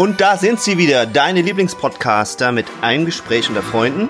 Und 0.00 0.22
da 0.22 0.38
sind 0.38 0.58
sie 0.58 0.78
wieder, 0.78 1.04
deine 1.04 1.42
Lieblingspodcaster 1.42 2.52
mit 2.52 2.64
einem 2.80 3.04
Gespräch 3.04 3.50
unter 3.50 3.62
Freunden. 3.62 4.08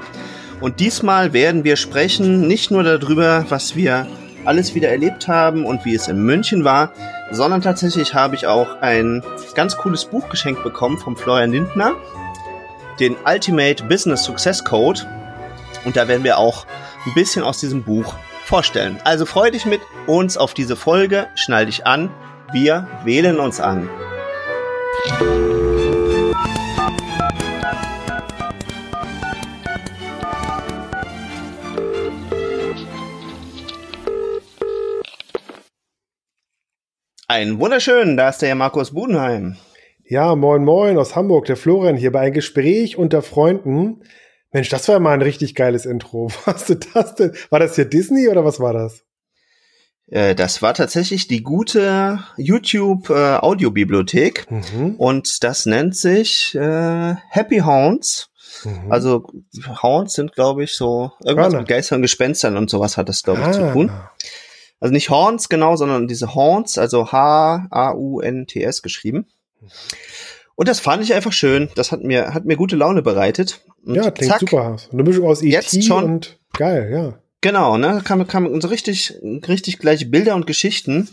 Und 0.61 0.79
diesmal 0.79 1.32
werden 1.32 1.64
wir 1.64 1.74
sprechen 1.74 2.46
nicht 2.46 2.70
nur 2.70 2.84
darüber, 2.84 3.45
was 3.48 3.74
wir 3.74 4.06
alles 4.45 4.76
wieder 4.76 4.88
erlebt 4.88 5.26
haben 5.26 5.66
und 5.66 5.84
wie 5.84 5.96
es 5.96 6.06
in 6.06 6.22
München 6.22 6.62
war, 6.62 6.92
sondern 7.32 7.61
tatsächlich 7.61 8.14
habe 8.14 8.36
ich 8.36 8.46
auch 8.46 8.80
ein 8.80 9.25
ganz 9.57 9.76
cooles 9.79 10.04
Buch 10.04 10.29
geschenkt 10.29 10.62
bekommen 10.62 10.96
vom 10.96 11.16
Florian 11.16 11.50
Lindner, 11.50 11.96
den 13.00 13.16
Ultimate 13.27 13.82
Business 13.82 14.22
Success 14.22 14.62
Code. 14.62 15.00
Und 15.84 15.96
da 15.96 16.07
werden 16.07 16.22
wir 16.22 16.38
auch 16.38 16.66
ein 17.04 17.14
bisschen 17.14 17.43
aus 17.43 17.59
diesem 17.59 17.82
Buch 17.82 18.14
vorstellen. 18.45 19.00
Also 19.02 19.27
freu 19.27 19.50
dich 19.50 19.66
mit 19.66 19.80
uns 20.07 20.36
auf 20.36 20.54
diese 20.54 20.77
Folge, 20.77 21.27
schnall 21.34 21.66
dich 21.66 21.84
an, 21.84 22.11
wir 22.52 22.86
wählen 23.04 23.41
uns 23.41 23.58
an. 23.58 23.91
Ein 37.41 37.58
wunderschön, 37.58 38.19
da 38.19 38.28
ist 38.28 38.42
der 38.42 38.55
Markus 38.55 38.91
Budenheim. 38.91 39.56
Ja, 40.05 40.36
moin 40.36 40.62
moin 40.62 40.98
aus 40.98 41.17
Hamburg, 41.17 41.47
der 41.47 41.56
Florian 41.56 41.97
hier 41.97 42.12
bei 42.12 42.20
ein 42.20 42.34
Gespräch 42.34 42.98
unter 42.98 43.22
Freunden. 43.22 44.03
Mensch, 44.53 44.69
das 44.69 44.86
war 44.89 45.00
mal 45.00 45.14
ein 45.14 45.22
richtig 45.22 45.55
geiles 45.55 45.86
Intro. 45.86 46.30
Was 46.44 46.69
ist 46.69 46.89
das 46.92 47.14
denn? 47.14 47.33
War 47.48 47.58
das 47.58 47.77
hier 47.77 47.86
Disney 47.86 48.28
oder 48.28 48.44
was 48.44 48.61
war 48.61 48.75
das? 48.75 49.05
Äh, 50.08 50.34
das 50.34 50.61
war 50.61 50.75
tatsächlich 50.75 51.28
die 51.28 51.42
gute 51.42 52.19
YouTube 52.36 53.08
äh, 53.08 53.36
Audiobibliothek 53.39 54.50
mhm. 54.50 54.97
und 54.97 55.42
das 55.42 55.64
nennt 55.64 55.96
sich 55.96 56.55
äh, 56.55 57.14
Happy 57.30 57.61
Hounds. 57.61 58.28
Mhm. 58.64 58.92
Also 58.92 59.27
Hounds 59.83 60.12
sind, 60.12 60.34
glaube 60.34 60.64
ich, 60.64 60.74
so 60.74 61.12
irgendwas 61.24 61.46
Hörner. 61.46 61.58
mit 61.61 61.68
Geistern, 61.68 62.02
Gespenstern 62.02 62.58
und 62.58 62.68
sowas 62.68 62.98
hat 62.98 63.08
das, 63.08 63.22
glaube 63.22 63.41
ich, 63.41 63.46
ah. 63.46 63.52
zu 63.52 63.72
tun. 63.72 63.91
Also 64.81 64.92
nicht 64.92 65.11
Horns 65.11 65.48
genau, 65.48 65.77
sondern 65.77 66.09
diese 66.09 66.34
Horns, 66.34 66.78
also 66.78 67.12
H-A-U-N-T-S 67.12 68.83
geschrieben. 68.83 69.27
Und 70.56 70.69
das 70.69 70.81
fand 70.81 71.03
ich 71.03 71.14
einfach 71.14 71.33
schön. 71.33 71.69
Das 71.75 71.92
hat 71.92 72.03
mir, 72.03 72.34
hat 72.34 72.45
mir 72.47 72.56
gute 72.56 72.77
Laune 72.77 73.03
bereitet. 73.03 73.61
Und 73.84 73.95
ja, 73.95 74.11
klingt 74.11 74.33
zack, 74.33 74.41
super. 74.41 74.77
Eine 74.92 75.03
Mischung 75.03 75.27
aus 75.27 75.42
E.T. 75.42 75.83
schon, 75.83 76.05
und 76.05 76.39
geil, 76.55 76.91
ja. 76.92 77.19
Genau, 77.41 77.78
ne, 77.78 78.03
kam, 78.05 78.27
kam 78.27 78.61
so 78.61 78.69
richtig, 78.69 79.19
richtig 79.23 79.78
gleiche 79.78 80.06
Bilder 80.06 80.34
und 80.34 80.47
Geschichten 80.47 81.08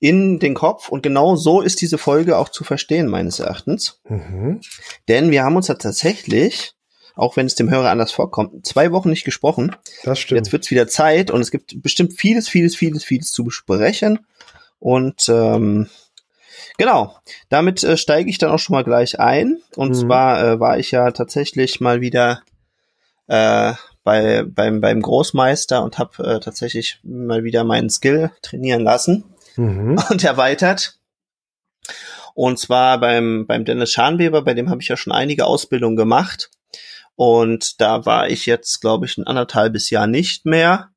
in 0.00 0.40
den 0.40 0.54
Kopf 0.54 0.88
und 0.88 1.04
genau 1.04 1.36
so 1.36 1.60
ist 1.60 1.80
diese 1.80 1.96
Folge 1.96 2.36
auch 2.36 2.48
zu 2.48 2.64
verstehen, 2.64 3.06
meines 3.06 3.38
Erachtens. 3.38 4.00
Mhm. 4.08 4.60
Denn 5.06 5.30
wir 5.30 5.44
haben 5.44 5.54
uns 5.54 5.68
da 5.68 5.74
tatsächlich 5.74 6.74
auch 7.14 7.36
wenn 7.36 7.46
es 7.46 7.54
dem 7.54 7.70
Hörer 7.70 7.90
anders 7.90 8.12
vorkommt, 8.12 8.66
zwei 8.66 8.92
Wochen 8.92 9.10
nicht 9.10 9.24
gesprochen. 9.24 9.76
Das 10.04 10.18
stimmt. 10.18 10.38
Jetzt 10.38 10.52
wird's 10.52 10.70
wieder 10.70 10.88
Zeit 10.88 11.30
und 11.30 11.40
es 11.40 11.50
gibt 11.50 11.82
bestimmt 11.82 12.14
vieles, 12.14 12.48
vieles, 12.48 12.76
vieles, 12.76 13.04
vieles 13.04 13.32
zu 13.32 13.44
besprechen. 13.44 14.20
Und 14.78 15.28
ähm, 15.28 15.88
genau, 16.78 17.16
damit 17.48 17.84
äh, 17.84 17.96
steige 17.96 18.30
ich 18.30 18.38
dann 18.38 18.50
auch 18.50 18.58
schon 18.58 18.74
mal 18.74 18.84
gleich 18.84 19.20
ein. 19.20 19.62
Und 19.76 19.90
mhm. 19.90 19.94
zwar 19.94 20.44
äh, 20.44 20.60
war 20.60 20.78
ich 20.78 20.90
ja 20.90 21.10
tatsächlich 21.10 21.80
mal 21.80 22.00
wieder 22.00 22.42
äh, 23.28 23.74
bei, 24.04 24.44
beim, 24.44 24.80
beim 24.80 25.00
Großmeister 25.00 25.82
und 25.82 25.98
habe 25.98 26.24
äh, 26.24 26.40
tatsächlich 26.40 26.98
mal 27.04 27.44
wieder 27.44 27.64
meinen 27.64 27.90
Skill 27.90 28.32
trainieren 28.42 28.82
lassen 28.82 29.24
mhm. 29.56 30.00
und 30.10 30.24
erweitert. 30.24 30.98
Und 32.34 32.58
zwar 32.58 32.98
beim, 32.98 33.46
beim 33.46 33.64
Dennis 33.64 33.92
Scharnweber, 33.92 34.42
bei 34.42 34.54
dem 34.54 34.70
habe 34.70 34.80
ich 34.80 34.88
ja 34.88 34.96
schon 34.96 35.12
einige 35.12 35.44
Ausbildungen 35.44 35.96
gemacht. 35.96 36.50
Und 37.24 37.80
da 37.80 38.04
war 38.04 38.28
ich 38.28 38.46
jetzt, 38.46 38.80
glaube 38.80 39.06
ich, 39.06 39.16
ein 39.16 39.28
anderthalbes 39.28 39.90
Jahr 39.90 40.08
nicht 40.08 40.44
mehr. 40.44 40.90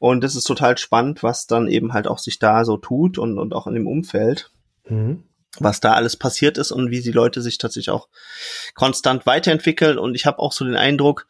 Und 0.00 0.24
es 0.24 0.34
ist 0.34 0.44
total 0.44 0.78
spannend, 0.78 1.22
was 1.22 1.46
dann 1.46 1.68
eben 1.68 1.92
halt 1.92 2.06
auch 2.06 2.16
sich 2.16 2.38
da 2.38 2.64
so 2.64 2.78
tut 2.78 3.18
und, 3.18 3.38
und 3.38 3.52
auch 3.52 3.66
in 3.66 3.74
dem 3.74 3.86
Umfeld, 3.86 4.50
mhm. 4.88 5.24
was 5.58 5.80
da 5.80 5.92
alles 5.92 6.16
passiert 6.16 6.56
ist 6.56 6.72
und 6.72 6.90
wie 6.90 7.02
die 7.02 7.12
Leute 7.12 7.42
sich 7.42 7.58
tatsächlich 7.58 7.90
auch 7.90 8.08
konstant 8.74 9.26
weiterentwickeln. 9.26 9.98
Und 9.98 10.14
ich 10.14 10.24
habe 10.24 10.38
auch 10.38 10.52
so 10.52 10.64
den 10.64 10.74
Eindruck, 10.74 11.26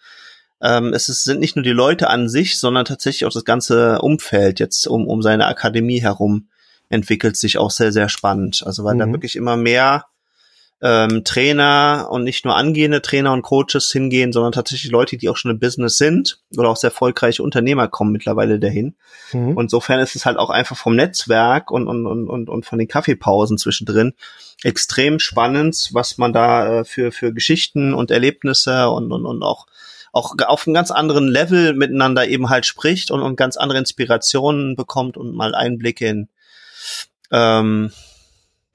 ähm, 0.62 0.92
es 0.92 1.08
ist, 1.08 1.24
sind 1.24 1.40
nicht 1.40 1.56
nur 1.56 1.64
die 1.64 1.70
Leute 1.70 2.08
an 2.08 2.28
sich, 2.28 2.60
sondern 2.60 2.84
tatsächlich 2.84 3.24
auch 3.24 3.32
das 3.32 3.44
ganze 3.44 4.00
Umfeld 4.02 4.60
jetzt 4.60 4.86
um, 4.86 5.08
um 5.08 5.20
seine 5.20 5.46
Akademie 5.46 6.00
herum 6.00 6.48
entwickelt 6.90 7.36
sich 7.36 7.58
auch 7.58 7.72
sehr, 7.72 7.90
sehr 7.90 8.08
spannend. 8.08 8.62
Also 8.64 8.84
weil 8.84 8.94
mhm. 8.94 8.98
da 9.00 9.06
wirklich 9.08 9.34
immer 9.34 9.56
mehr 9.56 10.04
ähm, 10.80 11.24
Trainer 11.24 12.08
und 12.10 12.22
nicht 12.22 12.44
nur 12.44 12.54
angehende 12.54 13.02
Trainer 13.02 13.32
und 13.32 13.42
Coaches 13.42 13.90
hingehen, 13.90 14.32
sondern 14.32 14.52
tatsächlich 14.52 14.92
Leute, 14.92 15.16
die 15.16 15.28
auch 15.28 15.36
schon 15.36 15.50
im 15.50 15.58
Business 15.58 15.98
sind 15.98 16.40
oder 16.56 16.68
auch 16.68 16.76
sehr 16.76 16.90
erfolgreiche 16.90 17.42
Unternehmer 17.42 17.88
kommen 17.88 18.12
mittlerweile 18.12 18.60
dahin. 18.60 18.94
Mhm. 19.32 19.56
Und 19.56 19.64
insofern 19.64 19.98
ist 19.98 20.14
es 20.14 20.24
halt 20.24 20.36
auch 20.36 20.50
einfach 20.50 20.76
vom 20.76 20.94
Netzwerk 20.94 21.70
und, 21.72 21.88
und, 21.88 22.06
und, 22.06 22.48
und 22.48 22.66
von 22.66 22.78
den 22.78 22.86
Kaffeepausen 22.86 23.58
zwischendrin 23.58 24.14
extrem 24.62 25.18
spannend, 25.18 25.90
was 25.92 26.16
man 26.16 26.32
da 26.32 26.80
äh, 26.80 26.84
für, 26.84 27.10
für 27.10 27.32
Geschichten 27.32 27.92
und 27.92 28.10
Erlebnisse 28.10 28.88
und, 28.90 29.10
und, 29.10 29.26
und 29.26 29.42
auch 29.42 29.66
auch 30.10 30.34
auf 30.46 30.66
einem 30.66 30.72
ganz 30.72 30.90
anderen 30.90 31.28
Level 31.28 31.74
miteinander 31.74 32.26
eben 32.26 32.48
halt 32.48 32.64
spricht 32.64 33.10
und, 33.10 33.20
und 33.20 33.36
ganz 33.36 33.58
andere 33.58 33.78
Inspirationen 33.78 34.74
bekommt 34.74 35.18
und 35.18 35.34
mal 35.34 35.54
Einblicke 35.54 36.06
in 36.06 36.28
ähm, 37.30 37.92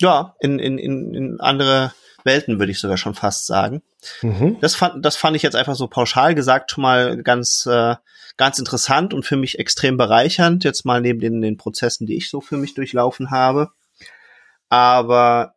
ja, 0.03 0.36
in, 0.40 0.59
in, 0.59 0.78
in, 0.78 1.14
in 1.16 1.40
andere 1.40 1.94
Welten, 2.24 2.59
würde 2.59 2.72
ich 2.72 2.80
sogar 2.80 2.97
schon 2.97 3.16
fast 3.16 3.47
sagen. 3.47 3.81
Mhm. 4.22 4.58
Das, 4.62 4.75
fand, 4.75 5.03
das 5.03 5.16
fand 5.16 5.36
ich 5.36 5.41
jetzt 5.41 5.56
einfach 5.56 5.75
so 5.75 5.88
pauschal 5.88 6.36
gesagt 6.36 6.72
schon 6.72 6.84
mal 6.84 7.24
ganz, 7.24 7.66
äh, 7.66 7.96
ganz 8.38 8.59
interessant 8.59 9.14
und 9.14 9.25
für 9.25 9.38
mich 9.38 9.59
extrem 9.59 9.97
bereichernd, 9.97 10.64
jetzt 10.64 10.86
mal 10.86 11.02
neben 11.02 11.19
den, 11.19 11.41
den 11.41 11.58
Prozessen, 11.58 12.06
die 12.06 12.18
ich 12.18 12.30
so 12.30 12.41
für 12.41 12.58
mich 12.58 12.75
durchlaufen 12.75 13.31
habe. 13.31 13.72
Aber 14.69 15.56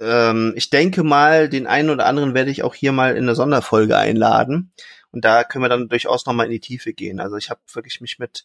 ähm, 0.00 0.52
ich 0.56 0.70
denke 0.70 1.02
mal, 1.02 1.48
den 1.48 1.66
einen 1.66 1.90
oder 1.90 2.06
anderen 2.06 2.34
werde 2.34 2.50
ich 2.50 2.62
auch 2.62 2.74
hier 2.74 2.92
mal 2.92 3.16
in 3.16 3.24
eine 3.24 3.34
Sonderfolge 3.34 3.96
einladen. 3.96 4.72
Und 5.10 5.24
da 5.24 5.42
können 5.42 5.64
wir 5.64 5.70
dann 5.70 5.88
durchaus 5.88 6.26
nochmal 6.26 6.46
in 6.46 6.52
die 6.52 6.60
Tiefe 6.60 6.92
gehen. 6.92 7.18
Also 7.18 7.36
ich 7.36 7.50
habe 7.50 7.60
wirklich 7.72 8.00
mich 8.00 8.18
mit 8.18 8.44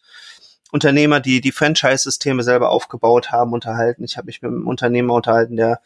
Unternehmer, 0.70 1.20
die 1.20 1.40
die 1.40 1.52
Franchise-Systeme 1.52 2.42
selber 2.42 2.70
aufgebaut 2.70 3.30
haben, 3.30 3.52
unterhalten. 3.52 4.04
Ich 4.04 4.16
habe 4.16 4.26
mich 4.26 4.42
mit 4.42 4.50
einem 4.50 4.66
Unternehmer 4.66 5.14
unterhalten, 5.14 5.56
der 5.56 5.80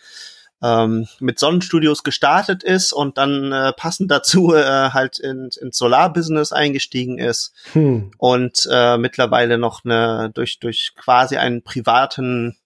ähm, 0.62 1.06
mit 1.20 1.38
Sonnenstudios 1.38 2.02
gestartet 2.02 2.62
ist 2.62 2.92
und 2.92 3.18
dann 3.18 3.52
äh, 3.52 3.72
passend 3.72 4.10
dazu 4.10 4.54
äh, 4.54 4.90
halt 4.90 5.18
in, 5.18 5.50
ins 5.60 5.76
Solarbusiness 5.76 6.52
eingestiegen 6.52 7.18
ist 7.18 7.52
hm. 7.72 8.10
und 8.18 8.68
äh, 8.70 8.98
mittlerweile 8.98 9.58
noch 9.58 9.84
eine 9.84 10.30
durch 10.34 10.58
durch 10.58 10.94
quasi 10.96 11.36
einen 11.36 11.62
privaten 11.62 12.56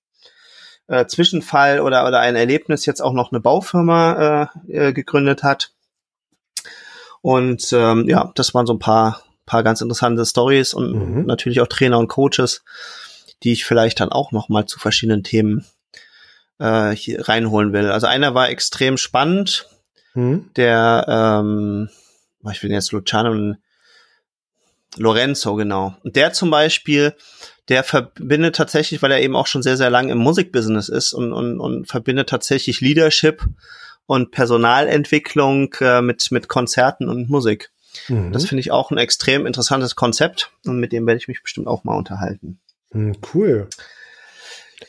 äh, 0.86 1.06
Zwischenfall 1.06 1.80
oder 1.80 2.06
oder 2.06 2.20
ein 2.20 2.36
Erlebnis 2.36 2.86
jetzt 2.86 3.02
auch 3.02 3.12
noch 3.12 3.30
eine 3.30 3.40
Baufirma 3.40 4.50
äh, 4.68 4.88
äh, 4.88 4.92
gegründet 4.92 5.42
hat. 5.42 5.72
Und 7.20 7.72
ähm, 7.72 8.08
ja, 8.08 8.32
das 8.34 8.52
waren 8.54 8.66
so 8.66 8.72
ein 8.72 8.80
paar 8.80 9.22
paar 9.46 9.62
ganz 9.62 9.80
interessante 9.80 10.24
Stories 10.24 10.74
und 10.74 10.92
mhm. 10.92 11.26
natürlich 11.26 11.60
auch 11.60 11.66
Trainer 11.66 11.98
und 11.98 12.08
Coaches, 12.08 12.64
die 13.42 13.52
ich 13.52 13.64
vielleicht 13.64 14.00
dann 14.00 14.10
auch 14.10 14.32
noch 14.32 14.48
mal 14.48 14.66
zu 14.66 14.78
verschiedenen 14.78 15.24
Themen 15.24 15.66
äh, 16.58 16.90
hier 16.90 17.28
reinholen 17.28 17.72
will. 17.72 17.90
Also 17.90 18.06
einer 18.06 18.34
war 18.34 18.50
extrem 18.50 18.96
spannend, 18.96 19.68
mhm. 20.14 20.50
der, 20.56 21.04
ähm, 21.08 21.88
ich 22.50 22.62
will 22.62 22.70
jetzt 22.70 22.92
Luciano 22.92 23.56
Lorenzo, 24.98 25.54
genau. 25.54 25.96
Und 26.02 26.16
der 26.16 26.32
zum 26.32 26.50
Beispiel, 26.50 27.14
der 27.68 27.82
verbindet 27.82 28.56
tatsächlich, 28.56 29.02
weil 29.02 29.12
er 29.12 29.22
eben 29.22 29.36
auch 29.36 29.46
schon 29.46 29.62
sehr, 29.62 29.76
sehr 29.76 29.90
lang 29.90 30.10
im 30.10 30.18
Musikbusiness 30.18 30.88
ist 30.88 31.14
und, 31.14 31.32
und, 31.32 31.60
und 31.60 31.88
verbindet 31.88 32.28
tatsächlich 32.28 32.80
Leadership 32.80 33.42
und 34.06 34.30
Personalentwicklung 34.32 35.72
äh, 35.80 36.02
mit, 36.02 36.30
mit 36.30 36.48
Konzerten 36.48 37.08
und 37.08 37.30
Musik. 37.30 37.70
Mhm. 38.08 38.32
Das 38.32 38.46
finde 38.46 38.60
ich 38.60 38.70
auch 38.70 38.90
ein 38.90 38.98
extrem 38.98 39.46
interessantes 39.46 39.96
Konzept 39.96 40.50
und 40.64 40.78
mit 40.78 40.92
dem 40.92 41.06
werde 41.06 41.18
ich 41.18 41.28
mich 41.28 41.42
bestimmt 41.42 41.66
auch 41.66 41.84
mal 41.84 41.96
unterhalten. 41.96 42.60
Mhm, 42.92 43.16
cool. 43.34 43.68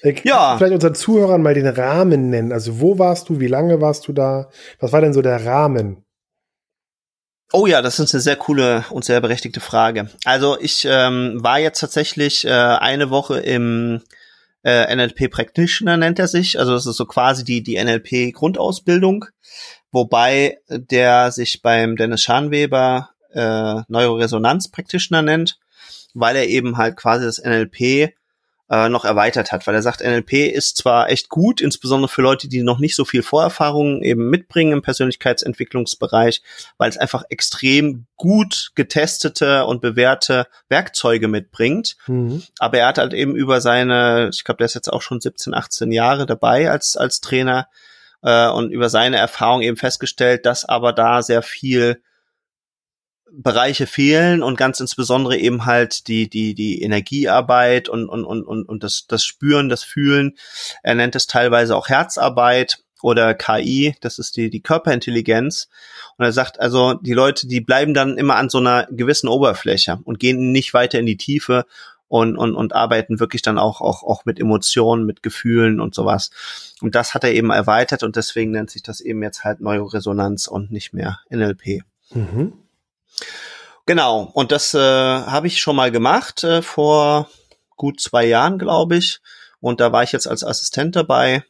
Ich 0.02 0.24
ja. 0.24 0.58
Vielleicht 0.58 0.74
unseren 0.74 0.96
Zuhörern 0.96 1.42
mal 1.42 1.54
den 1.54 1.68
Rahmen 1.68 2.30
nennen. 2.30 2.52
Also 2.52 2.80
wo 2.80 2.98
warst 3.00 3.30
du? 3.30 3.40
Wie 3.40 3.48
lange 3.48 3.80
warst 3.82 4.08
du 4.08 4.14
da? 4.14 4.50
Was 4.80 4.92
war 4.92 5.02
denn 5.02 5.14
so 5.14 5.22
der 5.22 5.46
Rahmen? 5.46 6.04
Oh 7.52 7.68
ja, 7.68 7.84
das 7.84 8.00
ist 8.00 8.14
eine 8.14 8.22
sehr 8.22 8.36
coole 8.36 8.84
und 8.90 9.06
sehr 9.06 9.22
berechtigte 9.22 9.60
Frage. 9.60 10.10
Also 10.26 10.58
ich 10.60 10.88
ähm, 10.90 11.38
war 11.44 11.60
jetzt 11.60 11.80
tatsächlich 11.80 12.46
äh, 12.46 12.50
eine 12.50 13.12
Woche 13.12 13.40
im 13.40 14.02
äh, 14.64 14.96
NLP 14.96 15.30
Practitioner 15.30 15.98
nennt 15.98 16.18
er 16.18 16.28
sich. 16.28 16.58
Also 16.58 16.74
das 16.74 16.88
ist 16.88 16.98
so 16.98 17.06
quasi 17.06 17.44
die 17.44 17.62
die 17.62 17.82
NLP 17.82 18.34
Grundausbildung 18.34 19.26
wobei 19.94 20.58
der 20.68 21.32
sich 21.32 21.62
beim 21.62 21.96
Dennis 21.96 22.24
Scharnweber 22.24 23.12
äh, 23.34 23.82
Neuroresonanz 23.88 24.70
Practitioner 24.70 25.22
nennt, 25.22 25.58
weil 26.14 26.36
er 26.36 26.48
eben 26.48 26.78
halt 26.78 26.98
quasi 26.98 27.26
das 27.26 27.42
NLP 27.42 28.14
äh, 28.70 28.90
noch 28.90 29.06
erweitert 29.06 29.52
hat, 29.52 29.68
weil 29.68 29.76
er 29.76 29.82
sagt, 29.82 30.02
NLP 30.02 30.34
ist 30.34 30.78
zwar 30.78 31.10
echt 31.10 31.30
gut, 31.30 31.62
insbesondere 31.62 32.10
für 32.10 32.22
Leute, 32.22 32.48
die 32.48 32.64
noch 32.64 32.80
nicht 32.80 32.96
so 32.96 33.06
viel 33.06 33.22
Vorerfahrung 33.22 34.02
eben 34.02 34.30
mitbringen 34.30 34.72
im 34.74 34.82
Persönlichkeitsentwicklungsbereich, 34.82 36.42
weil 36.78 36.90
es 36.90 36.98
einfach 36.98 37.24
extrem 37.30 38.08
gut 38.16 38.72
getestete 38.74 39.66
und 39.66 39.82
bewährte 39.82 40.48
Werkzeuge 40.70 41.28
mitbringt. 41.28 41.98
Mhm. 42.08 42.42
Aber 42.58 42.80
er 42.80 42.88
hat 42.88 42.98
halt 42.98 43.14
eben 43.14 43.36
über 43.36 43.62
seine, 43.62 44.32
ich 44.34 44.44
glaube, 44.44 44.58
der 44.58 44.66
ist 44.66 44.76
jetzt 44.76 44.92
auch 44.92 45.02
schon 45.02 45.22
17, 45.22 45.54
18 45.54 45.92
Jahre 45.92 46.26
dabei 46.26 46.72
als, 46.72 46.98
als 46.98 47.22
Trainer 47.22 47.68
äh, 48.24 48.50
und 48.50 48.72
über 48.72 48.90
seine 48.90 49.18
Erfahrung 49.18 49.62
eben 49.62 49.78
festgestellt, 49.78 50.46
dass 50.46 50.66
aber 50.66 50.94
da 50.94 51.22
sehr 51.22 51.44
viel 51.44 52.02
Bereiche 53.36 53.88
fehlen 53.88 54.44
und 54.44 54.58
ganz 54.58 54.80
insbesondere 54.80 55.38
eben 55.38 55.66
halt 55.66 56.08
die, 56.08 56.30
die, 56.30 56.54
die 56.54 56.82
Energiearbeit 56.84 57.90
und, 57.90 58.08
und, 58.08 58.26
und, 58.26 58.44
und, 58.44 58.70
und 58.70 58.84
das, 58.84 59.06
das 59.08 59.26
Spüren, 59.26 59.70
das 59.70 59.84
Fühlen. 59.84 60.38
Er 60.84 60.94
nennt 60.96 61.16
es 61.16 61.26
teilweise 61.26 61.76
auch 61.76 61.90
Herzarbeit 61.90 62.84
oder 63.02 63.34
KI, 63.34 63.96
das 64.02 64.20
ist 64.20 64.38
die, 64.38 64.50
die 64.50 64.62
Körperintelligenz. 64.62 65.68
Und 66.18 66.26
er 66.26 66.32
sagt 66.32 66.60
also, 66.60 66.94
die 66.94 67.14
Leute, 67.14 67.48
die 67.48 67.60
bleiben 67.60 67.94
dann 67.94 68.18
immer 68.18 68.36
an 68.36 68.50
so 68.50 68.60
einer 68.60 68.88
gewissen 68.92 69.28
Oberfläche 69.28 70.00
und 70.04 70.20
gehen 70.20 70.52
nicht 70.52 70.74
weiter 70.74 71.00
in 71.00 71.06
die 71.06 71.18
Tiefe 71.18 71.66
und, 72.14 72.38
und, 72.38 72.54
und 72.54 72.76
arbeiten 72.76 73.20
wirklich 73.20 73.42
dann 73.42 73.58
auch, 73.58 73.82
auch, 73.82 74.04
auch 74.04 74.24
mit 74.24 74.40
Emotionen, 74.40 75.08
mit 75.08 75.24
Gefühlen 75.24 75.80
und 75.80 75.96
sowas. 75.96 76.30
Und 76.80 76.94
das 76.94 77.16
hat 77.16 77.24
er 77.24 77.34
eben 77.34 77.50
erweitert 77.50 78.04
und 78.04 78.16
deswegen 78.16 78.52
nennt 78.52 78.70
sich 78.70 78.84
das 78.84 79.02
eben 79.02 79.24
jetzt 79.24 79.44
halt 79.44 79.62
Neuroresonanz 79.62 80.46
und 80.46 80.72
nicht 80.72 80.94
mehr 80.94 81.22
NLP. 81.32 81.82
Mhm. 82.12 82.54
Genau, 83.88 84.30
und 84.32 84.52
das 84.52 84.76
äh, 84.76 84.78
habe 84.78 85.48
ich 85.48 85.60
schon 85.60 85.76
mal 85.76 85.90
gemacht 85.90 86.44
äh, 86.44 86.62
vor 86.62 87.32
gut 87.78 88.00
zwei 88.00 88.26
Jahren, 88.26 88.60
glaube 88.60 88.98
ich. 88.98 89.20
Und 89.60 89.80
da 89.80 89.92
war 89.92 90.04
ich 90.04 90.12
jetzt 90.12 90.28
als 90.28 90.44
Assistent 90.44 90.96
dabei. 90.96 91.44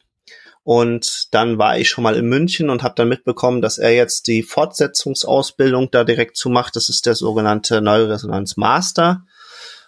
Und 0.62 1.34
dann 1.34 1.58
war 1.58 1.76
ich 1.76 1.90
schon 1.90 2.04
mal 2.04 2.16
in 2.16 2.24
München 2.24 2.70
und 2.70 2.82
habe 2.82 2.94
dann 2.94 3.10
mitbekommen, 3.10 3.60
dass 3.60 3.76
er 3.76 3.94
jetzt 3.94 4.28
die 4.28 4.42
Fortsetzungsausbildung 4.42 5.90
da 5.90 6.04
direkt 6.04 6.38
zu 6.38 6.48
macht. 6.48 6.74
Das 6.74 6.88
ist 6.88 7.04
der 7.04 7.16
sogenannte 7.16 7.82
Neuroresonanz 7.82 8.56
Master. 8.56 9.26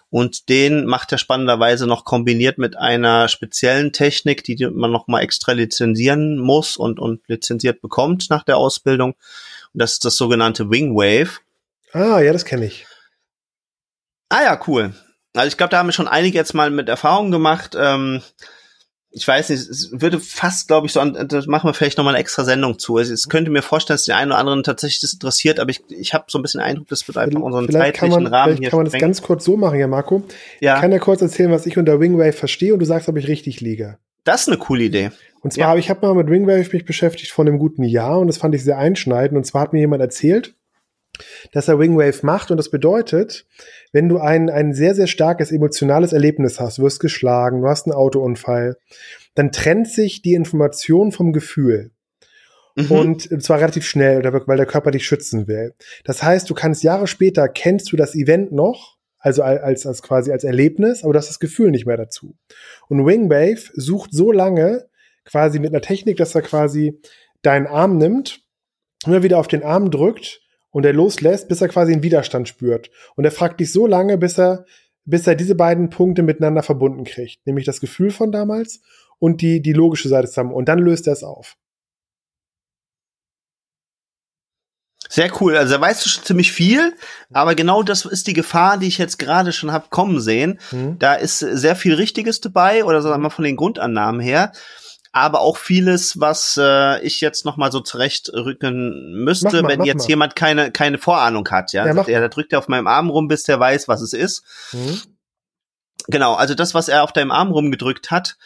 Und 0.09 0.47
den 0.47 0.85
macht 0.85 1.11
er 1.11 1.17
spannenderweise 1.17 1.85
noch 1.85 2.05
kombiniert 2.05 2.57
mit 2.57 2.77
einer 2.77 3.27
speziellen 3.27 3.91
Technik, 3.91 4.43
die 4.43 4.55
man 4.67 4.91
noch 4.91 5.07
mal 5.07 5.21
extra 5.21 5.51
lizenzieren 5.51 6.37
muss 6.37 6.77
und, 6.77 6.99
und 6.99 7.27
lizenziert 7.27 7.81
bekommt 7.81 8.29
nach 8.29 8.43
der 8.43 8.57
Ausbildung. 8.57 9.15
Und 9.73 9.81
das 9.81 9.93
ist 9.93 10.05
das 10.05 10.15
sogenannte 10.15 10.69
Wing 10.69 10.95
Wave. 10.95 11.39
Ah, 11.91 12.19
ja, 12.21 12.31
das 12.31 12.45
kenne 12.45 12.65
ich. 12.65 12.85
Ah 14.29 14.43
ja, 14.43 14.61
cool. 14.67 14.93
Also 15.33 15.47
ich 15.49 15.57
glaube, 15.57 15.71
da 15.71 15.77
haben 15.77 15.87
wir 15.87 15.93
schon 15.93 16.07
einige 16.07 16.37
jetzt 16.37 16.53
mal 16.53 16.71
mit 16.71 16.89
Erfahrungen 16.89 17.31
gemacht. 17.31 17.75
Ähm, 17.77 18.21
ich 19.11 19.27
weiß 19.27 19.49
nicht, 19.49 19.69
es 19.69 19.89
würde 19.91 20.19
fast, 20.19 20.67
glaube 20.67 20.87
ich, 20.87 20.93
so, 20.93 20.99
an, 20.99 21.27
das 21.27 21.47
machen 21.47 21.67
wir 21.67 21.73
vielleicht 21.73 21.97
nochmal 21.97 22.13
eine 22.13 22.21
extra 22.21 22.43
Sendung 22.43 22.77
zu. 22.77 22.97
Also 22.97 23.13
es 23.13 23.29
könnte 23.29 23.49
mir 23.49 23.61
vorstellen, 23.61 23.95
dass 23.95 24.05
den 24.05 24.15
einen 24.15 24.31
oder 24.31 24.39
anderen 24.39 24.63
tatsächlich 24.63 25.01
das 25.01 25.13
interessiert, 25.13 25.59
aber 25.59 25.69
ich, 25.69 25.81
ich 25.89 26.13
habe 26.13 26.25
so 26.27 26.37
ein 26.37 26.41
bisschen 26.41 26.61
Eindruck, 26.61 26.87
das 26.87 27.07
wird 27.07 27.17
einfach 27.17 27.39
unseren 27.39 27.67
vielleicht 27.67 27.95
zeitlichen 27.95 28.13
kann 28.13 28.23
man, 28.23 28.33
Rahmen 28.33 28.45
vielleicht 28.45 28.59
hier 28.59 28.69
kann 28.69 28.79
man 28.79 28.85
das 28.85 28.99
ganz 28.99 29.21
kurz 29.21 29.45
so 29.45 29.57
machen, 29.57 29.79
ja, 29.79 29.87
Marco. 29.87 30.23
Ja. 30.59 30.75
Ich 30.75 30.81
kann 30.81 30.91
ja 30.91 30.99
kurz 30.99 31.21
erzählen, 31.21 31.51
was 31.51 31.65
ich 31.65 31.77
unter 31.77 31.99
Wingwave 31.99 32.33
verstehe 32.33 32.73
und 32.73 32.79
du 32.79 32.85
sagst, 32.85 33.07
ob 33.09 33.17
ich 33.17 33.27
richtig 33.27 33.61
liege. 33.61 33.97
Das 34.23 34.41
ist 34.41 34.47
eine 34.49 34.57
coole 34.57 34.83
Idee. 34.83 35.11
Und 35.41 35.53
zwar, 35.53 35.73
ja. 35.73 35.79
ich 35.79 35.89
habe 35.89 36.05
mal 36.05 36.13
mit 36.13 36.29
Wingwave 36.29 36.69
mich 36.73 36.85
beschäftigt 36.85 37.31
vor 37.31 37.45
einem 37.45 37.59
guten 37.59 37.83
Jahr 37.83 38.19
und 38.19 38.27
das 38.27 38.37
fand 38.37 38.53
ich 38.55 38.63
sehr 38.63 38.77
einschneidend. 38.77 39.37
Und 39.37 39.45
zwar 39.45 39.61
hat 39.61 39.73
mir 39.73 39.79
jemand 39.79 40.01
erzählt, 40.01 40.53
dass 41.51 41.67
er 41.67 41.79
Wingwave 41.79 42.25
macht. 42.25 42.51
Und 42.51 42.57
das 42.57 42.69
bedeutet, 42.69 43.45
wenn 43.91 44.09
du 44.09 44.19
ein, 44.19 44.49
ein 44.49 44.73
sehr, 44.73 44.95
sehr 44.95 45.07
starkes 45.07 45.51
emotionales 45.51 46.13
Erlebnis 46.13 46.59
hast, 46.59 46.77
du 46.77 46.83
wirst 46.83 46.99
geschlagen, 46.99 47.61
du 47.61 47.67
hast 47.67 47.85
einen 47.85 47.95
Autounfall, 47.95 48.77
dann 49.35 49.51
trennt 49.51 49.89
sich 49.89 50.21
die 50.21 50.33
Information 50.33 51.11
vom 51.11 51.33
Gefühl. 51.33 51.91
Mhm. 52.75 52.91
Und 52.91 53.43
zwar 53.43 53.59
relativ 53.59 53.85
schnell, 53.87 54.23
weil 54.23 54.57
der 54.57 54.65
Körper 54.65 54.91
dich 54.91 55.05
schützen 55.05 55.47
will. 55.47 55.73
Das 56.03 56.21
heißt, 56.21 56.49
du 56.49 56.53
kannst 56.53 56.83
Jahre 56.83 57.07
später, 57.07 57.47
kennst 57.47 57.91
du 57.91 57.97
das 57.97 58.13
Event 58.13 58.51
noch, 58.51 58.97
also 59.19 59.41
als, 59.41 59.85
als 59.85 60.03
quasi 60.03 60.31
als 60.31 60.43
Erlebnis, 60.43 61.03
aber 61.03 61.13
du 61.13 61.19
hast 61.19 61.29
das 61.29 61.39
Gefühl 61.39 61.71
nicht 61.71 61.87
mehr 61.87 61.97
dazu. 61.97 62.35
Und 62.87 63.05
Wingwave 63.05 63.71
sucht 63.73 64.11
so 64.13 64.31
lange 64.31 64.87
quasi 65.25 65.59
mit 65.59 65.71
einer 65.71 65.81
Technik, 65.81 66.17
dass 66.17 66.35
er 66.35 66.43
quasi 66.43 67.01
deinen 67.41 67.67
Arm 67.67 67.97
nimmt, 67.97 68.41
immer 69.05 69.23
wieder 69.23 69.39
auf 69.39 69.47
den 69.47 69.63
Arm 69.63 69.91
drückt 69.91 70.41
und 70.77 70.85
er 70.85 70.93
loslässt, 70.93 71.47
bis 71.47 71.59
er 71.59 71.69
quasi 71.69 71.91
einen 71.91 72.03
Widerstand 72.03 72.47
spürt. 72.47 72.91
Und 73.15 73.25
er 73.25 73.31
fragt 73.31 73.59
dich 73.59 73.71
so 73.71 73.87
lange, 73.87 74.15
bis 74.15 74.37
er, 74.37 74.63
bis 75.05 75.25
er 75.25 75.33
diese 75.33 75.55
beiden 75.55 75.89
Punkte 75.89 76.21
miteinander 76.21 76.61
verbunden 76.61 77.03
kriegt. 77.03 77.47
Nämlich 77.47 77.65
das 77.65 77.81
Gefühl 77.81 78.11
von 78.11 78.31
damals 78.31 78.81
und 79.17 79.41
die, 79.41 79.59
die 79.63 79.73
logische 79.73 80.07
Seite 80.07 80.27
zusammen. 80.27 80.53
Und 80.53 80.69
dann 80.69 80.77
löst 80.77 81.07
er 81.07 81.13
es 81.13 81.23
auf. 81.23 81.57
Sehr 85.09 85.31
cool. 85.41 85.57
Also 85.57 85.73
da 85.73 85.81
weißt 85.81 86.05
du 86.05 86.09
schon 86.09 86.25
ziemlich 86.25 86.51
viel, 86.51 86.93
aber 87.33 87.55
genau 87.55 87.81
das 87.81 88.05
ist 88.05 88.27
die 88.27 88.33
Gefahr, 88.33 88.77
die 88.77 88.87
ich 88.87 88.99
jetzt 88.99 89.17
gerade 89.17 89.53
schon 89.53 89.71
hab 89.71 89.89
kommen 89.89 90.19
sehen. 90.19 90.59
Mhm. 90.71 90.99
Da 90.99 91.15
ist 91.15 91.39
sehr 91.39 91.75
viel 91.75 91.95
Richtiges 91.95 92.39
dabei 92.39 92.85
oder 92.85 93.01
sagen 93.01 93.15
wir 93.15 93.17
mal 93.17 93.29
von 93.31 93.45
den 93.45 93.55
Grundannahmen 93.55 94.21
her 94.21 94.51
aber 95.17 95.41
auch 95.41 95.57
vieles, 95.57 96.19
was 96.19 96.57
äh, 96.61 97.01
ich 97.01 97.21
jetzt 97.21 97.45
noch 97.45 97.57
mal 97.57 97.71
so 97.71 97.79
zurechtrücken 97.79 99.13
müsste, 99.23 99.61
mal, 99.61 99.69
wenn 99.69 99.83
jetzt 99.83 100.03
mal. 100.03 100.09
jemand 100.09 100.35
keine 100.35 100.71
keine 100.71 100.97
Vorahnung 100.97 101.47
hat, 101.49 101.73
ja, 101.73 101.85
ja 101.85 101.93
sagt 101.93 102.09
er, 102.09 102.21
da 102.21 102.27
drückt 102.27 102.53
er 102.53 102.59
auf 102.59 102.67
meinem 102.67 102.87
Arm 102.87 103.09
rum, 103.09 103.27
bis 103.27 103.43
der 103.43 103.59
weiß, 103.59 103.87
was 103.87 104.01
es 104.01 104.13
ist. 104.13 104.43
Mhm. 104.73 105.01
Genau, 106.07 106.35
also 106.35 106.53
das, 106.53 106.73
was 106.73 106.87
er 106.87 107.03
auf 107.03 107.11
deinem 107.11 107.31
Arm 107.31 107.51
rumgedrückt 107.51 108.11
hat, 108.11 108.37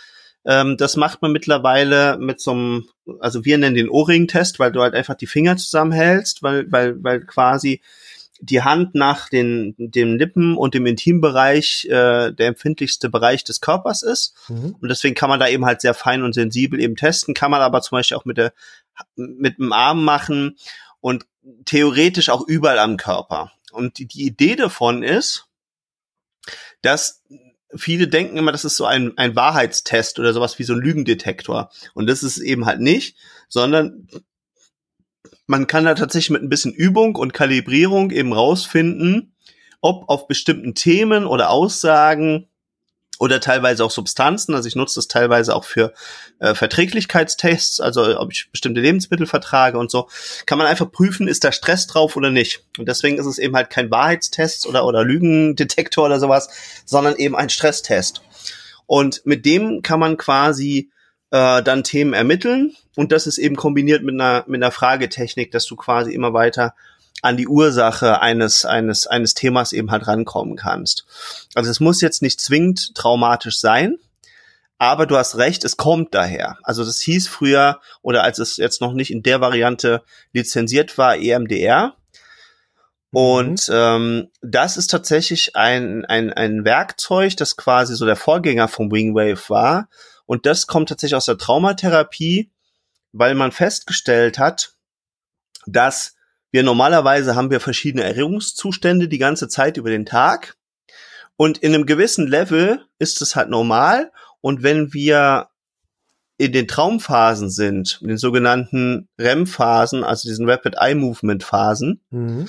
ähm, 0.46 0.78
das 0.78 0.96
macht 0.96 1.22
man 1.22 1.32
mittlerweile 1.32 2.18
mit 2.18 2.42
so 2.42 2.52
einem, 2.52 2.90
also 3.20 3.46
wir 3.46 3.58
nennen 3.58 3.76
den 3.76 3.90
O-Ring-Test, 3.90 4.60
weil 4.60 4.72
du 4.72 4.82
halt 4.82 4.96
einfach 4.96 5.16
die 5.16 5.28
Finger 5.28 5.58
zusammenhältst, 5.58 6.42
weil 6.42 6.72
weil 6.72 7.04
weil 7.04 7.22
quasi 7.22 7.82
die 8.42 8.64
Hand 8.64 8.96
nach 8.96 9.30
den, 9.30 9.76
den 9.78 10.18
Lippen 10.18 10.58
und 10.58 10.74
dem 10.74 10.86
Intimbereich 10.86 11.86
äh, 11.86 12.32
der 12.32 12.48
empfindlichste 12.48 13.10
Bereich 13.10 13.44
des 13.44 13.62
Körpers 13.62 14.02
ist. 14.02 14.36
Mhm. 14.50 14.76
Und 14.82 14.90
deswegen 14.90 15.16
kann 15.16 15.30
man 15.30 15.40
da 15.40 15.48
eben 15.48 15.66
halt 15.66 15.82
sehr 15.82 15.94
fein 15.94 16.24
und 16.24 16.34
sensibel 16.34 16.80
eben 16.80 16.96
testen, 16.96 17.34
kann 17.34 17.52
man 17.52 17.62
aber 17.62 17.82
zum 17.82 17.98
Beispiel 17.98 18.18
auch 18.18 18.26
mit 18.26 18.38
der 18.38 18.54
mit 19.16 19.58
dem 19.58 19.74
Arm 19.74 20.04
machen 20.04 20.58
und 21.00 21.26
theoretisch 21.66 22.30
auch 22.30 22.46
überall 22.48 22.80
am 22.80 22.98
Körper. 22.98 23.52
Und 23.72 23.98
die, 23.98 24.06
die 24.06 24.26
Idee 24.26 24.56
davon 24.56 25.02
ist, 25.02 25.48
dass 26.82 27.24
viele 27.76 28.08
denken 28.08 28.38
immer, 28.38 28.52
das 28.52 28.66
ist 28.66 28.78
so 28.78 28.86
ein, 28.86 29.18
ein 29.18 29.36
Wahrheitstest 29.36 30.20
oder 30.20 30.34
sowas 30.34 30.60
wie 30.60 30.64
so 30.64 30.74
ein 30.74 30.82
Lügendetektor. 30.82 31.72
Und 31.94 32.08
das 32.08 32.24
ist 32.24 32.38
eben 32.38 32.66
halt 32.66 32.82
nicht, 32.82 33.18
sondern 33.48 34.08
man 35.48 35.68
kann 35.68 35.86
da 35.86 35.96
tatsächlich 35.96 36.32
mit 36.32 36.42
ein 36.42 36.50
bisschen 36.50 36.74
Übung 36.74 37.16
und 37.16 37.34
Kalibrierung 37.34 38.12
eben 38.12 38.34
rausfinden, 38.34 39.36
ob 39.82 40.10
auf 40.10 40.28
bestimmten 40.28 40.76
Themen 40.76 41.26
oder 41.26 41.50
Aussagen 41.50 42.48
oder 43.20 43.40
teilweise 43.40 43.86
auch 43.86 43.92
Substanzen, 43.92 44.56
also 44.56 44.68
ich 44.68 44.76
nutze 44.76 44.96
das 44.96 45.08
teilweise 45.08 45.56
auch 45.56 45.64
für 45.64 45.94
äh, 46.40 46.56
Verträglichkeitstests, 46.56 47.80
also 47.80 48.20
ob 48.20 48.32
ich 48.32 48.50
bestimmte 48.50 48.82
Lebensmittel 48.82 49.28
vertrage 49.28 49.78
und 49.78 49.92
so, 49.92 50.10
kann 50.48 50.58
man 50.58 50.66
einfach 50.66 50.92
prüfen, 50.92 51.28
ist 51.28 51.44
da 51.44 51.52
Stress 51.52 51.86
drauf 51.86 52.16
oder 52.16 52.32
nicht. 52.32 52.64
Und 52.80 52.88
deswegen 52.88 53.20
ist 53.20 53.28
es 53.28 53.38
eben 53.38 53.56
halt 53.56 53.70
kein 53.70 53.92
Wahrheitstest 53.92 54.66
oder, 54.66 54.86
oder 54.86 55.04
Lügendetektor 55.04 56.06
oder 56.06 56.20
sowas, 56.20 56.50
sondern 56.86 57.16
eben 57.16 57.36
ein 57.36 57.52
Stresstest. 57.52 58.24
Und 58.88 59.24
mit 59.24 59.46
dem 59.46 59.84
kann 59.84 60.00
man 60.00 60.18
quasi 60.18 60.90
äh, 61.32 61.64
dann 61.64 61.84
Themen 61.84 62.14
ermitteln. 62.14 62.76
Und 62.96 63.12
das 63.12 63.26
ist 63.26 63.38
eben 63.38 63.56
kombiniert 63.56 64.04
mit 64.04 64.16
einer, 64.16 64.44
mit 64.48 64.62
einer 64.62 64.72
Fragetechnik, 64.72 65.52
dass 65.52 65.66
du 65.66 65.76
quasi 65.76 66.14
immer 66.14 66.34
weiter 66.34 66.76
an 67.22 67.38
die 67.38 67.48
Ursache 67.48 68.22
eines, 68.22 68.66
eines, 68.66 69.08
eines 69.08 69.34
Themas 69.34 69.74
eben 69.74 69.92
halt 69.92 70.08
rankommen 70.08 70.56
kannst. 70.56 71.06
Also 71.54 71.70
es 71.70 71.80
muss 71.80 72.02
jetzt 72.02 72.22
nicht 72.22 72.42
zwingend 72.42 72.96
traumatisch 72.96 73.60
sein, 73.60 73.98
aber 74.78 75.06
du 75.06 75.16
hast 75.16 75.38
recht, 75.38 75.64
es 75.64 75.78
kommt 75.78 76.16
daher. 76.16 76.58
Also 76.64 76.84
das 76.84 77.00
hieß 77.00 77.28
früher, 77.28 77.80
oder 78.02 78.24
als 78.24 78.40
es 78.40 78.58
jetzt 78.58 78.82
noch 78.82 78.94
nicht 78.94 79.12
in 79.12 79.22
der 79.22 79.40
Variante 79.40 80.02
lizenziert 80.34 80.98
war, 80.98 81.16
EMDR. 81.16 81.96
Und 83.12 83.68
mhm. 83.68 83.76
ähm, 83.76 84.28
das 84.42 84.78
ist 84.78 84.88
tatsächlich 84.88 85.56
ein, 85.56 86.06
ein, 86.06 86.34
ein 86.34 86.66
Werkzeug, 86.66 87.38
das 87.38 87.58
quasi 87.58 87.96
so 87.96 88.06
der 88.06 88.16
Vorgänger 88.16 88.68
vom 88.68 88.92
Wingwave 88.92 89.50
war, 89.50 89.88
und 90.32 90.46
das 90.46 90.66
kommt 90.66 90.88
tatsächlich 90.88 91.18
aus 91.18 91.26
der 91.26 91.38
Traumatherapie, 91.38 92.54
weil 93.12 93.36
man 93.36 93.52
festgestellt 93.52 94.40
hat, 94.40 94.76
dass 95.66 96.16
wir 96.52 96.64
normalerweise 96.64 97.36
haben 97.36 97.52
wir 97.52 97.60
verschiedene 97.60 98.06
Erregungszustände 98.06 99.10
die 99.10 99.18
ganze 99.18 99.50
Zeit 99.50 99.76
über 99.76 99.90
den 99.90 100.06
Tag. 100.06 100.56
Und 101.36 101.58
in 101.58 101.76
einem 101.76 101.86
gewissen 101.86 102.28
Level 102.28 102.86
ist 102.98 103.22
es 103.22 103.36
halt 103.36 103.50
normal. 103.50 104.14
Und 104.40 104.64
wenn 104.64 104.94
wir 104.94 105.50
in 106.38 106.54
den 106.54 106.70
Traumphasen 106.70 107.50
sind, 107.50 108.00
in 108.02 108.08
den 108.08 108.18
sogenannten 108.18 109.10
REM-Phasen, 109.20 110.06
also 110.06 110.30
diesen 110.30 110.50
Rapid 110.50 110.76
Eye 110.80 110.96
Movement 110.96 111.44
Phasen, 111.44 112.06
mhm. 112.10 112.48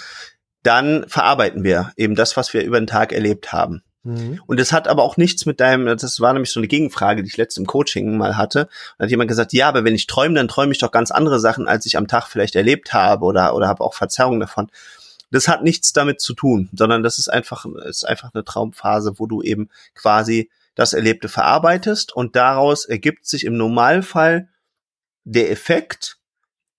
dann 0.62 1.08
verarbeiten 1.08 1.64
wir 1.64 1.92
eben 1.96 2.14
das, 2.14 2.36
was 2.36 2.54
wir 2.54 2.62
über 2.62 2.78
den 2.78 2.86
Tag 2.86 3.12
erlebt 3.12 3.52
haben. 3.52 3.82
Mhm. 4.04 4.40
Und 4.46 4.58
das 4.58 4.72
hat 4.72 4.88
aber 4.88 5.02
auch 5.02 5.16
nichts 5.16 5.46
mit 5.46 5.60
deinem, 5.60 5.86
das 5.86 6.20
war 6.20 6.32
nämlich 6.32 6.50
so 6.50 6.60
eine 6.60 6.68
Gegenfrage, 6.68 7.22
die 7.22 7.28
ich 7.28 7.36
letztens 7.36 7.62
im 7.62 7.66
Coaching 7.66 8.16
mal 8.16 8.36
hatte. 8.36 8.68
Da 8.98 9.04
hat 9.04 9.10
jemand 9.10 9.28
gesagt, 9.28 9.52
ja, 9.52 9.68
aber 9.68 9.84
wenn 9.84 9.94
ich 9.94 10.06
träume, 10.06 10.34
dann 10.34 10.48
träume 10.48 10.72
ich 10.72 10.78
doch 10.78 10.90
ganz 10.90 11.10
andere 11.10 11.38
Sachen, 11.40 11.68
als 11.68 11.86
ich 11.86 11.96
am 11.96 12.08
Tag 12.08 12.26
vielleicht 12.26 12.56
erlebt 12.56 12.92
habe 12.92 13.24
oder, 13.24 13.54
oder 13.54 13.68
habe 13.68 13.84
auch 13.84 13.94
Verzerrungen 13.94 14.40
davon. 14.40 14.68
Das 15.30 15.48
hat 15.48 15.62
nichts 15.62 15.92
damit 15.92 16.20
zu 16.20 16.34
tun, 16.34 16.68
sondern 16.72 17.02
das 17.02 17.18
ist 17.18 17.28
einfach, 17.28 17.64
ist 17.86 18.06
einfach 18.06 18.30
eine 18.34 18.44
Traumphase, 18.44 19.18
wo 19.18 19.26
du 19.26 19.40
eben 19.42 19.70
quasi 19.94 20.50
das 20.74 20.92
Erlebte 20.92 21.28
verarbeitest 21.28 22.14
und 22.14 22.36
daraus 22.36 22.84
ergibt 22.84 23.26
sich 23.26 23.44
im 23.44 23.56
Normalfall 23.56 24.48
der 25.24 25.50
Effekt, 25.50 26.18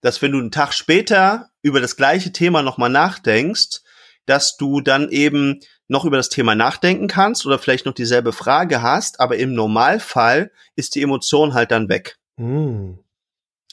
dass 0.02 0.22
wenn 0.22 0.34
du 0.34 0.40
einen 0.40 0.52
Tag 0.52 0.74
später 0.74 1.50
über 1.62 1.80
das 1.80 1.96
gleiche 1.96 2.32
Thema 2.32 2.62
nochmal 2.62 2.90
nachdenkst, 2.90 3.83
dass 4.26 4.58
du 4.58 4.82
dann 4.82 5.10
eben 5.10 5.60
noch 5.88 6.06
über 6.06 6.18
das 6.18 6.30
Thema 6.30 6.56
nachdenken 6.56 7.08
kannst 7.08 7.46
oder 7.46 7.60
vielleicht 7.60 7.86
noch 7.86 7.94
dieselbe 7.94 8.34
Frage 8.34 8.82
hast, 8.82 9.20
aber 9.20 9.38
im 9.38 9.54
Normalfall 9.54 10.52
ist 10.76 10.96
die 10.96 11.02
Emotion 11.02 11.54
halt 11.54 11.72
dann 11.72 11.90
weg. 11.90 12.18
Mm. 12.38 12.94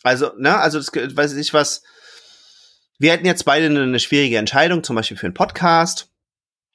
Also, 0.03 0.33
ne, 0.39 0.57
also 0.59 0.79
das 0.79 0.93
weiß 0.93 1.35
ich 1.35 1.55
was. 1.55 1.83
Wir 2.99 3.13
hätten 3.13 3.27
jetzt 3.27 3.45
beide 3.45 3.67
eine, 3.67 3.83
eine 3.83 4.01
schwierige 4.01 4.39
Entscheidung, 4.39 4.83
zum 4.83 4.97
Beispiel 4.97 5.17
für 5.17 5.27
einen 5.27 5.35
Podcast 5.35 6.10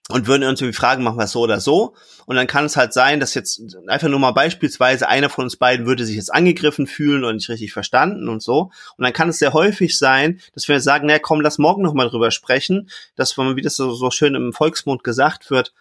und 0.10 0.28
würden 0.28 0.48
uns 0.48 0.62
irgendwie 0.62 0.78
fragen, 0.78 1.04
machen 1.04 1.18
wir 1.18 1.24
es 1.24 1.32
so 1.32 1.42
oder 1.42 1.60
so. 1.60 1.96
Und 2.28 2.36
dann 2.36 2.48
kann 2.48 2.66
es 2.66 2.78
halt 2.78 2.94
sein, 2.94 3.20
dass 3.20 3.34
jetzt 3.34 3.62
einfach 3.88 4.08
nur 4.08 4.20
mal 4.20 4.32
beispielsweise 4.32 5.08
einer 5.08 5.30
von 5.30 5.46
uns 5.46 5.56
beiden 5.56 5.86
würde 5.88 6.06
sich 6.06 6.16
jetzt 6.16 6.34
angegriffen 6.34 6.86
fühlen 6.86 7.24
und 7.24 7.36
nicht 7.36 7.50
richtig 7.50 7.74
verstanden 7.74 8.30
und 8.30 8.44
so. 8.44 8.72
Und 8.98 9.04
dann 9.04 9.14
kann 9.14 9.30
es 9.30 9.40
sehr 9.40 9.54
häufig 9.54 9.98
sein, 9.98 10.40
dass 10.54 10.68
wir 10.68 10.80
sagen, 10.80 11.08
na 11.08 11.18
komm, 11.18 11.42
lass 11.42 11.58
morgen 11.58 11.82
noch 11.82 11.94
mal 11.94 12.10
drüber 12.10 12.30
sprechen, 12.32 12.90
dass 13.16 13.36
man, 13.38 13.56
wie 13.56 13.62
das 13.62 13.76
so, 13.76 13.94
so 13.94 14.12
schön 14.12 14.36
im 14.36 14.54
Volksmund 14.54 15.04
gesagt 15.04 15.50
wird, 15.50 15.74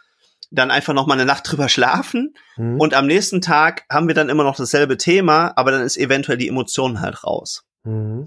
dann 0.51 0.71
einfach 0.71 0.95
noch 0.95 1.07
mal 1.07 1.15
eine 1.15 1.27
Nacht 1.27 1.45
drüber 1.51 1.69
schlafen 1.69 2.35
mhm. 2.57 2.81
und 2.81 2.95
am 2.95 3.07
nächsten 3.07 3.43
Tag 3.43 3.85
haben 3.91 4.09
wir 4.09 4.15
dann 4.15 4.29
immer 4.31 4.45
noch 4.45 4.57
dasselbe 4.57 4.97
Thema, 4.97 5.53
aber 5.57 5.71
dann 5.71 5.83
ist 5.83 5.97
eventuell 5.97 6.39
die 6.39 6.49
Emotion 6.49 7.01
halt 7.01 7.25
raus. 7.25 7.65
Mhm. 7.85 8.25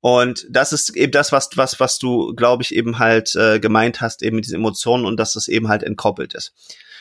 Und 0.00 0.46
das 0.48 0.72
ist 0.72 0.96
eben 0.96 1.12
das, 1.12 1.32
was, 1.32 1.50
was, 1.56 1.80
was 1.80 1.98
du, 1.98 2.34
glaube 2.34 2.62
ich, 2.62 2.74
eben 2.74 2.98
halt 2.98 3.34
äh, 3.34 3.58
gemeint 3.58 4.00
hast, 4.00 4.22
eben 4.22 4.36
mit 4.36 4.44
diesen 4.44 4.60
Emotionen 4.60 5.06
und 5.06 5.18
dass 5.18 5.32
das 5.32 5.48
eben 5.48 5.68
halt 5.68 5.82
entkoppelt 5.82 6.34
ist. 6.34 6.54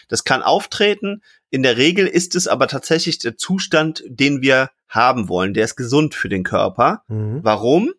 Das 0.07 0.23
kann 0.23 0.41
auftreten. 0.41 1.21
In 1.49 1.63
der 1.63 1.77
Regel 1.77 2.07
ist 2.07 2.35
es 2.35 2.47
aber 2.47 2.67
tatsächlich 2.67 3.19
der 3.19 3.37
Zustand, 3.37 4.03
den 4.07 4.41
wir 4.41 4.71
haben 4.87 5.29
wollen. 5.29 5.53
Der 5.53 5.65
ist 5.65 5.75
gesund 5.75 6.15
für 6.15 6.29
den 6.29 6.43
Körper. 6.43 7.03
Mhm. 7.07 7.39
Warum? 7.43 7.93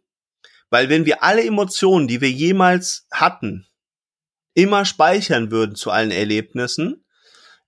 Weil 0.70 0.88
wenn 0.88 1.06
wir 1.06 1.22
alle 1.22 1.44
Emotionen, 1.44 2.08
die 2.08 2.20
wir 2.20 2.30
jemals 2.30 3.06
hatten, 3.10 3.66
immer 4.54 4.84
speichern 4.84 5.50
würden 5.50 5.76
zu 5.76 5.90
allen 5.90 6.10
Erlebnissen, 6.10 7.04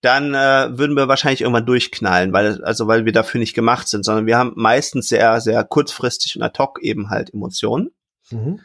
dann 0.01 0.35
äh, 0.35 0.79
würden 0.79 0.97
wir 0.97 1.09
wahrscheinlich 1.09 1.43
irgendwann 1.43 1.67
durchknallen, 1.67 2.33
weil 2.33 2.63
also 2.65 2.87
weil 2.87 3.05
wir 3.05 3.13
dafür 3.13 3.39
nicht 3.39 3.55
gemacht 3.55 3.89
sind, 3.89 4.05
sondern 4.05 4.27
wir 4.27 4.39
haben 4.39 4.53
meistens 4.57 5.09
sehr 5.09 5.41
sehr 5.41 5.63
kurzfristig 5.65 6.37
und 6.37 6.43
ad 6.43 6.59
hoc 6.59 6.83
eben 6.83 7.11
halt 7.11 7.35
Emotionen. 7.35 7.91
Mhm. 8.31 8.61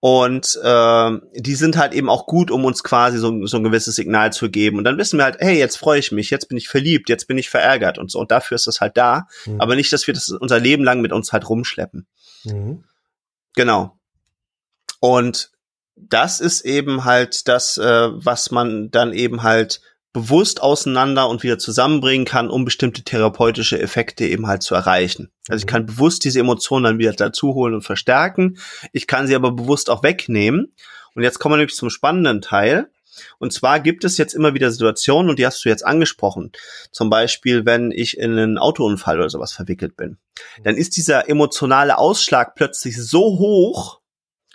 Und 0.00 0.60
äh, 0.62 1.10
die 1.34 1.54
sind 1.54 1.78
halt 1.78 1.94
eben 1.94 2.10
auch 2.10 2.26
gut, 2.26 2.50
um 2.50 2.66
uns 2.66 2.82
quasi 2.82 3.16
so, 3.16 3.46
so 3.46 3.56
ein 3.56 3.64
gewisses 3.64 3.96
Signal 3.96 4.34
zu 4.34 4.50
geben. 4.50 4.76
Und 4.76 4.84
dann 4.84 4.98
wissen 4.98 5.18
wir 5.18 5.24
halt, 5.24 5.38
hey, 5.38 5.58
jetzt 5.58 5.78
freue 5.78 5.98
ich 5.98 6.12
mich, 6.12 6.28
jetzt 6.28 6.46
bin 6.50 6.58
ich 6.58 6.68
verliebt, 6.68 7.08
jetzt 7.08 7.26
bin 7.26 7.38
ich 7.38 7.48
verärgert 7.48 7.96
und 7.96 8.10
so. 8.10 8.18
Und 8.18 8.30
dafür 8.30 8.56
ist 8.56 8.66
das 8.66 8.82
halt 8.82 8.98
da. 8.98 9.28
Mhm. 9.46 9.62
Aber 9.62 9.76
nicht, 9.76 9.90
dass 9.94 10.06
wir 10.06 10.12
das 10.12 10.28
unser 10.28 10.60
Leben 10.60 10.84
lang 10.84 11.00
mit 11.00 11.10
uns 11.10 11.32
halt 11.32 11.48
rumschleppen. 11.48 12.06
Mhm. 12.44 12.84
Genau. 13.54 13.98
Und 15.00 15.52
das 15.96 16.40
ist 16.40 16.66
eben 16.66 17.06
halt 17.06 17.48
das, 17.48 17.78
äh, 17.78 18.08
was 18.12 18.50
man 18.50 18.90
dann 18.90 19.14
eben 19.14 19.42
halt 19.42 19.80
bewusst 20.14 20.62
auseinander 20.62 21.28
und 21.28 21.42
wieder 21.42 21.58
zusammenbringen 21.58 22.24
kann, 22.24 22.48
um 22.48 22.64
bestimmte 22.64 23.02
therapeutische 23.02 23.80
Effekte 23.80 24.24
eben 24.24 24.46
halt 24.46 24.62
zu 24.62 24.74
erreichen. 24.74 25.30
Also 25.48 25.58
ich 25.58 25.66
mhm. 25.66 25.70
kann 25.70 25.86
bewusst 25.86 26.24
diese 26.24 26.38
Emotionen 26.38 26.84
dann 26.84 26.98
wieder 26.98 27.12
dazu 27.12 27.52
holen 27.52 27.74
und 27.74 27.82
verstärken. 27.82 28.56
Ich 28.92 29.06
kann 29.06 29.26
sie 29.26 29.34
aber 29.34 29.50
bewusst 29.50 29.90
auch 29.90 30.02
wegnehmen. 30.02 30.72
Und 31.14 31.24
jetzt 31.24 31.40
kommen 31.40 31.54
wir 31.54 31.56
nämlich 31.58 31.76
zum 31.76 31.90
spannenden 31.90 32.40
Teil. 32.40 32.90
Und 33.38 33.52
zwar 33.52 33.80
gibt 33.80 34.04
es 34.04 34.16
jetzt 34.16 34.34
immer 34.34 34.54
wieder 34.54 34.70
Situationen, 34.70 35.30
und 35.30 35.38
die 35.38 35.46
hast 35.46 35.64
du 35.64 35.68
jetzt 35.68 35.84
angesprochen. 35.84 36.52
Zum 36.90 37.10
Beispiel, 37.10 37.66
wenn 37.66 37.90
ich 37.90 38.16
in 38.16 38.32
einen 38.32 38.58
Autounfall 38.58 39.18
oder 39.18 39.30
sowas 39.30 39.52
verwickelt 39.52 39.96
bin. 39.96 40.18
Dann 40.62 40.76
ist 40.76 40.96
dieser 40.96 41.28
emotionale 41.28 41.98
Ausschlag 41.98 42.54
plötzlich 42.54 42.96
so 43.00 43.20
hoch, 43.20 44.00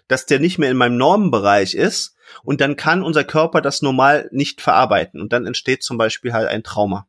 dass 0.07 0.25
der 0.25 0.39
nicht 0.39 0.57
mehr 0.57 0.71
in 0.71 0.77
meinem 0.77 0.97
Normenbereich 0.97 1.73
ist, 1.73 2.15
und 2.43 2.61
dann 2.61 2.75
kann 2.75 3.03
unser 3.03 3.23
Körper 3.23 3.61
das 3.61 3.81
normal 3.81 4.29
nicht 4.31 4.61
verarbeiten 4.61 5.21
und 5.21 5.33
dann 5.33 5.45
entsteht 5.45 5.83
zum 5.83 5.97
Beispiel 5.97 6.33
halt 6.33 6.47
ein 6.47 6.63
Trauma. 6.63 7.07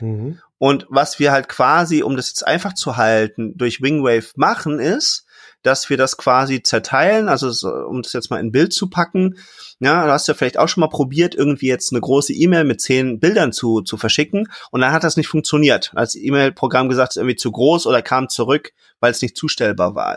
Mhm. 0.00 0.38
Und 0.58 0.86
was 0.88 1.18
wir 1.18 1.32
halt 1.32 1.48
quasi, 1.48 2.02
um 2.02 2.16
das 2.16 2.28
jetzt 2.28 2.46
einfach 2.46 2.74
zu 2.74 2.96
halten, 2.96 3.56
durch 3.56 3.82
Wingwave 3.82 4.30
machen, 4.36 4.78
ist, 4.78 5.26
dass 5.62 5.90
wir 5.90 5.96
das 5.96 6.16
quasi 6.16 6.62
zerteilen, 6.62 7.28
also 7.28 7.68
um 7.86 8.02
das 8.02 8.12
jetzt 8.12 8.30
mal 8.30 8.40
in 8.40 8.52
Bild 8.52 8.72
zu 8.72 8.88
packen. 8.88 9.38
Ja, 9.80 10.06
du 10.06 10.12
hast 10.12 10.28
ja 10.28 10.34
vielleicht 10.34 10.58
auch 10.58 10.68
schon 10.68 10.80
mal 10.80 10.88
probiert, 10.88 11.34
irgendwie 11.34 11.66
jetzt 11.66 11.92
eine 11.92 12.00
große 12.00 12.32
E-Mail 12.32 12.64
mit 12.64 12.80
zehn 12.80 13.18
Bildern 13.18 13.52
zu, 13.52 13.80
zu 13.80 13.96
verschicken 13.96 14.48
und 14.70 14.80
dann 14.80 14.92
hat 14.92 15.04
das 15.04 15.16
nicht 15.16 15.28
funktioniert. 15.28 15.92
Als 15.94 16.14
E-Mail-Programm 16.14 16.88
gesagt, 16.88 17.10
es 17.10 17.16
ist 17.16 17.20
irgendwie 17.20 17.36
zu 17.36 17.50
groß 17.50 17.86
oder 17.86 18.02
kam 18.02 18.28
zurück, 18.28 18.72
weil 19.00 19.12
es 19.12 19.22
nicht 19.22 19.36
zustellbar 19.36 19.94
war. 19.94 20.16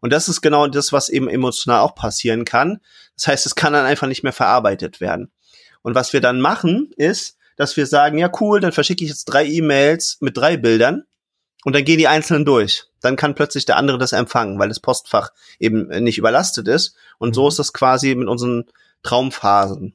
Und 0.00 0.12
das 0.12 0.28
ist 0.28 0.40
genau 0.40 0.66
das, 0.66 0.92
was 0.92 1.08
eben 1.08 1.28
emotional 1.28 1.80
auch 1.80 1.94
passieren 1.94 2.44
kann. 2.44 2.80
Das 3.16 3.26
heißt, 3.28 3.46
es 3.46 3.54
kann 3.54 3.72
dann 3.72 3.86
einfach 3.86 4.06
nicht 4.06 4.22
mehr 4.22 4.32
verarbeitet 4.32 5.00
werden. 5.00 5.30
Und 5.82 5.94
was 5.94 6.12
wir 6.12 6.20
dann 6.20 6.40
machen, 6.40 6.90
ist, 6.96 7.36
dass 7.56 7.76
wir 7.76 7.86
sagen, 7.86 8.18
ja 8.18 8.30
cool, 8.40 8.60
dann 8.60 8.72
verschicke 8.72 9.04
ich 9.04 9.10
jetzt 9.10 9.26
drei 9.26 9.44
E-Mails 9.46 10.18
mit 10.20 10.36
drei 10.36 10.56
Bildern 10.56 11.04
und 11.64 11.74
dann 11.74 11.84
gehen 11.84 11.98
die 11.98 12.08
einzelnen 12.08 12.44
durch. 12.44 12.84
Dann 13.00 13.16
kann 13.16 13.34
plötzlich 13.34 13.64
der 13.64 13.76
andere 13.76 13.98
das 13.98 14.12
empfangen, 14.12 14.58
weil 14.58 14.68
das 14.68 14.80
Postfach 14.80 15.30
eben 15.58 15.88
nicht 16.02 16.18
überlastet 16.18 16.68
ist. 16.68 16.96
Und 17.18 17.30
mhm. 17.30 17.34
so 17.34 17.48
ist 17.48 17.58
das 17.58 17.72
quasi 17.72 18.14
mit 18.14 18.28
unseren 18.28 18.64
Traumphasen. 19.02 19.94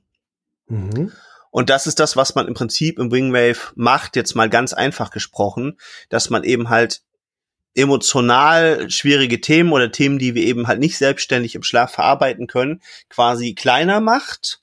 Mhm. 0.68 1.12
Und 1.52 1.70
das 1.70 1.88
ist 1.88 2.00
das, 2.00 2.16
was 2.16 2.36
man 2.36 2.48
im 2.48 2.54
Prinzip 2.54 3.00
im 3.00 3.12
Wingwave 3.12 3.72
macht, 3.76 4.16
jetzt 4.16 4.36
mal 4.36 4.50
ganz 4.50 4.74
einfach 4.74 5.10
gesprochen, 5.10 5.78
dass 6.10 6.30
man 6.30 6.44
eben 6.44 6.70
halt 6.70 7.02
emotional 7.76 8.90
schwierige 8.90 9.42
Themen 9.42 9.72
oder 9.72 9.92
Themen, 9.92 10.20
die 10.20 10.36
wir 10.36 10.44
eben 10.44 10.68
halt 10.68 10.80
nicht 10.80 10.98
selbstständig 10.98 11.56
im 11.56 11.64
Schlaf 11.64 11.92
verarbeiten 11.92 12.48
können, 12.48 12.82
quasi 13.10 13.54
kleiner 13.54 14.00
macht. 14.00 14.62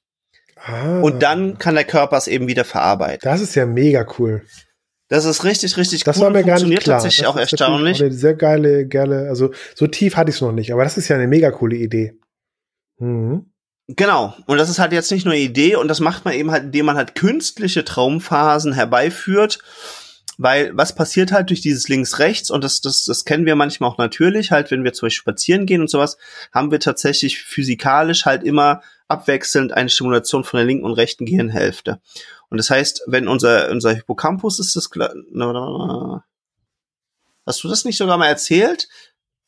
Ah. 0.57 1.01
Und 1.01 1.23
dann 1.23 1.59
kann 1.59 1.75
der 1.75 1.85
Körper 1.85 2.17
es 2.17 2.27
eben 2.27 2.49
wieder 2.49 2.65
verarbeiten. 2.65 3.21
Das 3.23 3.41
ist 3.41 3.55
ja 3.55 3.67
mega 3.67 4.07
cool. 4.19 4.43
Das 5.09 5.25
ist 5.25 5.45
richtig, 5.45 5.77
richtig 5.77 6.03
das 6.03 6.17
cool. 6.17 6.21
Das 6.21 6.35
war 6.35 6.41
mir 6.41 6.45
gar 6.45 6.61
nicht 6.61 6.83
klar. 6.83 6.97
tatsächlich 6.97 7.27
das 7.27 7.35
auch 7.35 7.39
erstaunlich. 7.39 8.03
Eine 8.03 8.13
sehr 8.13 8.35
geile, 8.35 8.89
geile, 8.89 9.29
also 9.29 9.53
so 9.75 9.87
tief 9.87 10.17
hatte 10.17 10.31
ich 10.31 10.37
es 10.37 10.43
noch 10.43 10.53
nicht, 10.53 10.73
aber 10.73 10.83
das 10.83 10.97
ist 10.97 11.09
ja 11.09 11.17
eine 11.17 11.29
mega 11.29 11.51
coole 11.51 11.77
Idee. 11.77 12.19
Mhm. 12.99 13.53
Genau. 13.89 14.35
Und 14.47 14.59
das 14.59 14.69
ist 14.69 14.81
halt 14.81 14.93
jetzt 14.93 15.13
nicht 15.13 15.25
nur 15.25 15.35
eine 15.35 15.43
Idee 15.43 15.77
und 15.77 15.87
das 15.87 16.01
macht 16.01 16.25
man 16.25 16.35
eben 16.35 16.51
halt, 16.51 16.65
indem 16.65 16.87
man 16.87 16.97
halt 16.97 17.15
künstliche 17.15 17.85
Traumphasen 17.85 18.73
herbeiführt 18.73 19.61
weil 20.39 20.77
was 20.77 20.95
passiert 20.95 21.33
halt 21.33 21.51
durch 21.51 21.61
dieses 21.61 21.89
links-rechts 21.89 22.51
und 22.51 22.63
das, 22.63 22.81
das, 22.81 23.05
das 23.05 23.25
kennen 23.25 23.47
wir 23.47 23.57
manchmal 23.57 23.91
auch 23.91 23.99
natürlich, 23.99 24.51
halt, 24.51 24.71
wenn 24.71 24.85
wir 24.85 24.93
zum 24.93 25.07
Beispiel 25.07 25.23
spazieren 25.23 25.67
gehen 25.67 25.81
und 25.81 25.91
sowas, 25.91 26.19
haben 26.53 26.71
wir 26.71 26.81
tatsächlich 26.81 27.43
physikalisch 27.43 28.27
halt 28.27 28.45
immer 28.45 28.83
abwechselnd 29.09 29.73
eine 29.73 29.89
Stimulation 29.89 30.45
von 30.45 30.59
der 30.59 30.67
linken 30.67 30.85
und 30.85 30.95
rechten 30.95 31.27
Gehirnhälfte. 31.27 32.01
Und 32.49 32.59
das 32.59 32.71
heißt, 32.71 33.03
wenn 33.07 33.29
unser, 33.29 33.71
unser 33.71 33.95
Hippocampus 33.95 34.59
ist 34.59 34.77
das, 34.77 34.91
hast 37.47 37.65
du 37.65 37.69
das 37.69 37.85
nicht 37.85 37.97
sogar 37.97 38.19
mal 38.19 38.27
erzählt? 38.27 38.89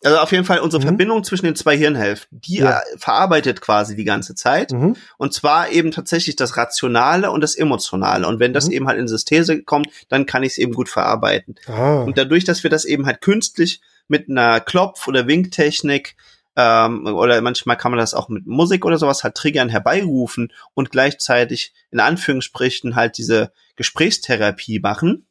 Also 0.05 0.19
auf 0.19 0.31
jeden 0.31 0.45
Fall 0.45 0.61
unsere 0.61 0.81
mhm. 0.81 0.89
Verbindung 0.89 1.25
zwischen 1.25 1.47
den 1.47 1.57
zwei 1.57 1.77
Hirnhälften, 1.77 2.41
die 2.41 2.59
ja. 2.59 2.81
verarbeitet 2.97 3.61
quasi 3.61 3.97
die 3.97 4.05
ganze 4.05 4.35
Zeit. 4.37 4.71
Mhm. 4.71 4.97
Und 5.17 5.35
zwar 5.35 5.71
eben 5.71 5.91
tatsächlich 5.91 6.37
das 6.37 6.57
Rationale 6.57 7.33
und 7.33 7.41
das 7.41 7.57
Emotionale. 7.57 8.27
Und 8.29 8.39
wenn 8.39 8.53
das 8.53 8.67
mhm. 8.67 8.73
eben 8.73 8.87
halt 8.89 8.99
in 8.99 9.09
Systese 9.09 9.63
kommt, 9.63 9.89
dann 10.09 10.27
kann 10.27 10.45
ich 10.45 10.53
es 10.53 10.59
eben 10.59 10.73
gut 10.73 10.89
verarbeiten. 10.89 11.57
Ah. 11.67 12.03
Und 12.03 12.17
dadurch, 12.17 12.45
dass 12.45 12.63
wir 12.63 12.71
das 12.71 12.85
eben 12.85 13.07
halt 13.07 13.21
künstlich 13.21 13.81
mit 14.07 14.29
einer 14.29 14.61
Klopf- 14.61 15.09
oder 15.09 15.27
Winktechnik 15.27 16.17
ähm, 16.59 17.07
oder 17.07 17.41
manchmal 17.41 17.77
kann 17.77 17.93
man 17.93 18.01
das 18.01 18.15
auch 18.15 18.29
mit 18.29 18.47
Musik 18.47 18.85
oder 18.85 18.99
sowas 18.99 19.23
halt 19.23 19.37
triggern, 19.37 19.69
herbeirufen 19.69 20.53
und 20.75 20.91
gleichzeitig 20.91 21.73
in 21.93 22.01
Anführungsstrichen 22.01 22.97
halt 22.97 23.17
diese 23.17 23.53
Gesprächstherapie 23.77 24.81
machen, 24.81 25.28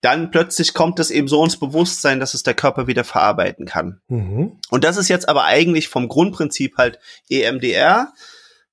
dann 0.00 0.30
plötzlich 0.30 0.72
kommt 0.72 0.98
es 0.98 1.10
eben 1.10 1.28
so 1.28 1.44
ins 1.44 1.58
Bewusstsein, 1.58 2.20
dass 2.20 2.34
es 2.34 2.42
der 2.42 2.54
Körper 2.54 2.86
wieder 2.86 3.04
verarbeiten 3.04 3.66
kann. 3.66 4.00
Mhm. 4.08 4.58
Und 4.70 4.84
das 4.84 4.96
ist 4.96 5.08
jetzt 5.08 5.28
aber 5.28 5.44
eigentlich 5.44 5.88
vom 5.88 6.08
Grundprinzip 6.08 6.78
halt 6.78 6.98
EMDR. 7.28 8.12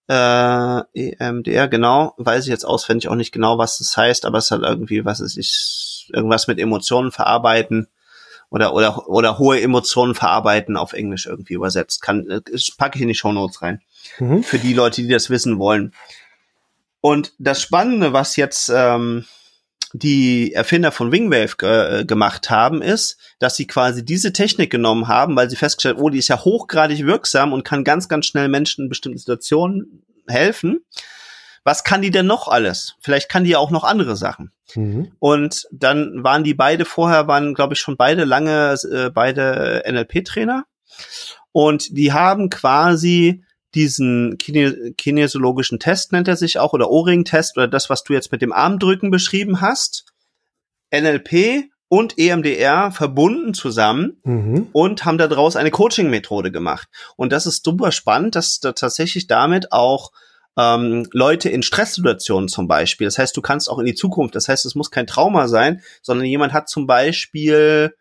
Äh, 0.08 0.82
EMDR, 0.94 1.68
genau, 1.68 2.14
weiß 2.18 2.46
ich 2.46 2.50
jetzt 2.50 2.64
auswendig 2.64 3.10
auch 3.10 3.16
nicht 3.16 3.34
genau, 3.34 3.58
was 3.58 3.80
das 3.80 3.98
heißt, 3.98 4.26
aber 4.26 4.38
es 4.38 4.52
hat 4.52 4.62
irgendwie, 4.62 5.04
was 5.04 5.20
ist 5.20 5.38
ich, 5.38 6.10
irgendwas 6.14 6.48
mit 6.48 6.60
Emotionen 6.60 7.12
verarbeiten 7.12 7.88
oder, 8.50 8.74
oder, 8.74 9.10
oder 9.10 9.38
hohe 9.38 9.62
Emotionen 9.62 10.16
verarbeiten 10.16 10.78
auf 10.78 10.94
Englisch 10.94 11.26
irgendwie 11.26 11.56
übersetzt. 11.56 12.02
Kann, 12.02 12.42
das 12.50 12.72
packe 12.72 12.98
ich 12.98 13.02
in 13.02 13.10
die 13.10 13.16
Show 13.16 13.34
Notes 13.34 13.62
rein. 13.62 13.82
Mhm. 14.20 14.44
Für 14.44 14.60
die 14.60 14.74
Leute, 14.74 15.02
die 15.02 15.10
das 15.10 15.30
wissen 15.30 15.60
wollen. 15.60 15.94
Und 17.02 17.34
das 17.38 17.62
Spannende, 17.62 18.14
was 18.14 18.38
jetzt 18.38 18.72
ähm, 18.74 19.26
die 19.94 20.54
Erfinder 20.54 20.92
von 20.92 21.12
Wingwave 21.12 21.56
äh, 21.62 22.06
gemacht 22.06 22.50
haben, 22.50 22.82
ist, 22.82 23.18
dass 23.40 23.56
sie 23.56 23.68
quasi 23.68 24.04
diese 24.04 24.34
Technik 24.34 24.70
genommen 24.70 25.08
haben, 25.08 25.36
weil 25.36 25.50
sie 25.50 25.56
festgestellt, 25.56 25.98
oh, 26.00 26.10
die 26.10 26.20
ist 26.20 26.28
ja 26.28 26.44
hochgradig 26.44 27.06
wirksam 27.06 27.54
und 27.54 27.64
kann 27.64 27.84
ganz, 27.84 28.10
ganz 28.10 28.26
schnell 28.26 28.50
Menschen 28.50 28.86
in 28.86 28.90
bestimmten 28.90 29.18
Situationen 29.18 30.04
helfen. 30.28 30.82
Was 31.64 31.84
kann 31.84 32.02
die 32.02 32.12
denn 32.12 32.28
noch 32.28 32.48
alles? 32.48 32.96
Vielleicht 33.02 33.30
kann 33.30 33.44
die 33.44 33.52
ja 33.52 33.58
auch 33.58 33.72
noch 33.72 33.84
andere 33.84 34.16
Sachen. 34.16 34.52
Mhm. 34.76 35.12
Und 35.20 35.68
dann 35.72 36.24
waren 36.24 36.44
die 36.44 36.54
beide 36.54 36.86
vorher, 36.86 37.28
waren, 37.28 37.54
glaube 37.54 37.74
ich, 37.74 37.80
schon 37.80 37.98
beide 37.98 38.24
lange, 38.24 38.76
äh, 38.90 39.10
beide 39.10 39.84
NLP-Trainer. 39.86 40.66
Und 41.52 41.98
die 41.98 42.14
haben 42.14 42.50
quasi 42.50 43.44
diesen 43.76 44.38
kine 44.38 44.94
kinesiologischen 44.98 45.80
Test 45.80 46.12
nennt 46.12 46.28
er 46.28 46.38
sich 46.38 46.60
auch 46.60 46.74
oder 46.74 46.90
O-Ring-Test 46.90 47.58
oder 47.58 47.68
das, 47.68 47.90
was 47.90 48.04
du 48.04 48.14
jetzt 48.14 48.32
mit 48.32 48.42
dem 48.42 48.54
Armdrücken 48.54 49.12
beschrieben 49.12 49.62
hast, 49.62 50.06
NLP 50.92 51.70
und 51.90 52.18
EMDR 52.18 52.92
verbunden 52.92 53.54
zusammen 53.54 54.18
mhm. 54.24 54.68
und 54.74 55.06
haben 55.06 55.18
daraus 55.18 55.56
eine 55.56 55.72
Coaching-Methode 55.72 56.52
gemacht. 56.52 56.88
Und 57.16 57.32
das 57.32 57.46
ist 57.46 57.64
super 57.64 57.92
spannend, 57.92 58.36
dass 58.36 58.60
da 58.60 58.74
tatsächlich 58.74 59.28
damit 59.28 59.72
auch 59.72 60.12
ähm, 60.58 61.08
Leute 61.12 61.50
in 61.50 61.64
Stresssituationen 61.64 62.50
zum 62.50 62.68
Beispiel, 62.68 63.06
das 63.06 63.18
heißt, 63.18 63.38
du 63.38 63.42
kannst 63.42 63.70
auch 63.70 63.80
in 63.80 63.86
die 63.86 63.96
Zukunft, 63.96 64.36
das 64.36 64.50
heißt, 64.50 64.66
es 64.66 64.76
muss 64.76 64.92
kein 64.92 65.08
Trauma 65.08 65.48
sein, 65.48 65.82
sondern 66.02 66.26
jemand 66.26 66.52
hat 66.52 66.68
zum 66.68 66.88
Beispiel 66.88 67.96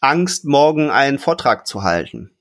Angst, 0.00 0.44
morgen 0.44 0.90
einen 0.90 1.18
Vortrag 1.18 1.66
zu 1.66 1.84
halten 1.84 2.35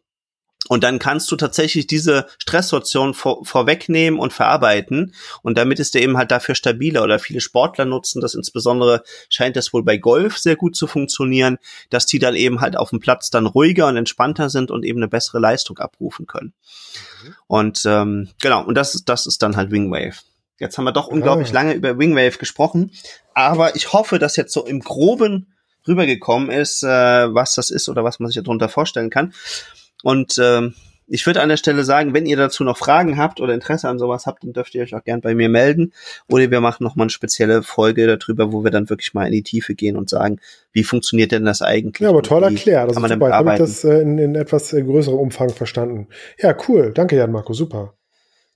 und 0.67 0.84
dann 0.84 0.98
kannst 0.98 1.31
du 1.31 1.36
tatsächlich 1.36 1.86
diese 1.86 2.25
Stresssituation 2.39 3.13
vor, 3.13 3.45
vorwegnehmen 3.45 4.19
und 4.19 4.34
verarbeiten. 4.34 5.13
Und 5.43 5.57
damit 5.57 5.79
ist 5.79 5.93
der 5.93 6.01
eben 6.01 6.17
halt 6.17 6.31
dafür 6.31 6.55
stabiler. 6.55 7.03
Oder 7.03 7.19
viele 7.19 7.39
Sportler 7.39 7.86
nutzen 7.86 8.19
das 8.19 8.34
insbesondere, 8.34 9.03
scheint 9.29 9.55
das 9.55 9.74
wohl 9.74 9.84
bei 9.84 9.98
Golf 9.98 10.39
sehr 10.39 10.55
gut 10.55 10.75
zu 10.75 10.88
funktionieren, 10.88 11.57
dass 11.91 12.07
die 12.07 12.17
dann 12.17 12.36
eben 12.36 12.62
halt 12.62 12.77
auf 12.77 12.89
dem 12.89 13.00
Platz 13.00 13.29
dann 13.29 13.45
ruhiger 13.45 13.88
und 13.88 13.98
entspannter 13.98 14.50
sind 14.50 14.72
und 14.72 14.84
eben 14.84 15.00
eine 15.00 15.07
bessere 15.07 15.39
Leistung 15.39 15.77
abrufen 15.77 16.25
können. 16.25 16.53
Mhm. 17.24 17.36
Und 17.48 17.84
ähm, 17.86 18.29
genau, 18.41 18.63
und 18.65 18.75
das 18.75 18.95
ist, 18.95 19.07
das 19.07 19.27
ist 19.27 19.43
dann 19.43 19.55
halt 19.55 19.69
Wingwave. 19.69 20.15
Jetzt 20.57 20.77
haben 20.77 20.86
wir 20.86 20.93
doch 20.93 21.07
unglaublich 21.07 21.50
ah. 21.50 21.53
lange 21.53 21.74
über 21.74 22.00
Wingwave 22.00 22.38
gesprochen. 22.39 22.91
Aber 23.34 23.75
ich 23.75 23.93
hoffe, 23.93 24.19
dass 24.19 24.36
jetzt 24.36 24.53
so 24.53 24.65
im 24.65 24.79
Groben 24.79 25.53
rübergekommen 25.88 26.50
ist, 26.50 26.81
äh, 26.81 26.88
was 26.88 27.53
das 27.53 27.69
ist 27.69 27.89
oder 27.89 28.03
was 28.03 28.19
man 28.19 28.31
sich 28.31 28.41
darunter 28.41 28.69
vorstellen 28.69 29.10
kann. 29.10 29.34
Und 30.05 30.38
ähm, 30.39 30.75
ich 31.07 31.25
würde 31.25 31.41
an 31.41 31.50
der 31.50 31.57
Stelle 31.57 31.83
sagen, 31.83 32.13
wenn 32.13 32.27
ihr 32.27 32.38
dazu 32.38 32.63
noch 32.63 32.77
Fragen 32.77 33.17
habt 33.17 33.41
oder 33.41 33.55
Interesse 33.55 33.89
an 33.89 33.97
sowas 33.97 34.27
habt, 34.27 34.43
dann 34.43 34.53
dürft 34.53 34.75
ihr 34.75 34.83
euch 34.83 34.93
auch 34.93 35.03
gern 35.03 35.19
bei 35.19 35.33
mir 35.33 35.50
melden. 35.50 35.93
Oder 36.29 36.51
wir 36.51 36.62
machen 36.62 36.83
noch 36.83 36.95
mal 36.95 37.05
eine 37.05 37.09
spezielle 37.09 37.63
Folge 37.63 38.05
darüber, 38.05 38.53
wo 38.53 38.63
wir 38.63 38.69
dann 38.69 38.88
wirklich 38.88 39.15
mal 39.15 39.25
in 39.25 39.31
die 39.31 39.41
Tiefe 39.41 39.74
gehen 39.74 39.97
und 39.97 40.12
sagen, 40.12 40.38
wie 40.74 40.83
funktioniert 40.83 41.31
denn 41.31 41.43
das 41.43 41.63
eigentlich? 41.63 42.01
Ja, 42.01 42.09
aber 42.09 42.21
toll 42.21 42.43
erklärt. 42.43 42.88
Das 42.88 42.97
ist 42.97 43.09
super. 43.09 43.31
Habe 43.31 43.53
ich 43.53 43.57
das 43.57 43.83
äh, 43.83 44.01
in, 44.01 44.19
in 44.19 44.35
etwas 44.35 44.74
äh, 44.74 44.83
größerem 44.83 45.17
Umfang 45.17 45.50
verstanden. 45.50 46.07
Ja, 46.38 46.55
cool. 46.67 46.91
Danke, 46.93 47.15
Jan 47.15 47.31
Marco. 47.31 47.53
Super. 47.53 47.95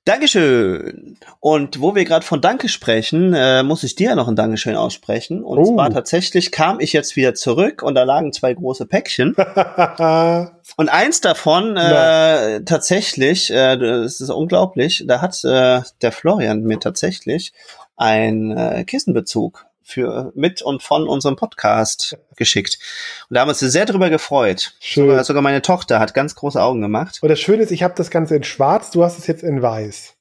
Dankeschön. 0.05 1.17
Und 1.39 1.81
wo 1.81 1.93
wir 1.93 2.03
gerade 2.05 2.25
von 2.25 2.41
Danke 2.41 2.67
sprechen, 2.67 3.33
äh, 3.33 3.63
muss 3.63 3.83
ich 3.83 3.95
dir 3.95 4.15
noch 4.15 4.27
ein 4.27 4.35
Dankeschön 4.35 4.75
aussprechen. 4.75 5.43
Und 5.43 5.59
oh. 5.59 5.75
zwar 5.75 5.91
tatsächlich 5.91 6.51
kam 6.51 6.79
ich 6.79 6.93
jetzt 6.93 7.15
wieder 7.15 7.35
zurück 7.35 7.83
und 7.83 7.95
da 7.95 8.03
lagen 8.03 8.33
zwei 8.33 8.53
große 8.53 8.87
Päckchen. 8.87 9.35
und 10.77 10.89
eins 10.89 11.21
davon 11.21 11.77
äh, 11.77 12.61
tatsächlich, 12.63 13.51
äh, 13.51 13.77
das 13.77 14.19
ist 14.19 14.29
unglaublich, 14.29 15.03
da 15.07 15.21
hat 15.21 15.43
äh, 15.43 15.81
der 16.01 16.11
Florian 16.11 16.63
mir 16.63 16.79
tatsächlich 16.79 17.53
ein 17.95 18.57
äh, 18.57 18.85
Kissenbezug 18.85 19.68
für 19.89 20.31
mit 20.35 20.61
und 20.61 20.83
von 20.83 21.07
unserem 21.07 21.35
Podcast 21.35 22.17
geschickt. 22.35 22.77
Und 23.29 23.35
da 23.35 23.41
haben 23.41 23.47
wir 23.47 23.51
uns 23.51 23.59
sehr 23.59 23.85
drüber 23.85 24.09
gefreut. 24.09 24.73
Schön. 24.79 25.07
Sogar, 25.07 25.23
sogar 25.23 25.41
meine 25.41 25.61
Tochter 25.61 25.99
hat 25.99 26.13
ganz 26.13 26.35
große 26.35 26.61
Augen 26.61 26.81
gemacht. 26.81 27.19
Und 27.21 27.29
das 27.29 27.39
Schöne 27.39 27.63
ist, 27.63 27.71
ich 27.71 27.83
habe 27.83 27.95
das 27.95 28.11
Ganze 28.11 28.35
in 28.35 28.43
schwarz, 28.43 28.91
du 28.91 29.03
hast 29.03 29.17
es 29.17 29.27
jetzt 29.27 29.43
in 29.43 29.61
weiß. 29.61 30.15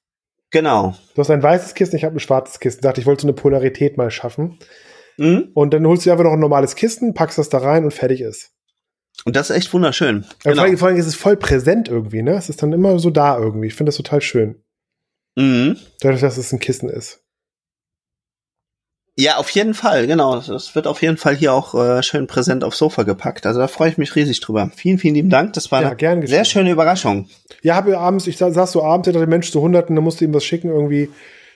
Genau. 0.51 0.97
Du 1.15 1.21
hast 1.21 1.31
ein 1.31 1.43
weißes 1.43 1.75
Kissen, 1.75 1.97
ich 1.97 2.05
habe 2.05 2.17
ein 2.17 2.21
schwarzes 2.21 2.59
Kissen. 2.61 2.79
Ich 2.79 2.83
dachte, 2.83 3.01
ich 3.01 3.07
wollte 3.07 3.23
so 3.23 3.29
eine 3.29 3.35
Polarität 3.35 3.97
mal 3.99 4.11
schaffen. 4.11 4.59
Mhm. 5.19 5.51
Und 5.53 5.75
dann 5.75 5.87
holst 5.87 6.07
du 6.07 6.11
einfach 6.11 6.25
noch 6.25 6.33
ein 6.33 6.41
normales 6.41 6.75
Kissen, 6.75 7.13
packst 7.13 7.39
das 7.39 7.49
da 7.49 7.59
rein 7.59 7.85
und 7.85 7.93
fertig 7.93 8.21
ist. 8.21 8.53
Und 9.25 9.37
das 9.37 9.51
ist 9.51 9.57
echt 9.57 9.73
wunderschön. 9.75 10.25
Genau. 10.43 10.57
Vor, 10.57 10.65
allem, 10.65 10.79
vor 10.79 10.89
allem 10.89 10.97
ist 10.97 11.07
es 11.07 11.17
voll 11.17 11.37
präsent 11.37 11.89
irgendwie, 11.89 12.23
ne? 12.23 12.33
Es 12.33 12.49
ist 12.49 12.63
dann 12.63 12.73
immer 12.73 12.99
so 12.99 13.11
da 13.11 13.37
irgendwie. 13.39 13.67
Ich 13.67 13.75
finde 13.75 13.89
das 13.91 13.97
total 13.97 14.21
schön. 14.21 14.63
Mhm. 15.37 15.77
Dadurch, 16.01 16.21
dass 16.21 16.39
es 16.39 16.53
ein 16.53 16.61
Kissen 16.61 16.89
ist. 16.89 17.25
Ja, 19.21 19.39
auf 19.39 19.51
jeden 19.51 19.75
Fall, 19.75 20.07
genau. 20.07 20.41
Das 20.41 20.77
wird 20.77 20.87
auf 20.87 21.03
jeden 21.03 21.17
Fall 21.17 21.35
hier 21.35 21.53
auch 21.53 21.75
äh, 21.75 22.05
schön 22.05 22.29
präsent 22.29 22.63
aufs 22.63 22.79
Sofa 22.79 23.03
gepackt. 23.03 23.47
Also 23.47 23.59
da 23.59 23.67
freue 23.67 23.91
ich 23.91 23.99
mich 23.99 24.15
riesig 24.15 24.39
drüber. 24.39 24.71
Vielen, 24.77 24.99
vielen 24.99 25.17
lieben 25.17 25.29
Dank. 25.29 25.55
Das 25.55 25.73
war 25.73 25.83
ja, 25.83 26.11
eine 26.11 26.25
sehr 26.29 26.45
schöne 26.45 26.71
Überraschung. 26.71 27.29
Ja, 27.63 27.75
habe 27.75 27.99
abends, 27.99 28.29
ich 28.29 28.37
saß 28.37 28.71
so 28.71 28.85
abends 28.85 29.09
hinter 29.09 29.19
dem 29.19 29.29
Mensch 29.29 29.51
zu 29.51 29.61
Hunderten, 29.61 29.97
da 29.97 30.03
musste 30.03 30.25
ihm 30.25 30.33
was 30.33 30.45
schicken 30.45 30.69
irgendwie. 30.69 31.11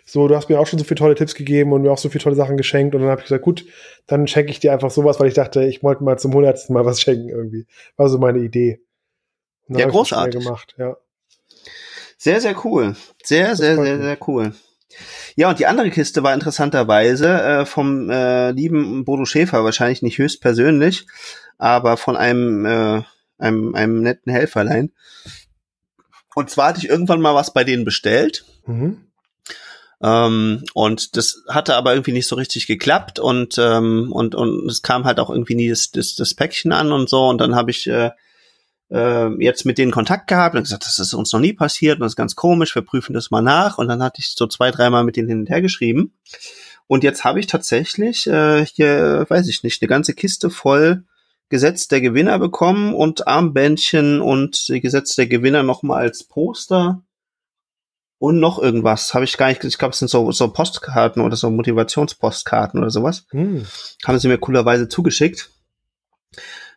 So, 0.04 0.26
du 0.26 0.34
hast 0.34 0.48
mir 0.48 0.58
auch 0.58 0.66
schon 0.66 0.80
so 0.80 0.84
viele 0.84 0.98
tolle 0.98 1.14
Tipps 1.14 1.36
gegeben 1.36 1.72
und 1.72 1.82
mir 1.82 1.92
auch 1.92 1.98
so 1.98 2.08
viele 2.08 2.24
tolle 2.24 2.34
Sachen 2.34 2.56
geschenkt. 2.56 2.96
Und 2.96 3.02
dann 3.02 3.10
habe 3.10 3.20
ich 3.20 3.26
gesagt, 3.26 3.44
gut, 3.44 3.64
dann 4.08 4.26
schenke 4.26 4.50
ich 4.50 4.58
dir 4.58 4.72
einfach 4.72 4.90
sowas, 4.90 5.20
weil 5.20 5.28
ich 5.28 5.34
dachte, 5.34 5.62
ich 5.62 5.84
wollte 5.84 6.02
mal 6.02 6.18
zum 6.18 6.34
hundertsten 6.34 6.74
Mal 6.74 6.84
was 6.84 7.00
schenken 7.00 7.28
irgendwie. 7.28 7.68
War 7.96 8.08
so 8.08 8.18
meine 8.18 8.40
Idee. 8.40 8.80
Ja, 9.68 9.86
großartig. 9.86 10.42
Gemacht, 10.42 10.74
ja. 10.78 10.96
Sehr, 12.18 12.40
sehr 12.40 12.56
cool. 12.64 12.96
Sehr, 13.22 13.54
sehr, 13.54 13.76
sehr, 13.76 14.02
sehr 14.02 14.18
cool. 14.26 14.52
Ja, 15.36 15.48
und 15.48 15.58
die 15.58 15.66
andere 15.66 15.90
Kiste 15.90 16.22
war 16.22 16.34
interessanterweise 16.34 17.28
äh, 17.28 17.66
vom 17.66 18.10
äh, 18.10 18.50
lieben 18.52 19.04
Bodo 19.04 19.24
Schäfer, 19.24 19.64
wahrscheinlich 19.64 20.02
nicht 20.02 20.18
höchstpersönlich, 20.18 21.06
aber 21.58 21.96
von 21.96 22.16
einem, 22.16 22.64
äh, 22.66 23.02
einem, 23.38 23.74
einem 23.74 24.02
netten 24.02 24.32
Helferlein. 24.32 24.92
Und 26.34 26.50
zwar 26.50 26.68
hatte 26.68 26.80
ich 26.80 26.88
irgendwann 26.88 27.20
mal 27.20 27.34
was 27.34 27.52
bei 27.52 27.64
denen 27.64 27.84
bestellt. 27.84 28.44
Mhm. 28.66 29.06
Ähm, 30.02 30.64
und 30.74 31.16
das 31.16 31.42
hatte 31.48 31.76
aber 31.76 31.92
irgendwie 31.92 32.12
nicht 32.12 32.26
so 32.26 32.34
richtig 32.34 32.66
geklappt 32.66 33.20
und 33.20 33.56
ähm, 33.58 34.10
und 34.10 34.34
und 34.34 34.68
es 34.68 34.82
kam 34.82 35.04
halt 35.04 35.20
auch 35.20 35.30
irgendwie 35.30 35.54
nie 35.54 35.68
das, 35.68 35.92
das, 35.92 36.16
das 36.16 36.34
Päckchen 36.34 36.72
an 36.72 36.90
und 36.90 37.08
so 37.08 37.28
und 37.28 37.40
dann 37.40 37.54
habe 37.54 37.70
ich 37.70 37.86
äh, 37.86 38.10
äh, 38.92 39.28
jetzt 39.42 39.64
mit 39.64 39.78
denen 39.78 39.90
Kontakt 39.90 40.28
gehabt 40.28 40.54
und 40.54 40.62
gesagt, 40.62 40.84
das 40.84 40.98
ist 40.98 41.14
uns 41.14 41.32
noch 41.32 41.40
nie 41.40 41.52
passiert 41.52 41.96
und 41.96 42.02
das 42.02 42.12
ist 42.12 42.16
ganz 42.16 42.36
komisch, 42.36 42.74
wir 42.74 42.82
prüfen 42.82 43.14
das 43.14 43.30
mal 43.30 43.42
nach. 43.42 43.78
Und 43.78 43.88
dann 43.88 44.02
hatte 44.02 44.20
ich 44.20 44.34
so 44.36 44.46
zwei, 44.46 44.70
dreimal 44.70 45.04
mit 45.04 45.16
denen 45.16 45.28
hin 45.28 45.40
und 45.40 45.50
her 45.50 45.62
geschrieben. 45.62 46.12
Und 46.86 47.04
jetzt 47.04 47.24
habe 47.24 47.40
ich 47.40 47.46
tatsächlich 47.46 48.26
äh, 48.26 48.66
hier, 48.66 49.24
weiß 49.28 49.48
ich 49.48 49.62
nicht, 49.62 49.80
eine 49.80 49.88
ganze 49.88 50.14
Kiste 50.14 50.50
voll 50.50 51.04
Gesetz 51.48 51.88
der 51.88 52.00
Gewinner 52.00 52.38
bekommen 52.38 52.94
und 52.94 53.26
Armbändchen 53.26 54.20
und 54.20 54.66
Gesetz 54.68 55.14
der 55.14 55.26
Gewinner 55.26 55.62
nochmal 55.62 56.02
als 56.02 56.24
Poster 56.24 57.02
und 58.18 58.40
noch 58.40 58.58
irgendwas. 58.58 59.12
Habe 59.14 59.24
ich 59.24 59.36
gar 59.36 59.48
nicht, 59.48 59.62
ich 59.64 59.78
glaube, 59.78 59.92
es 59.92 59.98
sind 59.98 60.08
so, 60.08 60.32
so 60.32 60.48
Postkarten 60.48 61.22
oder 61.22 61.36
so 61.36 61.50
Motivationspostkarten 61.50 62.80
oder 62.80 62.88
sowas. 62.88 63.26
Hm. 63.30 63.66
Haben 64.04 64.18
sie 64.18 64.28
mir 64.28 64.38
coolerweise 64.38 64.88
zugeschickt. 64.88 65.50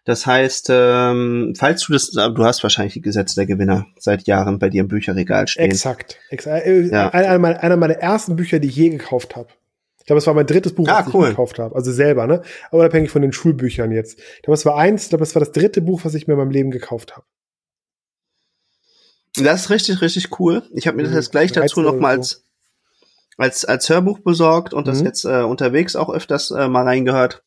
Das 0.05 0.27
heißt, 0.27 0.67
ähm, 0.69 1.53
falls 1.57 1.81
du 1.81 1.93
das, 1.93 2.11
du 2.11 2.45
hast 2.45 2.61
wahrscheinlich 2.61 2.93
die 2.93 3.01
Gesetze 3.01 3.35
der 3.35 3.47
Gewinner 3.47 3.87
seit 3.97 4.27
Jahren 4.27 4.59
bei 4.59 4.69
dir 4.69 4.81
im 4.81 4.87
Bücherregal 4.87 5.47
stehen. 5.47 5.65
Exakt. 5.65 6.19
exakt. 6.29 6.67
Äh, 6.67 6.87
ja. 6.87 7.09
Einer, 7.09 7.39
meiner, 7.39 7.63
einer 7.63 7.75
meiner 7.75 7.95
ersten 7.95 8.35
Bücher, 8.35 8.59
die 8.59 8.67
ich 8.67 8.75
je 8.75 8.89
gekauft 8.89 9.35
habe. 9.35 9.49
Ich 9.97 10.05
glaube, 10.05 10.19
es 10.19 10.27
war 10.27 10.35
mein 10.35 10.45
drittes 10.45 10.73
Buch, 10.73 10.87
ah, 10.87 11.03
was 11.03 11.13
cool. 11.15 11.23
ich 11.23 11.29
gekauft 11.31 11.57
habe. 11.57 11.73
Also 11.75 11.91
selber, 11.91 12.27
ne? 12.27 12.43
Aber 12.69 12.81
unabhängig 12.81 13.09
von 13.09 13.23
den 13.23 13.33
Schulbüchern 13.33 13.91
jetzt. 13.91 14.19
Ich 14.19 14.43
glaube, 14.43 14.53
es 14.53 14.63
war 14.63 14.77
eins, 14.77 15.05
ich 15.05 15.09
glaube, 15.09 15.23
es 15.23 15.33
war 15.33 15.39
das 15.39 15.51
dritte 15.51 15.81
Buch, 15.81 16.01
was 16.03 16.13
ich 16.13 16.27
mir 16.27 16.33
in 16.33 16.39
meinem 16.39 16.51
Leben 16.51 16.69
gekauft 16.69 17.15
habe. 17.15 17.25
Das 19.37 19.61
ist 19.61 19.69
richtig, 19.71 20.01
richtig 20.01 20.39
cool. 20.39 20.61
Ich 20.71 20.85
habe 20.85 20.97
mir 20.97 21.03
das 21.03 21.13
mhm. 21.13 21.17
jetzt 21.17 21.31
gleich 21.31 21.51
dazu 21.51 21.81
noch 21.81 21.99
mal 21.99 22.17
als, 22.17 22.43
als, 23.37 23.65
als 23.65 23.89
Hörbuch 23.89 24.19
besorgt 24.19 24.75
und 24.75 24.85
mhm. 24.85 24.91
das 24.91 25.01
jetzt 25.01 25.25
äh, 25.25 25.41
unterwegs 25.41 25.95
auch 25.95 26.13
öfters 26.13 26.51
äh, 26.51 26.67
mal 26.67 26.83
reingehört. 26.83 27.43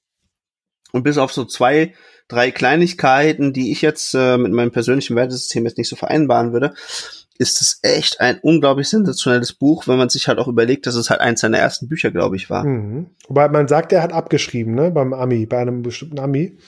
Und 0.92 1.02
bis 1.02 1.18
auf 1.18 1.32
so 1.32 1.44
zwei 1.44 1.92
drei 2.28 2.50
Kleinigkeiten, 2.50 3.52
die 3.52 3.72
ich 3.72 3.82
jetzt 3.82 4.14
äh, 4.14 4.36
mit 4.36 4.52
meinem 4.52 4.70
persönlichen 4.70 5.16
Wertesystem 5.16 5.64
jetzt 5.64 5.78
nicht 5.78 5.88
so 5.88 5.96
vereinbaren 5.96 6.52
würde, 6.52 6.74
ist 7.38 7.60
es 7.60 7.78
echt 7.82 8.20
ein 8.20 8.38
unglaublich 8.42 8.88
sensationelles 8.88 9.52
Buch, 9.52 9.86
wenn 9.86 9.96
man 9.96 10.08
sich 10.08 10.28
halt 10.28 10.38
auch 10.38 10.48
überlegt, 10.48 10.86
dass 10.86 10.96
es 10.96 11.08
halt 11.08 11.20
eins 11.20 11.40
seiner 11.40 11.58
ersten 11.58 11.88
Bücher, 11.88 12.10
glaube 12.10 12.36
ich, 12.36 12.50
war. 12.50 12.64
Mhm. 12.64 13.06
Wobei 13.28 13.48
man 13.48 13.68
sagt, 13.68 13.92
er 13.92 14.02
hat 14.02 14.12
abgeschrieben, 14.12 14.74
ne, 14.74 14.90
beim 14.90 15.12
Ami, 15.12 15.46
bei 15.46 15.58
einem 15.58 15.82
bestimmten 15.82 16.18
Ami. 16.18 16.58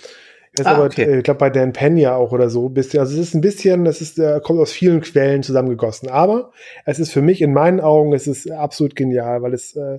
Jetzt 0.57 0.67
ah, 0.67 0.77
aber, 0.77 0.85
okay. 0.85 1.05
Äh, 1.05 1.19
ich 1.19 1.25
glaube, 1.25 1.39
bei 1.39 1.51
Dan 1.51 1.73
Pena 1.73 2.15
auch 2.15 2.33
oder 2.33 2.51
so. 2.51 2.69
Bisschen, 2.69 3.01
also 3.01 3.15
es 3.15 3.29
ist 3.29 3.35
ein 3.35 3.41
bisschen, 3.41 3.85
es 3.87 4.01
ist, 4.01 4.19
äh, 4.19 4.41
kommt 4.43 4.61
aus 4.61 4.73
vielen 4.73 5.01
Quellen 5.01 5.43
zusammengegossen. 5.43 6.09
Aber 6.09 6.53
es 6.87 6.99
ist 6.99 7.13
für 7.13 7.23
mich 7.23 7.43
in 7.43 7.53
meinen 7.53 7.81
Augen, 7.81 8.13
es 8.13 8.27
ist 8.27 8.51
absolut 8.51 8.97
genial, 8.97 9.43
weil 9.43 9.55
es, 9.55 9.75
äh, 9.77 9.99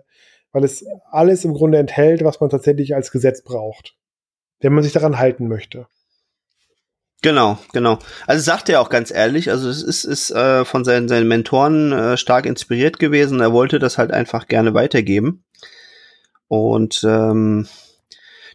weil 0.53 0.63
es 0.63 0.85
alles 1.09 1.45
im 1.45 1.53
Grunde 1.53 1.77
enthält, 1.77 2.23
was 2.23 2.39
man 2.39 2.49
tatsächlich 2.49 2.95
als 2.95 3.11
Gesetz 3.11 3.43
braucht 3.43 3.95
wenn 4.61 4.73
man 4.73 4.83
sich 4.83 4.93
daran 4.93 5.19
halten 5.19 5.47
möchte. 5.47 5.87
Genau, 7.21 7.59
genau. 7.71 7.99
Also 8.25 8.41
sagt 8.41 8.67
er 8.69 8.81
auch 8.81 8.89
ganz 8.89 9.11
ehrlich, 9.11 9.51
also 9.51 9.69
es 9.69 9.83
ist, 9.83 10.05
ist 10.05 10.31
äh, 10.31 10.65
von 10.65 10.83
seinen, 10.83 11.07
seinen 11.07 11.27
Mentoren 11.27 11.91
äh, 11.91 12.17
stark 12.17 12.47
inspiriert 12.47 12.97
gewesen. 12.97 13.41
Er 13.41 13.53
wollte 13.53 13.77
das 13.77 13.99
halt 13.99 14.11
einfach 14.11 14.47
gerne 14.47 14.73
weitergeben. 14.73 15.43
Und 16.47 17.03
ähm, 17.07 17.67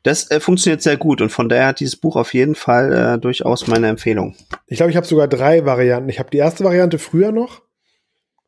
das 0.03 0.31
äh, 0.31 0.41
funktioniert 0.41 0.83
sehr 0.83 0.97
gut 0.97 1.21
und 1.21 1.31
von 1.31 1.49
daher 1.49 1.69
hat 1.69 1.81
dieses 1.81 1.97
Buch 1.97 2.17
auf 2.17 2.35
jeden 2.35 2.55
Fall 2.55 2.93
äh, 2.93 3.19
durchaus 3.19 3.67
meine 3.69 3.89
Empfehlung. 3.89 4.37
Ich 4.67 4.77
glaube, 4.77 4.91
ich 4.91 4.97
habe 4.97 5.07
sogar 5.07 5.29
drei 5.29 5.65
Varianten. 5.65 6.09
Ich 6.09 6.19
habe 6.19 6.31
die 6.31 6.39
erste 6.39 6.65
Variante 6.65 6.99
früher 6.99 7.33
noch. 7.33 7.63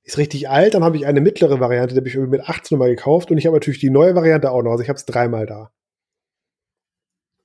Ist 0.02 0.18
richtig 0.18 0.48
alt, 0.48 0.74
dann 0.74 0.84
habe 0.84 0.96
ich 0.96 1.06
eine 1.06 1.20
mittlere 1.20 1.60
Variante, 1.60 1.94
die 1.94 2.00
habe 2.00 2.08
ich 2.08 2.14
irgendwie 2.14 2.38
mit 2.38 2.48
18 2.48 2.78
mal 2.78 2.88
gekauft 2.88 3.30
und 3.30 3.38
ich 3.38 3.46
habe 3.46 3.56
natürlich 3.56 3.80
die 3.80 3.90
neue 3.90 4.14
Variante 4.14 4.50
auch 4.50 4.62
noch. 4.62 4.72
Also 4.72 4.82
ich 4.82 4.88
habe 4.88 4.96
es 4.96 5.04
dreimal 5.04 5.46
da. 5.46 5.70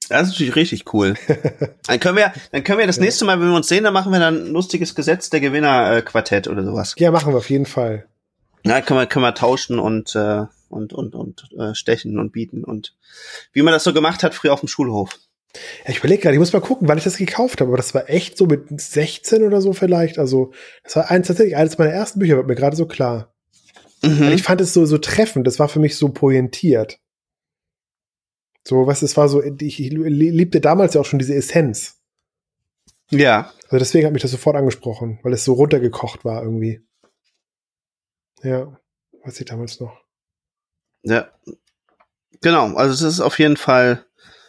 Das 0.09 0.23
ist 0.23 0.33
natürlich 0.33 0.55
richtig 0.55 0.93
cool. 0.93 1.15
dann 1.87 1.99
können 1.99 2.17
wir, 2.17 2.33
dann 2.51 2.63
können 2.63 2.79
wir 2.79 2.87
das 2.87 2.99
nächste 2.99 3.25
Mal, 3.25 3.39
wenn 3.39 3.49
wir 3.49 3.55
uns 3.55 3.67
sehen, 3.67 3.83
dann 3.83 3.93
machen 3.93 4.11
wir 4.11 4.19
dann 4.19 4.45
ein 4.45 4.47
lustiges 4.47 4.95
Gesetz 4.95 5.29
der 5.29 5.39
Gewinner 5.39 5.97
äh, 5.97 6.01
Quartett 6.01 6.47
oder 6.47 6.63
sowas. 6.63 6.95
Ja, 6.97 7.11
machen 7.11 7.33
wir 7.33 7.37
auf 7.37 7.49
jeden 7.49 7.65
Fall. 7.65 8.05
Na, 8.63 8.81
können 8.81 8.99
wir, 8.99 9.07
können 9.07 9.25
wir 9.25 9.35
tauschen 9.35 9.79
und 9.79 10.15
äh, 10.15 10.45
und 10.69 10.93
und 10.93 11.15
und 11.15 11.49
äh, 11.59 11.75
stechen 11.75 12.17
und 12.17 12.31
bieten 12.31 12.63
und 12.63 12.95
wie 13.51 13.61
man 13.61 13.73
das 13.73 13.83
so 13.83 13.93
gemacht 13.93 14.23
hat 14.23 14.33
früher 14.33 14.53
auf 14.53 14.61
dem 14.61 14.69
Schulhof. 14.69 15.19
Ja, 15.85 15.91
ich 15.91 15.99
überlege 15.99 16.21
gerade, 16.21 16.33
ich 16.33 16.39
muss 16.39 16.53
mal 16.53 16.61
gucken, 16.61 16.87
wann 16.87 16.97
ich 16.97 17.03
das 17.03 17.17
gekauft 17.17 17.61
habe, 17.61 17.69
aber 17.69 17.77
das 17.77 17.93
war 17.93 18.09
echt 18.09 18.37
so 18.37 18.45
mit 18.45 18.81
16 18.81 19.43
oder 19.43 19.61
so 19.61 19.73
vielleicht. 19.73 20.17
Also, 20.17 20.51
das 20.83 20.95
war 20.95 21.11
eins 21.11 21.27
tatsächlich 21.27 21.55
eines 21.55 21.77
meiner 21.77 21.91
ersten 21.91 22.19
Bücher, 22.19 22.37
wird 22.37 22.47
mir 22.47 22.55
gerade 22.55 22.75
so 22.75 22.87
klar. 22.87 23.33
Mhm. 24.01 24.31
Ich 24.33 24.43
fand 24.43 24.61
es 24.61 24.73
so, 24.73 24.85
so 24.85 24.97
treffend, 24.97 25.45
das 25.45 25.59
war 25.59 25.69
für 25.69 25.79
mich 25.79 25.95
so 25.95 26.09
pointiert. 26.09 26.99
So, 28.63 28.87
was, 28.87 29.01
es 29.01 29.17
war 29.17 29.27
so, 29.27 29.43
ich, 29.43 29.77
liebte 29.77 30.61
damals 30.61 30.93
ja 30.93 31.01
auch 31.01 31.05
schon 31.05 31.19
diese 31.19 31.35
Essenz. 31.35 31.99
Ja. 33.09 33.51
Also 33.65 33.77
deswegen 33.77 34.05
hat 34.05 34.13
mich 34.13 34.21
das 34.21 34.31
sofort 34.31 34.55
angesprochen, 34.55 35.19
weil 35.23 35.33
es 35.33 35.43
so 35.43 35.53
runtergekocht 35.53 36.23
war 36.23 36.43
irgendwie. 36.43 36.81
Ja, 38.41 38.77
weiß 39.23 39.39
ich 39.39 39.45
damals 39.45 39.79
noch. 39.79 39.97
Ja. 41.03 41.29
Genau, 42.41 42.73
also 42.75 42.93
es 42.93 43.01
ist 43.01 43.19
auf 43.19 43.39
jeden 43.39 43.57
Fall, 43.57 44.05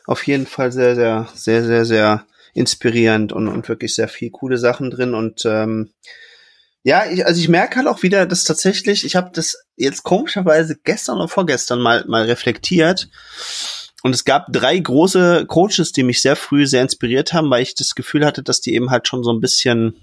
auf 0.06 0.26
jeden 0.26 0.46
Fall 0.46 0.72
sehr, 0.72 0.94
sehr, 0.94 1.28
sehr, 1.34 1.64
sehr, 1.64 1.84
sehr 1.84 2.26
inspirierend 2.54 3.32
und, 3.32 3.48
und 3.48 3.68
wirklich 3.68 3.94
sehr 3.94 4.08
viel 4.08 4.30
coole 4.30 4.58
Sachen 4.58 4.90
drin 4.90 5.14
und 5.14 5.44
ähm, 5.44 5.92
ja, 6.84 7.06
ich, 7.10 7.24
also 7.24 7.40
ich 7.40 7.48
merke 7.48 7.76
halt 7.76 7.88
auch 7.88 8.02
wieder, 8.02 8.26
dass 8.26 8.44
tatsächlich, 8.44 9.04
ich 9.04 9.16
habe 9.16 9.30
das 9.32 9.64
jetzt 9.74 10.02
komischerweise 10.02 10.76
gestern 10.76 11.16
oder 11.16 11.28
vorgestern 11.28 11.80
mal 11.80 12.04
mal 12.06 12.24
reflektiert 12.24 13.08
und 14.04 14.14
es 14.14 14.26
gab 14.26 14.52
drei 14.52 14.78
große 14.78 15.46
Coaches, 15.46 15.92
die 15.92 16.02
mich 16.02 16.20
sehr 16.20 16.36
früh 16.36 16.66
sehr 16.66 16.82
inspiriert 16.82 17.32
haben, 17.32 17.48
weil 17.48 17.62
ich 17.62 17.74
das 17.74 17.94
Gefühl 17.94 18.26
hatte, 18.26 18.42
dass 18.42 18.60
die 18.60 18.74
eben 18.74 18.90
halt 18.90 19.08
schon 19.08 19.24
so 19.24 19.32
ein 19.32 19.40
bisschen 19.40 19.96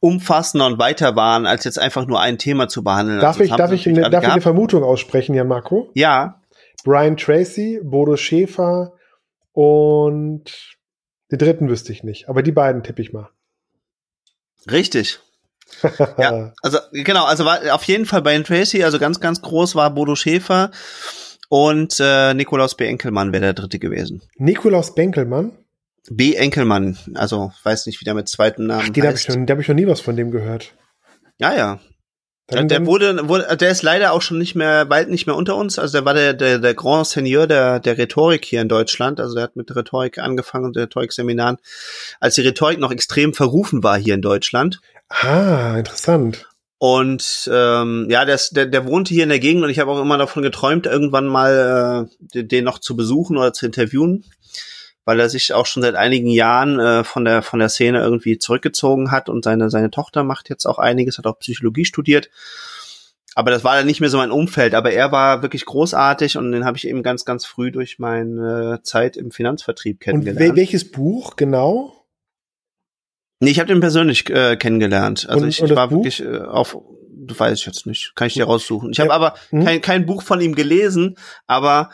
umfassender 0.00 0.66
und 0.66 0.80
weiter 0.80 1.14
waren, 1.14 1.46
als 1.46 1.62
jetzt 1.62 1.78
einfach 1.78 2.04
nur 2.04 2.20
ein 2.20 2.38
Thema 2.38 2.66
zu 2.66 2.82
behandeln. 2.82 3.20
Darf 3.20 3.38
also 3.38 3.44
ich, 3.44 3.56
darf 3.56 3.70
ich, 3.70 3.88
eine, 3.88 4.10
darf 4.10 4.24
ich 4.24 4.30
eine 4.30 4.40
Vermutung 4.40 4.82
aussprechen, 4.82 5.36
Jan 5.36 5.46
Marco? 5.46 5.92
Ja. 5.94 6.42
Brian 6.82 7.16
Tracy, 7.16 7.80
Bodo 7.80 8.16
Schäfer 8.16 8.94
und 9.52 10.76
den 11.30 11.38
dritten 11.38 11.68
wüsste 11.68 11.92
ich 11.92 12.02
nicht, 12.02 12.28
aber 12.28 12.42
die 12.42 12.50
beiden 12.50 12.82
tippe 12.82 13.02
ich 13.02 13.12
mal. 13.12 13.30
Richtig. 14.68 15.20
ja, 16.18 16.52
also 16.60 16.78
genau, 16.90 17.24
also 17.24 17.44
war 17.44 17.72
auf 17.72 17.84
jeden 17.84 18.04
Fall 18.04 18.20
Brian 18.20 18.42
Tracy, 18.42 18.82
also 18.82 18.98
ganz, 18.98 19.20
ganz 19.20 19.40
groß 19.42 19.76
war 19.76 19.94
Bodo 19.94 20.16
Schäfer 20.16 20.72
und 21.52 22.00
äh, 22.00 22.32
Nikolaus 22.32 22.78
B. 22.78 22.86
Enkelmann 22.86 23.30
wäre 23.34 23.42
der 23.42 23.52
dritte 23.52 23.78
gewesen. 23.78 24.22
Nikolaus 24.38 24.94
Benkelmann? 24.94 25.52
B. 26.10 26.32
Enkelmann, 26.32 26.96
also 27.12 27.52
weiß 27.62 27.84
nicht, 27.84 28.00
wie 28.00 28.06
der 28.06 28.14
mit 28.14 28.26
zweiten 28.26 28.68
Namen 28.68 28.86
Ach, 28.86 28.88
den 28.88 29.02
heißt. 29.02 29.28
Hab 29.28 29.34
ich, 29.34 29.38
noch, 29.38 29.48
hab 29.50 29.60
ich 29.60 29.68
noch 29.68 29.74
nie 29.74 29.86
was 29.86 30.00
von 30.00 30.16
dem 30.16 30.30
gehört. 30.30 30.72
Ja, 31.36 31.54
ja. 31.54 31.78
Dann, 32.46 32.68
der, 32.68 32.78
der 32.78 32.86
wurde, 32.86 33.28
wurde, 33.28 33.54
der 33.54 33.70
ist 33.70 33.82
leider 33.82 34.12
auch 34.12 34.22
schon 34.22 34.38
nicht 34.38 34.54
mehr, 34.54 34.86
bald 34.86 35.10
nicht 35.10 35.26
mehr 35.26 35.36
unter 35.36 35.56
uns. 35.56 35.78
Also 35.78 35.98
der 35.98 36.06
war 36.06 36.14
der, 36.14 36.32
der, 36.32 36.58
der 36.58 36.72
Grand 36.72 37.06
Seigneur 37.06 37.46
der, 37.46 37.80
der 37.80 37.98
Rhetorik 37.98 38.46
hier 38.46 38.62
in 38.62 38.70
Deutschland. 38.70 39.20
Also 39.20 39.34
der 39.34 39.44
hat 39.44 39.54
mit 39.54 39.76
Rhetorik 39.76 40.16
angefangen 40.16 40.64
und 40.64 40.76
Rhetorikseminaren, 40.78 41.58
als 42.18 42.36
die 42.36 42.40
Rhetorik 42.40 42.78
noch 42.78 42.92
extrem 42.92 43.34
verrufen 43.34 43.82
war 43.82 43.98
hier 43.98 44.14
in 44.14 44.22
Deutschland. 44.22 44.80
Ah, 45.10 45.76
interessant. 45.76 46.48
Und 46.84 47.48
ähm, 47.52 48.08
ja, 48.10 48.24
der, 48.24 48.40
der, 48.50 48.66
der 48.66 48.86
wohnte 48.86 49.14
hier 49.14 49.22
in 49.22 49.28
der 49.28 49.38
Gegend 49.38 49.62
und 49.62 49.70
ich 49.70 49.78
habe 49.78 49.92
auch 49.92 50.02
immer 50.02 50.18
davon 50.18 50.42
geträumt, 50.42 50.84
irgendwann 50.84 51.28
mal 51.28 52.08
äh, 52.10 52.26
den, 52.34 52.48
den 52.48 52.64
noch 52.64 52.80
zu 52.80 52.96
besuchen 52.96 53.36
oder 53.36 53.52
zu 53.52 53.66
interviewen 53.66 54.24
weil 55.04 55.18
er 55.18 55.28
sich 55.28 55.52
auch 55.52 55.66
schon 55.66 55.82
seit 55.82 55.96
einigen 55.96 56.28
Jahren 56.28 56.80
äh, 56.80 57.04
von 57.04 57.24
der 57.24 57.42
von 57.42 57.60
der 57.60 57.68
Szene 57.68 58.00
irgendwie 58.00 58.38
zurückgezogen 58.38 59.12
hat 59.12 59.28
und 59.28 59.44
seine 59.44 59.70
seine 59.70 59.90
Tochter 59.90 60.24
macht 60.24 60.48
jetzt 60.48 60.66
auch 60.66 60.78
einiges, 60.78 61.18
hat 61.18 61.26
auch 61.26 61.38
Psychologie 61.38 61.84
studiert. 61.84 62.30
Aber 63.34 63.52
das 63.52 63.62
war 63.62 63.76
dann 63.76 63.86
nicht 63.86 64.00
mehr 64.00 64.10
so 64.10 64.18
mein 64.18 64.30
Umfeld. 64.32 64.74
Aber 64.74 64.92
er 64.92 65.12
war 65.12 65.42
wirklich 65.42 65.64
großartig 65.64 66.36
und 66.36 66.50
den 66.50 66.64
habe 66.64 66.76
ich 66.76 66.86
eben 66.86 67.02
ganz, 67.02 67.24
ganz 67.24 67.46
früh 67.46 67.70
durch 67.70 67.98
meine 67.98 68.80
Zeit 68.82 69.16
im 69.16 69.30
Finanzvertrieb 69.30 70.00
kennengelernt. 70.00 70.50
Und 70.50 70.56
welches 70.56 70.90
Buch 70.90 71.36
genau? 71.36 72.01
Nee, 73.42 73.50
ich 73.50 73.58
habe 73.58 73.66
den 73.66 73.80
persönlich 73.80 74.30
äh, 74.30 74.56
kennengelernt. 74.56 75.26
Also 75.28 75.42
und, 75.42 75.48
ich, 75.48 75.60
ich 75.60 75.74
war 75.74 75.88
Buch? 75.88 76.04
wirklich 76.04 76.22
äh, 76.22 76.42
auf, 76.42 76.76
du 77.10 77.36
weiß 77.36 77.58
ich 77.58 77.66
jetzt 77.66 77.86
nicht, 77.86 78.12
kann 78.14 78.28
ich 78.28 78.34
dir 78.34 78.44
raussuchen. 78.44 78.92
Ich 78.92 79.00
habe 79.00 79.12
aber 79.12 79.34
hm? 79.50 79.64
kein, 79.64 79.80
kein 79.80 80.06
Buch 80.06 80.22
von 80.22 80.40
ihm 80.40 80.54
gelesen, 80.54 81.16
aber 81.48 81.90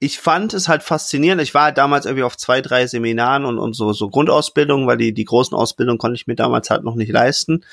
ich 0.00 0.18
fand 0.18 0.54
es 0.54 0.66
halt 0.66 0.82
faszinierend. 0.82 1.40
Ich 1.40 1.54
war 1.54 1.66
halt 1.66 1.78
damals 1.78 2.04
irgendwie 2.04 2.24
auf 2.24 2.36
zwei, 2.36 2.62
drei 2.62 2.88
Seminaren 2.88 3.44
und, 3.44 3.60
und 3.60 3.76
so, 3.76 3.92
so 3.92 4.10
Grundausbildung, 4.10 4.88
weil 4.88 4.96
die, 4.96 5.14
die 5.14 5.24
großen 5.24 5.56
Ausbildungen 5.56 5.98
konnte 5.98 6.16
ich 6.16 6.26
mir 6.26 6.34
damals 6.34 6.68
halt 6.68 6.82
noch 6.82 6.96
nicht 6.96 7.12
leisten. 7.12 7.64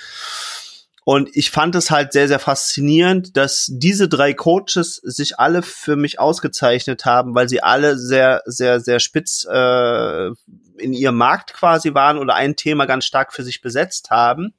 Und 1.05 1.29
ich 1.33 1.51
fand 1.51 1.75
es 1.75 1.91
halt 1.91 2.13
sehr, 2.13 2.27
sehr 2.27 2.39
faszinierend, 2.39 3.35
dass 3.35 3.67
diese 3.69 4.07
drei 4.07 4.33
Coaches 4.33 4.95
sich 5.03 5.39
alle 5.39 5.61
für 5.61 5.95
mich 5.95 6.19
ausgezeichnet 6.19 7.05
haben, 7.05 7.35
weil 7.35 7.49
sie 7.49 7.61
alle 7.61 7.97
sehr, 7.97 8.41
sehr, 8.45 8.79
sehr 8.79 8.99
spitz 8.99 9.45
äh, 9.49 10.27
in 10.77 10.93
ihrem 10.93 11.17
Markt 11.17 11.53
quasi 11.53 11.93
waren 11.93 12.17
oder 12.17 12.35
ein 12.35 12.55
Thema 12.55 12.85
ganz 12.85 13.05
stark 13.05 13.33
für 13.33 13.43
sich 13.43 13.61
besetzt 13.61 14.09
haben 14.09 14.53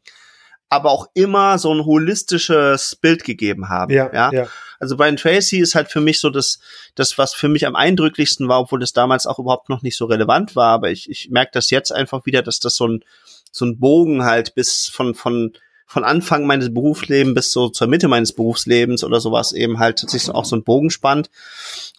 aber 0.74 0.90
auch 0.90 1.07
immer 1.14 1.59
so 1.59 1.72
ein 1.72 1.85
holistisches 1.85 2.96
Bild 2.96 3.22
gegeben 3.22 3.68
haben. 3.68 3.92
Ja, 3.92 4.11
ja? 4.12 4.30
ja. 4.33 4.48
Also 4.80 4.96
Brian 4.96 5.16
Tracy 5.16 5.59
ist 5.59 5.76
halt 5.76 5.88
für 5.88 6.00
mich 6.00 6.20
so 6.20 6.30
das, 6.30 6.59
das, 6.96 7.16
was 7.16 7.33
für 7.33 7.48
mich 7.48 7.66
am 7.66 7.76
eindrücklichsten 7.76 8.48
war, 8.48 8.61
obwohl 8.61 8.80
das 8.80 8.92
damals 8.92 9.26
auch 9.26 9.38
überhaupt 9.38 9.68
noch 9.68 9.83
nicht 9.83 9.96
so 9.96 10.07
relevant 10.07 10.57
war. 10.57 10.70
Aber 10.70 10.90
ich, 10.90 11.09
ich 11.09 11.30
merke 11.30 11.52
das 11.54 11.70
jetzt 11.70 11.92
einfach 11.92 12.26
wieder, 12.26 12.42
dass 12.42 12.59
das 12.59 12.74
so 12.74 12.88
ein, 12.88 13.04
so 13.52 13.64
ein 13.64 13.78
Bogen 13.78 14.24
halt 14.24 14.57
bis 14.57 14.88
von, 14.88 15.14
von 15.14 15.52
von 15.87 16.05
Anfang 16.05 16.47
meines 16.47 16.73
Berufslebens 16.73 17.35
bis 17.35 17.53
so 17.53 17.68
zur 17.68 17.88
Mitte 17.88 18.09
meines 18.09 18.33
Berufslebens 18.33 19.05
oder 19.05 19.20
sowas 19.20 19.53
eben 19.53 19.79
halt 19.79 19.99
sich 19.99 20.31
auch 20.31 20.44
so 20.44 20.57
ein 20.57 20.64
Bogen 20.64 20.90
spannt. 20.90 21.31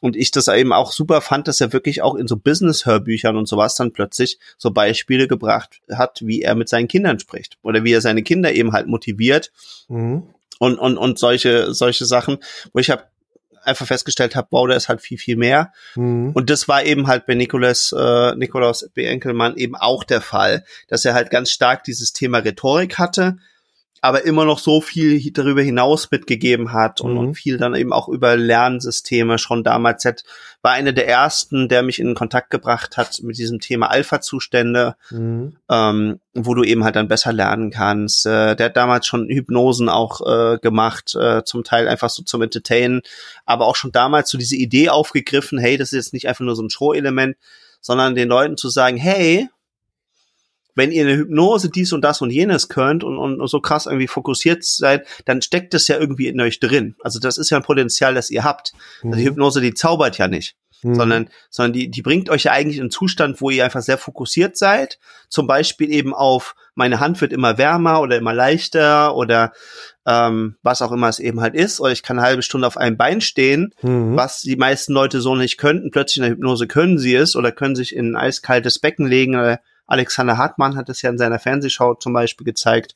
Und 0.02 0.16
ich 0.16 0.32
das 0.32 0.48
eben 0.48 0.74
auch 0.74 0.92
super 0.92 1.22
fand, 1.22 1.48
dass 1.48 1.62
er 1.62 1.74
wirklich 1.74 2.02
auch 2.02 2.16
in 2.16 2.28
so 2.28 2.36
Business-Hörbüchern 2.36 3.38
und 3.38 3.48
sowas 3.48 3.76
dann 3.76 3.94
plötzlich 3.94 4.40
so 4.58 4.72
Beispiele 4.72 5.28
gebracht 5.28 5.82
hat, 5.92 6.22
wie 6.26 6.42
er 6.42 6.56
mit 6.56 6.70
seinen 6.70 6.88
Kindern 6.88 7.20
spricht 7.20 7.58
oder 7.62 7.84
wie 7.84 7.94
er 7.94 8.02
seine 8.02 8.24
Kinder 8.24 8.54
eben 8.54 8.74
halt 8.74 8.88
motiviert. 8.88 9.52
Mhm. 9.88 10.24
Und, 10.60 10.80
und, 10.80 10.98
und 10.98 11.20
solche, 11.20 11.74
solche 11.74 12.06
Sachen, 12.06 12.38
wo 12.74 12.80
ich 12.80 12.90
habe 12.90 13.04
einfach 13.66 13.88
festgestellt 13.88 14.36
habe, 14.36 14.48
wow, 14.52 14.68
da 14.68 14.76
ist 14.76 14.90
halt 14.90 15.02
viel, 15.02 15.18
viel 15.18 15.36
mehr. 15.36 15.74
Mhm. 15.96 16.32
Und 16.34 16.50
das 16.50 16.68
war 16.68 16.84
eben 16.84 17.08
halt 17.08 17.26
bei 17.26 17.36
Nikolaus, 17.36 17.92
äh, 17.92 18.36
Nikolaus 18.36 18.90
B. 18.94 19.06
Enkelmann 19.06 19.58
eben 19.58 19.76
auch 19.76 20.04
der 20.04 20.22
Fall, 20.22 20.64
dass 20.88 21.06
er 21.06 21.14
halt 21.14 21.30
ganz 21.30 21.52
stark 21.52 21.84
dieses 21.84 22.14
Thema 22.14 22.40
Rhetorik 22.40 22.98
hatte, 22.98 23.38
aber 24.06 24.24
immer 24.24 24.46
noch 24.46 24.60
so 24.60 24.82
viel 24.82 25.32
darüber 25.32 25.64
hinaus 25.64 26.12
mitgegeben 26.12 26.74
hat 26.74 27.02
und, 27.02 27.14
mhm. 27.14 27.18
und 27.18 27.34
viel 27.34 27.58
dann 27.58 27.74
eben 27.74 27.92
auch 27.92 28.08
über 28.08 28.38
Lernsysteme 28.38 29.40
schon 29.40 29.64
damals 29.64 30.06
hat, 30.06 30.24
war 30.62 30.74
einer 30.74 30.92
der 30.92 31.08
ersten, 31.08 31.70
der 31.70 31.82
mich 31.82 31.98
in 31.98 32.14
Kontakt 32.14 32.52
gebracht 32.52 32.98
hat 32.98 33.22
mit 33.24 33.40
diesem 33.40 33.60
Thema 33.60 33.90
Alpha-Zustände, 33.90 34.96
mhm. 35.10 35.58
ähm, 35.70 36.20
wo 36.36 36.54
du 36.54 36.64
eben 36.64 36.84
halt 36.84 36.96
dann 36.96 37.08
besser 37.08 37.34
lernen 37.34 37.72
kannst. 37.72 38.28
Äh, 38.28 38.56
der 38.56 38.68
hat 38.68 38.78
damals 38.78 39.08
schon 39.08 39.28
Hypnosen 39.28 39.90
auch 39.90 40.22
äh, 40.22 40.60
gemacht, 40.60 41.16
äh, 41.16 41.44
zum 41.44 41.64
Teil 41.64 41.88
einfach 41.88 42.12
so 42.12 42.22
zum 42.22 42.44
Entertainen, 42.44 43.02
aber 43.46 43.66
auch 43.66 43.76
schon 43.76 43.92
damals 43.92 44.30
so 44.30 44.38
diese 44.38 44.56
Idee 44.56 44.90
aufgegriffen, 44.90 45.58
hey, 45.58 45.78
das 45.78 45.94
ist 45.94 46.06
jetzt 46.06 46.14
nicht 46.14 46.28
einfach 46.28 46.46
nur 46.46 46.56
so 46.56 46.62
ein 46.62 46.70
Show-Element, 46.70 47.38
sondern 47.82 48.14
den 48.14 48.30
Leuten 48.30 48.56
zu 48.56 48.70
sagen, 48.70 48.98
hey, 48.98 49.50
wenn 50.76 50.92
ihr 50.92 51.06
eine 51.06 51.16
Hypnose 51.16 51.70
dies 51.70 51.94
und 51.94 52.02
das 52.02 52.22
und 52.22 52.30
jenes 52.30 52.70
könnt 52.70 53.04
und, 53.04 53.18
und 53.18 53.48
so 53.48 53.60
krass 53.60 53.86
irgendwie 53.86 54.08
fokussiert 54.08 54.64
seid, 54.64 55.08
dann 55.26 55.42
steckt 55.42 55.74
das 55.74 55.88
ja 55.88 55.98
irgendwie 55.98 56.28
in 56.28 56.40
euch 56.40 56.60
drin. 56.60 56.96
Also 57.02 57.20
das 57.20 57.38
ist 57.38 57.50
ja 57.50 57.58
ein 57.58 57.64
Potenzial, 57.64 58.14
das 58.14 58.30
ihr 58.30 58.44
habt. 58.44 58.74
Also 59.04 59.16
die 59.16 59.24
mhm. 59.24 59.30
Hypnose, 59.30 59.62
die 59.62 59.74
zaubert 59.74 60.18
ja 60.18 60.28
nicht. 60.28 60.56
mhm. 60.86 60.96
sondern, 60.96 61.30
sondern 61.50 61.74
die, 61.74 61.90
die 61.90 62.02
bringt 62.02 62.30
euch 62.30 62.44
ja 62.44 62.52
eigentlich 62.52 62.78
in 62.78 62.84
einen 62.84 62.92
Zustand, 62.92 63.42
wo 63.42 63.50
ihr 63.50 63.66
einfach 63.66 63.82
sehr 63.82 63.98
fokussiert 63.98 64.58
seid. 64.58 65.00
Zum 65.30 65.48
Beispiel 65.48 65.92
eben 65.92 66.14
auf, 66.14 66.56
meine 66.76 67.00
Hand 67.00 67.20
wird 67.22 67.34
immer 67.34 67.58
wärmer 67.58 68.02
oder 68.02 68.18
immer 68.18 68.34
leichter 68.34 69.16
oder 69.16 69.52
ähm, 70.06 70.56
was 70.62 70.82
auch 70.82 70.92
immer 70.92 71.10
es 71.10 71.20
eben 71.20 71.42
halt 71.42 71.56
ist. 71.56 71.80
Oder 71.80 71.92
ich 71.92 72.04
kann 72.04 72.20
eine 72.20 72.28
halbe 72.28 72.44
Stunde 72.44 72.68
auf 72.68 72.78
einem 72.78 72.98
Bein 72.98 73.22
stehen, 73.22 73.74
mhm. 73.82 74.16
was 74.16 74.42
die 74.42 74.56
meisten 74.56 74.94
Leute 74.94 75.22
so 75.22 75.36
nicht 75.36 75.58
könnten. 75.58 75.92
Plötzlich 75.92 76.18
in 76.18 76.24
der 76.24 76.32
Hypnose 76.32 76.68
können 76.68 76.98
sie 76.98 77.16
es 77.16 77.36
oder 77.36 77.52
können 77.52 77.76
sich 77.76 77.96
in 77.96 78.12
ein 78.12 78.16
eiskaltes 78.16 78.80
Becken 78.80 79.08
legen. 79.08 79.58
Alexander 79.88 80.38
Hartmann 80.38 80.76
hat 80.76 80.90
es 80.90 81.02
ja 81.02 81.10
in 81.10 81.18
seiner 81.18 81.40
Fernsehshow 81.40 81.96
zum 81.96 82.14
Beispiel 82.14 82.46
gezeigt. 82.46 82.96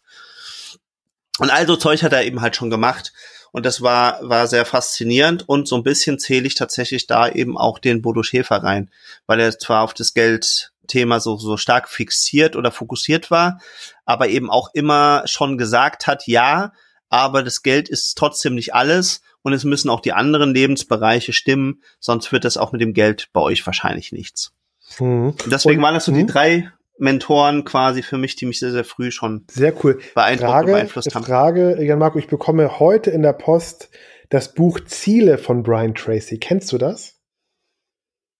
Und 1.39 1.49
all 1.49 1.65
so 1.65 1.75
Zeug 1.75 2.04
hat 2.04 2.13
er 2.13 2.23
eben 2.23 2.41
halt 2.41 2.56
schon 2.56 2.69
gemacht. 2.69 3.13
Und 3.52 3.65
das 3.65 3.82
war, 3.82 4.19
war 4.21 4.47
sehr 4.47 4.65
faszinierend. 4.65 5.47
Und 5.47 5.67
so 5.67 5.75
ein 5.75 5.84
bisschen 5.84 6.19
zähle 6.19 6.47
ich 6.47 6.56
tatsächlich 6.56 7.08
da 7.08 7.30
eben 7.30 7.58
auch 7.58 7.80
den 7.80 8.02
Bodo 8.02 8.23
Schäfer 8.23 8.58
rein, 8.58 8.91
weil 9.25 9.39
er 9.39 9.58
zwar 9.58 9.84
auf 9.84 9.93
das 9.93 10.13
Geldthema 10.13 11.19
so, 11.19 11.38
so 11.38 11.58
stark 11.58 11.89
fixiert 11.89 12.56
oder 12.56 12.71
fokussiert 12.71 13.32
war, 13.32 13.60
aber 14.06 14.28
eben 14.28 14.49
auch 14.49 14.69
immer 14.73 15.23
schon 15.25 15.58
gesagt 15.58 16.08
hat, 16.08 16.28
ja, 16.28 16.73
aber 17.10 17.41
das 17.41 17.63
Geld 17.63 17.89
ist 17.89 18.17
trotzdem 18.17 18.54
nicht 18.54 18.75
alles 18.75 19.21
und 19.41 19.54
es 19.54 19.63
müssen 19.63 19.89
auch 19.89 20.02
die 20.02 20.13
anderen 20.13 20.54
Lebensbereiche 20.54 21.34
stimmen, 21.34 21.82
sonst 21.99 22.32
wird 22.32 22.45
das 22.45 22.58
auch 22.58 22.71
mit 22.71 22.82
dem 22.82 22.93
Geld 22.93 23.30
bei 23.34 23.41
euch 23.41 23.65
wahrscheinlich 23.65 24.12
nichts. 24.12 24.52
Mhm. 24.99 25.34
Deswegen 25.45 25.78
und, 25.78 25.84
waren 25.84 25.95
das 25.95 26.06
so 26.06 26.12
die 26.12 26.23
mhm. 26.23 26.28
drei 26.28 26.71
Mentoren 26.99 27.65
quasi 27.65 28.03
für 28.03 28.17
mich, 28.17 28.35
die 28.35 28.45
mich 28.45 28.59
sehr, 28.59 28.71
sehr 28.71 28.83
früh 28.83 29.12
schon 29.12 29.45
sehr 29.49 29.73
cool. 29.83 29.99
beeindruckt 30.13 30.51
Frage, 30.51 30.67
und 30.67 30.73
beeinflusst 30.73 31.15
haben. 31.15 31.25
Frage, 31.25 31.83
Jan 31.83 31.99
Marco, 31.99 32.19
ich 32.19 32.27
bekomme 32.27 32.79
heute 32.79 33.09
in 33.09 33.21
der 33.21 33.33
Post 33.33 33.89
das 34.29 34.53
Buch 34.53 34.79
Ziele 34.85 35.38
von 35.38 35.63
Brian 35.63 35.95
Tracy. 35.95 36.38
Kennst 36.38 36.71
du 36.71 36.77
das? 36.77 37.15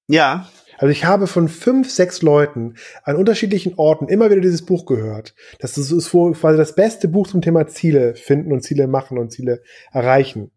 Ja. 0.08 0.50
Also 0.78 0.92
ich 0.92 1.04
habe 1.04 1.28
von 1.28 1.50
fünf, 1.50 1.92
sechs 1.92 2.22
Leuten 2.22 2.76
an 3.04 3.18
unterschiedlichen 3.18 3.74
Orten 3.76 4.08
immer 4.08 4.30
wieder 4.30 4.42
dieses 4.42 4.66
Buch 4.66 4.86
gehört. 4.86 5.36
Das 5.60 5.78
ist 5.78 6.10
quasi 6.12 6.58
das 6.58 6.76
beste 6.76 7.10
Buch 7.10 7.28
zum 7.28 7.42
Thema 7.42 7.68
Ziele 7.68 8.16
finden 8.16 8.54
und 8.54 8.62
Ziele 8.62 8.88
machen 8.88 9.18
und 9.18 9.32
Ziele 9.32 9.62
erreichen. 9.92 10.44
Und 10.44 10.52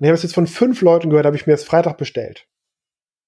ich 0.00 0.06
habe 0.06 0.16
es 0.16 0.22
jetzt 0.22 0.34
von 0.34 0.46
fünf 0.46 0.82
Leuten 0.82 1.08
gehört, 1.08 1.24
habe 1.24 1.36
ich 1.36 1.46
mir 1.46 1.54
das 1.54 1.64
Freitag 1.64 1.96
bestellt. 1.96 2.46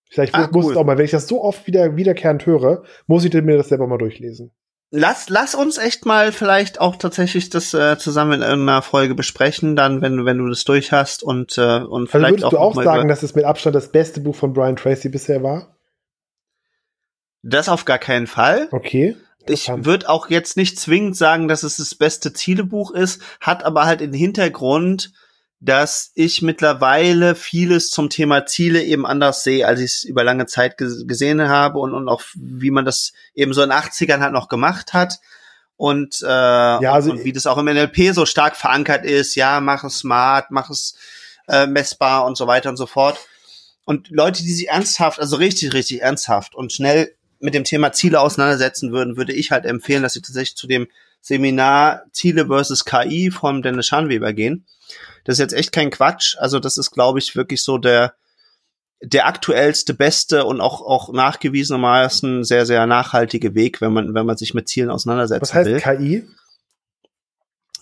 Vielleicht 0.08 0.34
ah, 0.34 0.48
muss 0.52 0.66
cool. 0.66 0.72
es 0.72 0.78
auch 0.78 0.84
mal, 0.84 0.98
wenn 0.98 1.04
ich 1.04 1.10
das 1.10 1.26
so 1.26 1.42
oft 1.42 1.66
wieder 1.66 1.96
wiederkehrend 1.96 2.46
höre, 2.46 2.84
muss 3.06 3.24
ich 3.24 3.32
mir 3.32 3.56
das 3.56 3.68
selber 3.68 3.86
mal 3.86 3.98
durchlesen. 3.98 4.52
Lass, 4.90 5.28
lass 5.28 5.56
uns 5.56 5.78
echt 5.78 6.06
mal 6.06 6.30
vielleicht 6.30 6.80
auch 6.80 6.94
tatsächlich 6.94 7.50
das 7.50 7.74
äh, 7.74 7.98
zusammen 7.98 8.34
in 8.34 8.42
irgendeiner 8.42 8.82
Folge 8.82 9.16
besprechen, 9.16 9.74
dann, 9.74 10.00
wenn 10.00 10.16
du, 10.16 10.24
wenn 10.24 10.38
du 10.38 10.48
das 10.48 10.64
durch 10.64 10.92
hast 10.92 11.24
und, 11.24 11.58
äh, 11.58 11.78
und 11.78 12.02
also 12.02 12.06
vielleicht 12.06 12.30
würdest 12.30 12.44
auch. 12.46 12.52
Würdest 12.52 12.52
du 12.52 12.58
auch 12.58 12.84
sagen, 12.84 13.08
dass 13.08 13.22
es 13.24 13.34
mit 13.34 13.44
Abstand 13.44 13.74
das 13.74 13.90
beste 13.90 14.20
Buch 14.20 14.36
von 14.36 14.52
Brian 14.52 14.76
Tracy 14.76 15.08
bisher 15.08 15.42
war? 15.42 15.76
Das 17.42 17.68
auf 17.68 17.84
gar 17.84 17.98
keinen 17.98 18.28
Fall. 18.28 18.68
Okay. 18.70 19.16
Ich 19.48 19.68
würde 19.68 20.08
auch 20.08 20.30
jetzt 20.30 20.56
nicht 20.56 20.78
zwingend 20.78 21.16
sagen, 21.16 21.46
dass 21.46 21.62
es 21.62 21.76
das 21.76 21.94
beste 21.94 22.32
Zielebuch 22.32 22.90
ist, 22.90 23.22
hat 23.40 23.64
aber 23.64 23.86
halt 23.86 24.00
den 24.00 24.12
Hintergrund, 24.12 25.12
dass 25.60 26.10
ich 26.14 26.42
mittlerweile 26.42 27.34
vieles 27.34 27.90
zum 27.90 28.10
Thema 28.10 28.44
Ziele 28.46 28.82
eben 28.82 29.06
anders 29.06 29.42
sehe, 29.42 29.66
als 29.66 29.80
ich 29.80 29.92
es 29.92 30.04
über 30.04 30.22
lange 30.22 30.46
Zeit 30.46 30.76
gesehen 30.76 31.48
habe 31.48 31.78
und, 31.78 31.94
und 31.94 32.08
auch 32.08 32.22
wie 32.34 32.70
man 32.70 32.84
das 32.84 33.12
eben 33.34 33.54
so 33.54 33.62
in 33.62 33.70
den 33.70 33.78
80ern 33.78 34.20
halt 34.20 34.32
noch 34.32 34.48
gemacht 34.48 34.92
hat. 34.92 35.18
Und, 35.78 36.22
äh, 36.22 36.26
ja, 36.26 36.92
also 36.92 37.10
und 37.10 37.24
wie 37.24 37.32
das 37.32 37.46
auch 37.46 37.58
im 37.58 37.66
NLP 37.66 38.14
so 38.14 38.26
stark 38.26 38.56
verankert 38.56 39.04
ist, 39.04 39.34
ja, 39.34 39.60
mach 39.60 39.84
es 39.84 39.98
smart, 39.98 40.50
mach 40.50 40.70
es 40.70 40.96
äh, 41.48 41.66
messbar 41.66 42.26
und 42.26 42.36
so 42.36 42.46
weiter 42.46 42.68
und 42.70 42.76
so 42.76 42.86
fort. 42.86 43.18
Und 43.84 44.10
Leute, 44.10 44.42
die 44.42 44.52
sich 44.52 44.68
ernsthaft, 44.68 45.20
also 45.20 45.36
richtig, 45.36 45.72
richtig 45.72 46.02
ernsthaft 46.02 46.54
und 46.54 46.72
schnell 46.72 47.14
mit 47.38 47.54
dem 47.54 47.64
Thema 47.64 47.92
Ziele 47.92 48.20
auseinandersetzen 48.20 48.92
würden, 48.92 49.16
würde 49.16 49.32
ich 49.32 49.50
halt 49.50 49.64
empfehlen, 49.64 50.02
dass 50.02 50.14
sie 50.14 50.22
tatsächlich 50.22 50.56
zu 50.56 50.66
dem 50.66 50.88
Seminar 51.20 52.04
Ziele 52.12 52.46
versus 52.46 52.84
KI 52.84 53.30
von 53.30 53.62
Dennis 53.62 53.86
Schanweber 53.86 54.32
gehen 54.32 54.66
das 55.26 55.34
ist 55.34 55.40
jetzt 55.40 55.54
echt 55.54 55.72
kein 55.72 55.90
Quatsch. 55.90 56.36
Also 56.38 56.60
das 56.60 56.78
ist, 56.78 56.92
glaube 56.92 57.18
ich, 57.18 57.34
wirklich 57.34 57.62
so 57.62 57.78
der, 57.78 58.14
der 59.02 59.26
aktuellste, 59.26 59.92
beste 59.92 60.44
und 60.44 60.60
auch, 60.60 60.80
auch 60.80 61.12
nachgewiesenermaßen 61.12 62.44
sehr, 62.44 62.64
sehr 62.64 62.86
nachhaltige 62.86 63.54
Weg, 63.54 63.80
wenn 63.80 63.92
man, 63.92 64.14
wenn 64.14 64.24
man 64.24 64.36
sich 64.36 64.54
mit 64.54 64.68
Zielen 64.68 64.90
auseinandersetzt. 64.90 65.42
Was 65.42 65.54
heißt 65.54 65.68
will. 65.68 65.80
KI? 65.80 66.28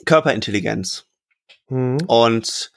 Körperintelligenz. 0.06 1.04
Mhm. 1.68 1.98
Und 2.06 2.72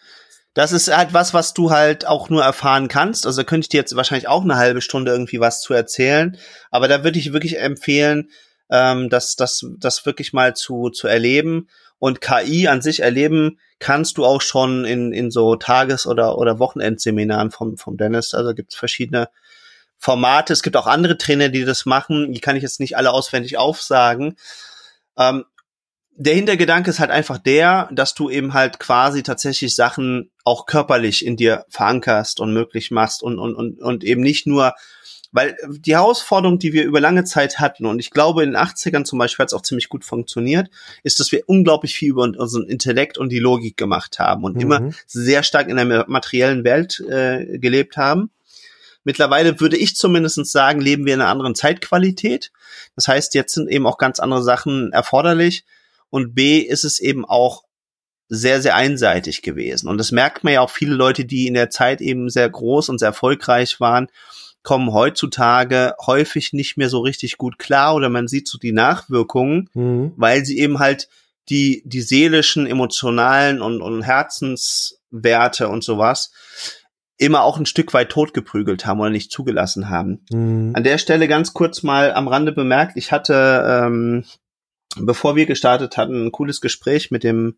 das 0.54 0.72
ist 0.72 0.96
halt 0.96 1.14
was, 1.14 1.34
was 1.34 1.54
du 1.54 1.72
halt 1.72 2.06
auch 2.06 2.30
nur 2.30 2.44
erfahren 2.44 2.90
kannst. 2.90 3.26
Also 3.26 3.42
da 3.42 3.46
könnte 3.46 3.66
ich 3.66 3.70
dir 3.70 3.78
jetzt 3.78 3.96
wahrscheinlich 3.96 4.28
auch 4.28 4.44
eine 4.44 4.58
halbe 4.58 4.82
Stunde 4.82 5.12
irgendwie 5.12 5.40
was 5.40 5.62
zu 5.62 5.74
erzählen. 5.74 6.38
Aber 6.72 6.88
da 6.88 7.04
würde 7.04 7.20
ich 7.20 7.32
wirklich 7.32 7.60
empfehlen, 7.60 8.30
ähm, 8.70 9.10
das, 9.10 9.36
das, 9.36 9.66
das 9.78 10.06
wirklich 10.06 10.34
mal 10.34 10.56
zu, 10.56 10.90
zu 10.90 11.08
erleben. 11.08 11.70
Und 12.00 12.22
KI 12.22 12.68
an 12.68 12.82
sich 12.82 13.02
erleben 13.02 13.60
kannst 13.80 14.18
du 14.18 14.26
auch 14.26 14.42
schon 14.42 14.86
in, 14.86 15.14
in 15.14 15.32
so 15.32 15.56
Tages- 15.56 16.08
oder, 16.08 16.38
oder 16.38 16.60
Wochenendseminaren 16.60 17.52
vom, 17.52 17.78
vom 17.78 17.98
Dennis. 17.98 18.34
Also 18.34 18.54
gibt 18.54 18.74
es 18.74 18.80
verschiedene 18.80 19.30
Formate. 19.98 20.54
Es 20.54 20.64
gibt 20.64 20.78
auch 20.78 20.88
andere 20.88 21.18
Trainer, 21.18 21.50
die 21.50 21.66
das 21.66 21.86
machen. 21.86 22.34
Die 22.34 22.40
kann 22.40 22.56
ich 22.56 22.64
jetzt 22.64 22.80
nicht 22.80 22.98
alle 22.98 23.12
auswendig 23.12 23.58
aufsagen. 23.58 24.36
Ähm, 25.18 25.46
der 26.20 26.34
Hintergedanke 26.34 26.90
ist 26.90 27.00
halt 27.00 27.12
einfach 27.12 27.38
der, 27.38 27.90
dass 27.92 28.16
du 28.16 28.30
eben 28.30 28.54
halt 28.54 28.80
quasi 28.80 29.22
tatsächlich 29.22 29.76
Sachen 29.76 30.32
auch 30.44 30.66
körperlich 30.66 31.24
in 31.24 31.38
dir 31.38 31.66
verankerst 31.70 32.40
und 32.40 32.54
möglich 32.54 32.90
machst 32.90 33.22
und, 33.22 33.38
und, 33.38 33.56
und, 33.56 33.80
und 33.80 34.04
eben 34.04 34.22
nicht 34.22 34.48
nur 34.48 34.74
weil 35.32 35.50
äh, 35.50 35.56
die 35.70 35.96
Herausforderung, 35.96 36.60
die 36.60 36.74
wir 36.74 36.84
über 36.84 37.00
lange 37.00 37.24
Zeit 37.24 37.60
hatten, 37.60 37.86
und 37.86 38.00
ich 38.00 38.12
glaube 38.12 38.44
in 38.44 38.52
den 38.52 38.62
80ern 38.62 39.04
zum 39.04 39.20
Beispiel 39.20 39.44
hat 39.44 39.50
es 39.50 39.54
auch 39.54 39.62
ziemlich 39.62 39.90
gut 39.90 40.06
funktioniert, 40.06 40.70
ist, 41.04 41.20
dass 41.20 41.32
wir 41.32 41.44
unglaublich 41.48 41.96
viel 41.96 42.10
über 42.10 42.24
unseren 42.24 42.68
Intellekt 42.68 43.18
und 43.18 43.30
die 43.30 43.40
Logik 43.40 43.78
gemacht 43.78 44.20
haben 44.20 44.44
und 44.44 44.56
mhm. 44.56 44.62
immer 44.62 44.90
sehr 45.06 45.44
stark 45.44 45.70
in 45.70 45.78
der 45.78 46.06
materiellen 46.08 46.64
Welt 46.64 47.00
äh, 47.00 47.58
gelebt 47.60 47.98
haben. 47.98 48.32
Mittlerweile 49.04 49.62
würde 49.62 49.78
ich 49.78 49.96
zumindest 49.96 50.46
sagen, 50.48 50.82
leben 50.82 51.06
wir 51.06 51.14
in 51.14 51.22
einer 51.22 51.30
anderen 51.30 51.56
Zeitqualität. 51.56 52.52
Das 52.96 53.08
heißt, 53.08 53.36
jetzt 53.36 53.54
sind 53.54 53.70
eben 53.70 53.88
auch 53.88 53.98
ganz 53.98 54.20
andere 54.20 54.44
Sachen 54.44 54.92
erforderlich. 54.92 55.64
Und 56.10 56.36
B 56.36 56.60
ist 56.60 56.84
es 56.84 57.00
eben 57.00 57.24
auch 57.24 57.64
sehr, 58.28 58.62
sehr 58.62 58.76
einseitig 58.76 59.42
gewesen. 59.42 59.88
Und 59.88 59.98
das 59.98 60.12
merkt 60.12 60.44
man 60.44 60.54
ja 60.54 60.62
auch 60.62 60.70
viele 60.70 60.94
Leute, 60.94 61.24
die 61.24 61.48
in 61.48 61.54
der 61.54 61.70
Zeit 61.70 62.02
eben 62.02 62.30
sehr 62.30 62.50
groß 62.50 62.90
und 62.90 63.00
sehr 63.00 63.08
erfolgreich 63.08 63.80
waren 63.80 64.10
kommen 64.64 64.92
heutzutage 64.92 65.96
häufig 66.06 66.54
nicht 66.54 66.78
mehr 66.78 66.90
so 66.90 67.00
richtig 67.00 67.38
gut 67.38 67.58
klar 67.58 67.96
oder 67.96 68.10
man 68.10 68.28
sieht 68.28 68.48
so 68.48 68.58
die 68.58 68.74
Nachwirkungen, 68.74 69.70
mhm. 69.74 70.14
weil 70.18 70.46
sie 70.46 70.60
eben 70.60 70.80
halt 70.80 71.08
die, 71.50 71.84
die 71.86 72.02
seelischen, 72.02 72.68
emotionalen 72.68 73.62
und, 73.62 73.82
und 73.82 74.02
Herzenswerte 74.02 75.70
und 75.70 75.84
sowas 75.84 76.32
immer 77.18 77.44
auch 77.44 77.58
ein 77.58 77.66
Stück 77.66 77.94
weit 77.94 78.10
totgeprügelt 78.10 78.86
haben 78.86 79.00
oder 79.00 79.10
nicht 79.10 79.32
zugelassen 79.32 79.90
haben. 79.90 80.26
Mhm. 80.32 80.74
An 80.76 80.84
der 80.84 80.98
Stelle 80.98 81.28
ganz 81.28 81.54
kurz 81.54 81.84
mal 81.84 82.14
am 82.14 82.28
Rande 82.28 82.52
bemerkt, 82.52 82.96
ich 82.96 83.12
hatte, 83.12 83.84
ähm, 83.86 84.26
bevor 84.98 85.36
wir 85.36 85.46
gestartet 85.46 85.98
hatten, 85.98 86.28
ein 86.28 86.32
cooles 86.32 86.62
Gespräch 86.62 87.10
mit 87.10 87.24
dem 87.24 87.58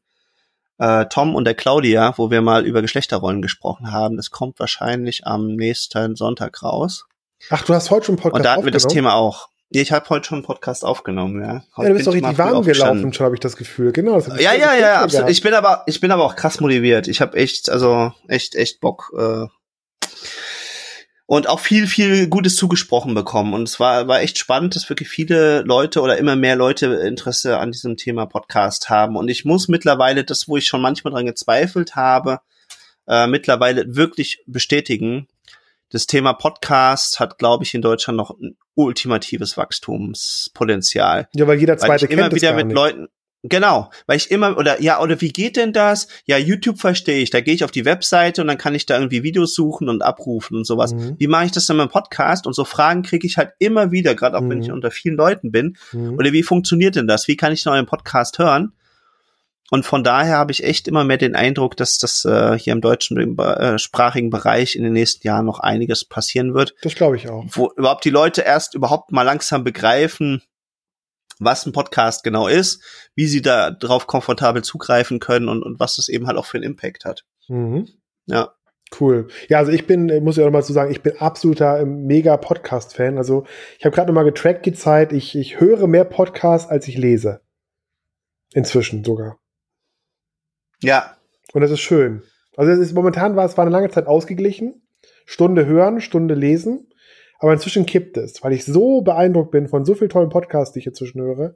äh, 0.79 1.05
Tom 1.05 1.35
und 1.35 1.45
der 1.45 1.53
Claudia, 1.53 2.13
wo 2.17 2.31
wir 2.31 2.41
mal 2.41 2.65
über 2.65 2.81
Geschlechterrollen 2.81 3.41
gesprochen 3.41 3.91
haben. 3.91 4.17
Das 4.17 4.31
kommt 4.31 4.59
wahrscheinlich 4.59 5.27
am 5.27 5.47
nächsten 5.55 6.15
Sonntag 6.15 6.63
raus. 6.63 7.05
Ach, 7.49 7.63
du 7.63 7.73
hast 7.73 7.91
heute 7.91 8.07
schon 8.07 8.15
Podcast 8.15 8.35
Und 8.35 8.45
da 8.45 8.53
hatten 8.53 8.65
wir 8.65 8.71
das 8.71 8.87
Thema 8.87 9.13
auch. 9.15 9.49
Ich 9.71 9.91
habe 9.91 10.09
heute 10.09 10.27
schon 10.27 10.39
einen 10.39 10.45
Podcast 10.45 10.83
aufgenommen, 10.83 11.43
ja. 11.43 11.63
Heute 11.77 11.87
ja, 11.87 11.89
du 11.89 11.93
bist 11.93 12.07
doch 12.07 12.13
richtig 12.13 12.37
warm 12.39 12.63
gelaufen, 12.63 13.13
schon 13.13 13.25
habe 13.25 13.35
ich 13.35 13.39
das 13.39 13.55
Gefühl. 13.55 13.91
Genau. 13.91 14.19
Das 14.19 14.27
ja, 14.41 14.53
ja, 14.53 14.73
ja, 14.73 15.01
absolut. 15.01 15.29
Ich 15.29 15.41
bin 15.41 15.53
aber, 15.53 15.83
ich 15.85 15.99
bin 15.99 16.11
aber 16.11 16.25
auch 16.25 16.35
krass 16.35 16.59
motiviert. 16.59 17.07
Ich 17.07 17.21
habe 17.21 17.37
echt, 17.37 17.69
also 17.69 18.11
echt, 18.27 18.55
echt 18.55 18.79
Bock, 18.79 19.11
äh, 19.15 19.45
und 21.29 21.47
auch 21.47 21.59
viel, 21.59 21.85
viel 21.85 22.27
Gutes 22.27 22.55
zugesprochen 22.55 23.13
bekommen. 23.13 23.53
Und 23.53 23.69
es 23.69 23.79
war, 23.79 24.07
war 24.07 24.19
echt 24.19 24.39
spannend, 24.39 24.75
dass 24.75 24.89
wirklich 24.89 25.09
viele 25.09 25.61
Leute 25.61 26.01
oder 26.01 26.17
immer 26.17 26.35
mehr 26.35 26.55
Leute 26.55 26.87
Interesse 26.87 27.59
an 27.59 27.71
diesem 27.71 27.97
Thema 27.97 28.25
Podcast 28.25 28.89
haben. 28.89 29.15
Und 29.15 29.27
ich 29.27 29.45
muss 29.45 29.67
mittlerweile 29.67 30.23
das, 30.23 30.47
wo 30.47 30.57
ich 30.57 30.65
schon 30.65 30.81
manchmal 30.81 31.13
dran 31.13 31.27
gezweifelt 31.27 31.95
habe, 31.95 32.39
äh, 33.07 33.27
mittlerweile 33.27 33.95
wirklich 33.95 34.43
bestätigen. 34.47 35.27
Das 35.91 36.07
Thema 36.07 36.33
Podcast 36.33 37.19
hat, 37.19 37.37
glaube 37.37 37.63
ich, 37.63 37.75
in 37.75 37.83
Deutschland 37.83 38.17
noch 38.17 38.31
ein 38.31 38.57
ultimatives 38.73 39.55
Wachstumspotenzial. 39.55 41.29
Ja, 41.35 41.45
weil 41.45 41.59
jeder 41.59 41.77
zweite 41.77 41.91
weil 41.91 42.11
ich 42.11 42.17
immer 42.17 42.31
wieder 42.31 42.53
mit 42.53 42.67
nicht. 42.67 42.75
Leuten 42.75 43.07
Genau, 43.43 43.89
weil 44.05 44.17
ich 44.17 44.31
immer 44.31 44.57
oder 44.57 44.81
ja 44.81 45.01
oder 45.01 45.21
wie 45.21 45.31
geht 45.31 45.55
denn 45.55 45.71
das? 45.71 46.09
Ja, 46.25 46.37
YouTube 46.37 46.77
verstehe 46.77 47.21
ich. 47.21 47.29
Da 47.29 47.39
gehe 47.39 47.53
ich 47.53 47.63
auf 47.63 47.71
die 47.71 47.85
Webseite 47.85 48.41
und 48.41 48.47
dann 48.47 48.57
kann 48.57 48.75
ich 48.75 48.85
da 48.85 48.95
irgendwie 48.95 49.23
Videos 49.23 49.53
suchen 49.53 49.87
und 49.87 50.01
abrufen 50.01 50.57
und 50.57 50.65
sowas. 50.65 50.93
Mhm. 50.93 51.15
Wie 51.17 51.27
mache 51.27 51.45
ich 51.45 51.51
das 51.53 51.69
mit 51.69 51.79
dem 51.79 51.87
Podcast? 51.87 52.47
Und 52.47 52.53
so 52.53 52.65
Fragen 52.65 53.01
kriege 53.01 53.25
ich 53.25 53.37
halt 53.37 53.51
immer 53.59 53.91
wieder, 53.91 54.13
gerade 54.13 54.37
auch 54.37 54.41
mhm. 54.41 54.49
wenn 54.49 54.61
ich 54.61 54.71
unter 54.71 54.91
vielen 54.91 55.15
Leuten 55.15 55.51
bin. 55.51 55.77
Mhm. 55.93 56.15
Oder 56.15 56.33
wie 56.33 56.43
funktioniert 56.43 56.97
denn 56.97 57.07
das? 57.07 57.29
Wie 57.29 57.37
kann 57.37 57.53
ich 57.53 57.65
einen 57.65 57.85
Podcast 57.85 58.39
hören? 58.39 58.73
Und 59.71 59.85
von 59.85 60.03
daher 60.03 60.37
habe 60.37 60.51
ich 60.51 60.63
echt 60.63 60.87
immer 60.87 61.03
mehr 61.03 61.17
den 61.17 61.35
Eindruck, 61.35 61.77
dass 61.77 61.97
das 61.97 62.25
äh, 62.25 62.57
hier 62.57 62.73
im 62.73 62.81
deutschen 62.81 63.37
äh, 63.37 63.77
sprachigen 63.77 64.31
Bereich 64.31 64.75
in 64.75 64.83
den 64.83 64.93
nächsten 64.93 65.25
Jahren 65.27 65.45
noch 65.45 65.59
einiges 65.59 66.03
passieren 66.05 66.53
wird. 66.53 66.73
Das 66.81 66.95
glaube 66.95 67.17
ich 67.17 67.29
auch. 67.29 67.45
Wo 67.49 67.71
überhaupt 67.77 68.03
die 68.03 68.09
Leute 68.09 68.41
erst 68.41 68.73
überhaupt 68.73 69.11
mal 69.11 69.23
langsam 69.23 69.63
begreifen, 69.63 70.41
was 71.39 71.65
ein 71.65 71.71
Podcast 71.71 72.23
genau 72.23 72.47
ist, 72.47 72.83
wie 73.15 73.25
sie 73.25 73.41
da 73.41 73.71
drauf 73.71 74.07
komfortabel 74.07 74.63
zugreifen 74.63 75.19
können 75.19 75.49
und, 75.49 75.63
und 75.63 75.79
was 75.79 75.95
das 75.95 76.09
eben 76.09 76.27
halt 76.27 76.37
auch 76.37 76.45
für 76.45 76.57
einen 76.57 76.65
Impact 76.65 77.05
hat. 77.05 77.25
Mhm. 77.47 77.87
Ja. 78.25 78.53
Cool. 78.99 79.27
Ja, 79.49 79.59
also 79.59 79.71
ich 79.71 79.85
bin, 79.85 80.23
muss 80.23 80.37
ich 80.37 80.43
auch 80.43 80.51
mal 80.51 80.63
so 80.63 80.73
sagen, 80.73 80.91
ich 80.91 81.03
bin 81.03 81.17
absoluter 81.17 81.79
ähm, 81.79 82.05
mega 82.05 82.37
Podcast-Fan. 82.37 83.17
Also 83.17 83.45
ich 83.77 83.85
habe 83.85 83.95
gerade 83.95 84.07
noch 84.07 84.15
mal 84.15 84.23
getrackt 84.23 84.65
die 84.65 84.73
Zeit. 84.73 85.13
Ich, 85.13 85.35
ich 85.35 85.59
höre 85.59 85.87
mehr 85.87 86.05
Podcasts, 86.05 86.69
als 86.69 86.87
ich 86.87 86.97
lese. 86.97 87.41
Inzwischen 88.53 89.03
sogar. 89.03 89.39
Ja. 90.81 91.17
Und 91.53 91.61
das 91.61 91.71
ist 91.71 91.81
schön. 91.81 92.23
Also 92.57 92.71
es 92.71 92.79
ist 92.79 92.93
momentan 92.93 93.35
war 93.35 93.45
es 93.45 93.57
war 93.57 93.63
eine 93.63 93.71
lange 93.71 93.89
Zeit 93.89 94.07
ausgeglichen. 94.07 94.81
Stunde 95.25 95.67
hören, 95.67 96.01
Stunde 96.01 96.33
lesen. 96.33 96.88
Aber 97.39 97.53
inzwischen 97.53 97.85
kippt 97.85 98.17
es, 98.17 98.43
weil 98.43 98.53
ich 98.53 98.65
so 98.65 99.01
beeindruckt 99.01 99.51
bin 99.51 99.67
von 99.67 99.85
so 99.85 99.95
vielen 99.95 100.09
tollen 100.09 100.29
Podcasts, 100.29 100.73
die 100.73 100.79
ich 100.79 100.87
inzwischen 100.87 101.21
höre, 101.21 101.55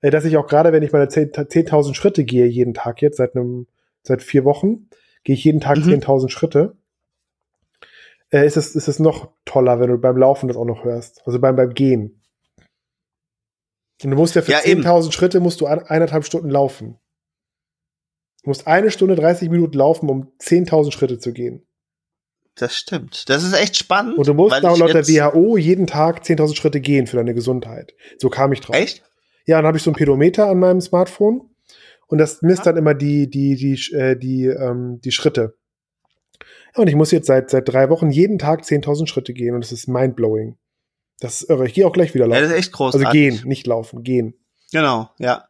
äh, 0.00 0.10
dass 0.10 0.24
ich 0.24 0.36
auch 0.36 0.46
gerade, 0.46 0.72
wenn 0.72 0.82
ich 0.82 0.92
meine 0.92 1.06
10.000 1.06 1.94
Schritte 1.94 2.24
gehe 2.24 2.46
jeden 2.46 2.74
Tag 2.74 3.02
jetzt, 3.02 3.18
seit 3.18 3.36
einem, 3.36 3.66
seit 4.02 4.22
vier 4.22 4.44
Wochen, 4.44 4.88
gehe 5.22 5.34
ich 5.34 5.44
jeden 5.44 5.60
Tag 5.60 5.78
mhm. 5.78 5.92
10.000 5.92 6.30
Schritte, 6.30 6.76
äh, 8.30 8.46
ist, 8.46 8.56
es, 8.56 8.74
ist 8.74 8.88
es 8.88 8.98
noch 8.98 9.32
toller, 9.44 9.78
wenn 9.78 9.90
du 9.90 9.98
beim 9.98 10.16
Laufen 10.16 10.48
das 10.48 10.56
auch 10.56 10.64
noch 10.64 10.84
hörst. 10.84 11.22
Also 11.26 11.38
beim, 11.38 11.56
beim 11.56 11.74
Gehen. 11.74 12.22
Und 14.02 14.10
du 14.10 14.16
musst 14.16 14.34
ja 14.34 14.42
für 14.42 14.52
ja, 14.52 14.58
10.000 14.58 15.12
Schritte 15.12 15.40
musst 15.40 15.60
du 15.60 15.66
eineinhalb 15.66 16.24
Stunden 16.24 16.48
laufen. 16.48 16.98
Du 18.42 18.48
musst 18.48 18.66
eine 18.66 18.90
Stunde 18.90 19.16
30 19.16 19.50
Minuten 19.50 19.76
laufen, 19.76 20.08
um 20.08 20.32
10.000 20.40 20.92
Schritte 20.92 21.18
zu 21.18 21.34
gehen. 21.34 21.66
Das 22.60 22.76
stimmt. 22.76 23.30
Das 23.30 23.42
ist 23.42 23.54
echt 23.54 23.78
spannend. 23.78 24.18
Und 24.18 24.28
du 24.28 24.34
musst 24.34 24.62
auch 24.66 24.76
laut 24.76 24.92
der 24.92 25.08
WHO 25.08 25.56
jeden 25.56 25.86
Tag 25.86 26.24
10.000 26.24 26.54
Schritte 26.54 26.82
gehen 26.82 27.06
für 27.06 27.16
deine 27.16 27.32
Gesundheit. 27.32 27.94
So 28.18 28.28
kam 28.28 28.52
ich 28.52 28.60
drauf. 28.60 28.76
Echt? 28.76 29.02
Ja, 29.46 29.56
dann 29.56 29.66
habe 29.66 29.78
ich 29.78 29.82
so 29.82 29.90
ein 29.90 29.94
Pedometer 29.94 30.46
an 30.46 30.58
meinem 30.58 30.82
Smartphone 30.82 31.48
und 32.08 32.18
das 32.18 32.42
misst 32.42 32.66
dann 32.66 32.76
immer 32.76 32.92
die, 32.92 33.30
die, 33.30 33.56
die, 33.56 33.94
äh, 33.94 34.14
die, 34.14 34.44
ähm, 34.44 35.00
die 35.02 35.10
Schritte. 35.10 35.56
und 36.74 36.86
ich 36.86 36.94
muss 36.96 37.12
jetzt 37.12 37.28
seit, 37.28 37.48
seit 37.48 37.66
drei 37.66 37.88
Wochen 37.88 38.10
jeden 38.10 38.38
Tag 38.38 38.60
10.000 38.60 39.06
Schritte 39.06 39.32
gehen 39.32 39.54
und 39.54 39.64
das 39.64 39.72
ist 39.72 39.88
mindblowing. 39.88 40.58
Das 41.18 41.40
ist 41.40 41.48
irre. 41.48 41.66
Ich 41.66 41.72
gehe 41.72 41.86
auch 41.86 41.94
gleich 41.94 42.12
wieder 42.12 42.26
laufen. 42.26 42.42
Ja, 42.42 42.42
das 42.42 42.50
ist 42.50 42.58
echt 42.58 42.72
großartig. 42.72 43.06
Also 43.06 43.18
gehen, 43.18 43.48
nicht 43.48 43.66
laufen, 43.66 44.02
gehen. 44.02 44.34
Genau, 44.70 45.08
ja. 45.18 45.46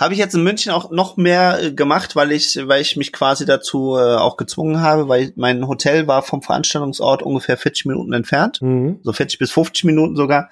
Habe 0.00 0.14
ich 0.14 0.18
jetzt 0.18 0.34
in 0.34 0.42
München 0.42 0.72
auch 0.72 0.90
noch 0.90 1.18
mehr 1.18 1.62
äh, 1.62 1.72
gemacht, 1.72 2.16
weil 2.16 2.32
ich, 2.32 2.58
weil 2.62 2.80
ich 2.80 2.96
mich 2.96 3.12
quasi 3.12 3.44
dazu 3.44 3.96
äh, 3.98 4.16
auch 4.16 4.38
gezwungen 4.38 4.80
habe, 4.80 5.08
weil 5.08 5.34
mein 5.36 5.68
Hotel 5.68 6.06
war 6.06 6.22
vom 6.22 6.40
Veranstaltungsort 6.40 7.22
ungefähr 7.22 7.58
40 7.58 7.84
Minuten 7.84 8.14
entfernt, 8.14 8.62
mhm. 8.62 9.00
so 9.02 9.12
40 9.12 9.38
bis 9.38 9.50
50 9.50 9.84
Minuten 9.84 10.16
sogar. 10.16 10.48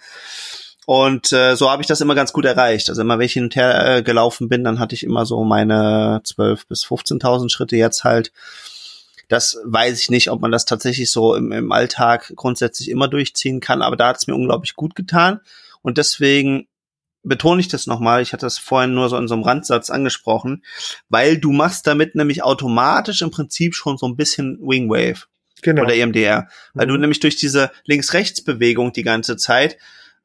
Und 0.85 1.33
äh, 1.33 1.57
so 1.57 1.71
habe 1.71 1.81
ich 1.81 1.89
das 1.89 2.03
immer 2.03 2.15
ganz 2.15 2.35
gut 2.35 2.45
erreicht. 2.45 2.91
Also 2.91 3.01
immer, 3.01 3.19
wenn 3.19 3.25
ich 3.25 3.33
hin 3.33 3.45
und 3.45 3.57
her 3.57 3.97
äh, 3.97 4.03
gelaufen 4.03 4.51
bin, 4.51 4.65
dann 4.65 4.79
hatte 4.79 4.95
ich 4.95 5.03
immer 5.03 5.25
so 5.25 5.43
meine 5.45 6.21
12 6.25 6.67
bis 6.67 6.85
15.000 6.85 7.51
Schritte 7.51 7.77
jetzt 7.77 8.05
halt. 8.05 8.33
Das 9.29 9.59
weiß 9.65 9.99
ich 9.99 10.11
nicht, 10.11 10.31
ob 10.31 10.43
man 10.43 10.53
das 10.53 10.67
tatsächlich 10.67 11.11
so 11.11 11.35
im, 11.35 11.53
im 11.53 11.73
Alltag 11.73 12.35
grundsätzlich 12.37 12.91
immer 12.91 13.09
durchziehen 13.09 13.61
kann, 13.61 13.81
aber 13.81 13.97
da 13.97 14.09
hat 14.09 14.19
es 14.19 14.27
mir 14.27 14.35
unglaublich 14.35 14.77
gut 14.77 14.95
getan. 14.95 15.41
Und 15.81 15.97
deswegen 15.97 16.69
betone 17.23 17.61
ich 17.61 17.69
das 17.69 17.87
nochmal, 17.87 18.23
ich 18.23 18.33
hatte 18.33 18.47
das 18.47 18.59
vorhin 18.59 18.95
nur 18.95 19.09
so 19.09 19.17
in 19.17 19.29
so 19.29 19.35
einem 19.35 19.43
Randsatz 19.43 19.91
angesprochen, 19.91 20.65
weil 21.09 21.39
du 21.39 21.53
machst 21.53 21.87
damit 21.87 22.15
nämlich 22.15 22.43
automatisch 22.43 23.23
im 23.23 23.31
Prinzip 23.31 23.75
schon 23.75 23.99
so 23.99 24.07
ein 24.07 24.17
bisschen 24.17 24.59
Wingwave. 24.61 25.27
Genau. 25.63 25.83
Oder 25.83 25.95
EMDR. 25.95 26.49
Weil 26.75 26.87
mhm. 26.87 26.91
du 26.91 26.97
nämlich 26.99 27.21
durch 27.21 27.37
diese 27.37 27.71
Links-Rechts-Bewegung 27.85 28.93
die 28.93 29.03
ganze 29.03 29.37
Zeit 29.37 29.77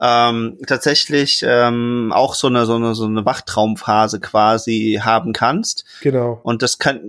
ähm, 0.02 0.58
tatsächlich 0.68 1.44
ähm, 1.48 2.12
auch 2.14 2.34
so 2.34 2.48
eine, 2.48 2.66
so 2.66 2.76
eine 2.76 2.96
so 2.96 3.06
eine 3.06 3.26
Wachtraumphase 3.26 4.20
quasi 4.20 5.00
haben 5.04 5.34
kannst. 5.34 5.86
Genau. 6.02 6.40
Und 6.44 6.62
das 6.62 6.80
kann 6.80 7.02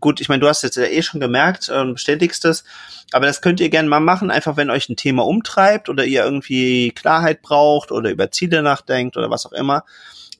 gut, 0.00 0.20
ich 0.20 0.28
meine, 0.28 0.40
du 0.40 0.48
hast 0.48 0.62
jetzt 0.62 0.76
ja 0.76 0.84
eh 0.84 1.02
schon 1.02 1.20
gemerkt 1.20 1.68
und 1.68 1.90
äh, 1.90 1.92
bestätigst 1.92 2.44
es, 2.44 2.64
aber 3.12 3.26
das 3.26 3.42
könnt 3.42 3.60
ihr 3.60 3.68
gerne 3.68 3.88
mal 3.88 4.00
machen, 4.00 4.30
einfach 4.30 4.56
wenn 4.56 4.70
euch 4.70 4.88
ein 4.88 4.96
Thema 4.96 5.26
umtreibt 5.26 5.88
oder 5.88 6.04
ihr 6.04 6.24
irgendwie 6.24 6.92
Klarheit 6.92 7.42
braucht 7.42 7.92
oder 7.92 8.10
über 8.10 8.30
Ziele 8.30 8.62
nachdenkt 8.62 9.16
oder 9.16 9.30
was 9.30 9.46
auch 9.46 9.52
immer, 9.52 9.84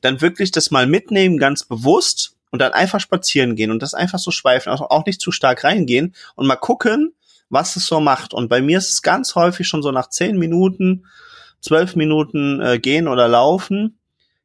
dann 0.01 0.21
wirklich 0.21 0.51
das 0.51 0.71
mal 0.71 0.87
mitnehmen, 0.87 1.39
ganz 1.39 1.65
bewusst 1.65 2.37
und 2.51 2.61
dann 2.61 2.73
einfach 2.73 3.01
spazieren 3.01 3.57
gehen 3.57 3.71
und 3.71 3.83
das 3.83 3.95
einfach 3.95 4.19
so 4.19 4.31
schweifen, 4.31 4.71
also 4.71 4.89
auch 4.89 5.05
nicht 5.07 5.21
zu 5.21 5.33
stark 5.33 5.65
reingehen 5.65 6.15
und 6.35 6.47
mal 6.47 6.57
gucken, 6.57 7.15
was 7.49 7.77
es 7.77 7.87
so 7.87 8.01
macht. 8.01 8.33
Und 8.33 8.49
bei 8.49 8.63
mir 8.63 8.79
ist 8.79 8.91
es 8.91 9.03
ganz 9.03 9.35
häufig 9.35 9.69
schon 9.69 9.83
so 9.83 9.91
nach 9.91 10.09
zehn 10.09 10.39
Minuten, 10.39 11.05
zwölf 11.61 11.97
Minuten 11.97 12.61
äh, 12.61 12.79
gehen 12.79 13.09
oder 13.09 13.29
laufen, 13.29 13.99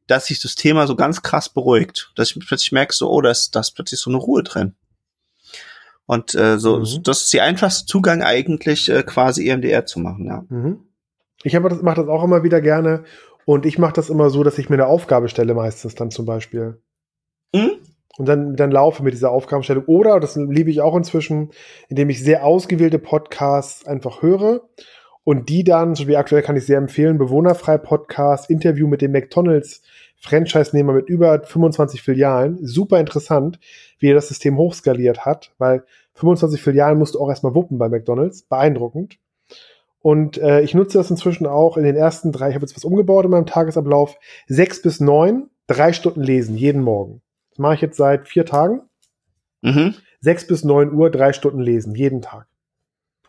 dass 0.06 0.26
sich 0.26 0.40
das 0.40 0.54
Thema 0.54 0.86
so 0.86 0.96
ganz 0.96 1.22
krass 1.22 1.48
beruhigt. 1.48 2.12
Dass 2.16 2.30
ich 2.30 2.46
plötzlich 2.46 2.72
merke, 2.72 2.94
so, 2.94 3.10
oh, 3.10 3.20
da 3.20 3.30
ist, 3.30 3.54
da 3.56 3.60
ist 3.60 3.72
plötzlich 3.72 4.00
so 4.00 4.10
eine 4.10 4.18
Ruhe 4.18 4.42
drin. 4.42 4.74
Und 6.06 6.34
äh, 6.34 6.58
so, 6.58 6.78
mhm. 6.78 7.02
das 7.02 7.22
ist 7.22 7.34
der 7.34 7.44
einfachste 7.44 7.86
Zugang 7.86 8.22
eigentlich, 8.22 8.88
äh, 8.88 9.02
quasi 9.02 9.48
EMDR 9.48 9.86
zu 9.86 9.98
machen, 9.98 10.26
ja. 10.26 10.44
Mhm. 10.48 10.80
Ich 11.42 11.52
das, 11.52 11.82
mache 11.82 12.00
das 12.00 12.08
auch 12.08 12.24
immer 12.24 12.42
wieder 12.42 12.60
gerne 12.60 13.04
und 13.44 13.66
ich 13.66 13.78
mache 13.78 13.92
das 13.92 14.08
immer 14.08 14.30
so, 14.30 14.42
dass 14.42 14.58
ich 14.58 14.68
mir 14.68 14.76
eine 14.76 14.86
Aufgabe 14.86 15.28
stelle, 15.28 15.54
meistens 15.54 15.94
dann 15.94 16.10
zum 16.10 16.26
Beispiel. 16.26 16.80
Mhm. 17.52 17.72
Und 18.18 18.26
dann, 18.26 18.56
dann 18.56 18.70
laufe 18.70 19.02
mit 19.02 19.12
dieser 19.12 19.30
Aufgabenstellung. 19.30 19.84
Oder, 19.86 20.20
das 20.20 20.36
liebe 20.36 20.70
ich 20.70 20.80
auch 20.80 20.96
inzwischen, 20.96 21.50
indem 21.88 22.08
ich 22.08 22.22
sehr 22.22 22.44
ausgewählte 22.44 22.98
Podcasts 22.98 23.86
einfach 23.86 24.22
höre 24.22 24.62
und 25.26 25.48
die 25.48 25.64
dann, 25.64 25.96
so 25.96 26.06
wie 26.06 26.16
aktuell 26.16 26.42
kann 26.42 26.54
ich 26.54 26.66
sehr 26.66 26.78
empfehlen, 26.78 27.18
Bewohnerfrei 27.18 27.78
Podcast, 27.78 28.48
Interview 28.48 28.86
mit 28.86 29.02
dem 29.02 29.10
McDonalds 29.10 29.82
Franchise-Nehmer 30.18 30.92
mit 30.92 31.08
über 31.08 31.42
25 31.42 32.00
Filialen. 32.00 32.64
Super 32.64 33.00
interessant, 33.00 33.58
wie 33.98 34.10
er 34.10 34.14
das 34.14 34.28
System 34.28 34.56
hochskaliert 34.56 35.26
hat, 35.26 35.50
weil 35.58 35.82
25 36.14 36.62
Filialen 36.62 36.96
musst 36.96 37.16
du 37.16 37.20
auch 37.20 37.28
erstmal 37.28 37.56
wuppen 37.56 37.76
bei 37.76 37.88
McDonalds. 37.88 38.42
Beeindruckend. 38.42 39.18
Und 39.98 40.38
äh, 40.38 40.60
ich 40.60 40.74
nutze 40.74 40.96
das 40.96 41.10
inzwischen 41.10 41.48
auch 41.48 41.76
in 41.76 41.82
den 41.82 41.96
ersten 41.96 42.30
drei, 42.30 42.50
ich 42.50 42.54
habe 42.54 42.64
jetzt 42.64 42.76
was 42.76 42.84
umgebaut 42.84 43.24
in 43.24 43.32
meinem 43.32 43.46
Tagesablauf, 43.46 44.16
sechs 44.46 44.80
bis 44.80 45.00
neun, 45.00 45.50
drei 45.66 45.92
Stunden 45.92 46.22
lesen, 46.22 46.56
jeden 46.56 46.82
Morgen. 46.82 47.20
Das 47.50 47.58
mache 47.58 47.74
ich 47.74 47.80
jetzt 47.80 47.96
seit 47.96 48.28
vier 48.28 48.46
Tagen. 48.46 48.82
Mhm. 49.62 49.94
Sechs 50.20 50.46
bis 50.46 50.62
neun 50.62 50.92
Uhr, 50.92 51.10
drei 51.10 51.32
Stunden 51.32 51.60
lesen, 51.60 51.96
jeden 51.96 52.22
Tag. 52.22 52.46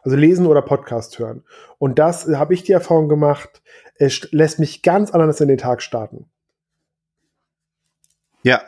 Also 0.08 0.16
lesen 0.16 0.46
oder 0.46 0.62
Podcast 0.62 1.20
hören. 1.20 1.44
Und 1.80 2.00
das 2.00 2.30
habe 2.30 2.54
ich 2.54 2.64
die 2.64 2.72
Erfahrung 2.72 3.10
gemacht, 3.10 3.62
es 3.96 4.32
lässt 4.32 4.58
mich 4.58 4.82
ganz 4.82 5.12
anders 5.12 5.42
in 5.42 5.50
den 5.50 5.58
Tag 5.58 5.82
starten. 5.82 6.28
Ja. 8.42 8.62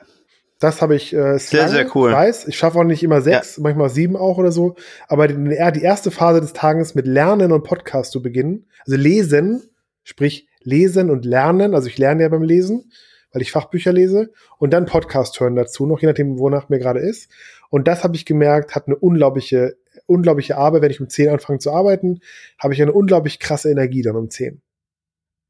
Das 0.60 0.82
habe 0.82 0.98
ich 0.98 1.14
äh, 1.14 1.38
sehr, 1.38 1.62
lang, 1.62 1.70
sehr 1.70 1.96
cool. 1.96 2.10
Ich 2.10 2.16
weiß, 2.18 2.48
ich 2.50 2.58
schaffe 2.58 2.78
auch 2.78 2.84
nicht 2.84 3.04
immer 3.04 3.22
sechs, 3.22 3.56
ja. 3.56 3.64
manchmal 3.64 3.90
sieben 3.90 4.18
auch 4.18 4.38
oder 4.38 4.52
so. 4.52 4.76
Aber 5.08 5.30
die, 5.30 5.36
die 5.36 5.82
erste 5.82 6.12
Phase 6.12 6.42
des 6.42 6.52
Tages 6.52 6.94
mit 6.94 7.08
Lernen 7.08 7.54
und 7.54 7.64
Podcast 7.64 8.12
zu 8.12 8.22
beginnen, 8.22 8.68
also 8.86 8.98
lesen, 8.98 9.64
sprich 10.04 10.50
lesen 10.60 11.10
und 11.10 11.24
lernen, 11.24 11.74
also 11.74 11.88
ich 11.88 11.98
lerne 11.98 12.24
ja 12.24 12.28
beim 12.28 12.44
Lesen, 12.44 12.92
weil 13.32 13.42
ich 13.42 13.54
Fachbücher 13.54 13.94
lese 13.94 14.34
und 14.58 14.74
dann 14.74 14.88
Podcast 14.88 15.40
hören 15.40 15.56
dazu, 15.56 15.86
noch 15.86 16.02
je 16.02 16.08
nachdem, 16.10 16.38
wonach 16.38 16.68
mir 16.68 16.80
gerade 16.80 17.00
ist. 17.00 17.32
Und 17.70 17.88
das 17.88 18.04
habe 18.04 18.18
ich 18.18 18.26
gemerkt, 18.26 18.76
hat 18.76 18.88
eine 18.88 18.98
unglaubliche, 18.98 19.78
unglaubliche 20.10 20.58
Arbeit. 20.58 20.82
Wenn 20.82 20.92
ich 20.92 21.02
um 21.02 21.10
zehn 21.10 21.30
anfange 21.30 21.60
zu 21.60 21.72
arbeiten, 21.72 22.20
habe 22.58 22.74
ich 22.74 22.82
eine 22.82 22.94
unglaublich 22.94 23.40
krasse 23.40 23.72
Energie 23.72 24.02
dann 24.02 24.16
um 24.16 24.30
zehn. 24.30 24.62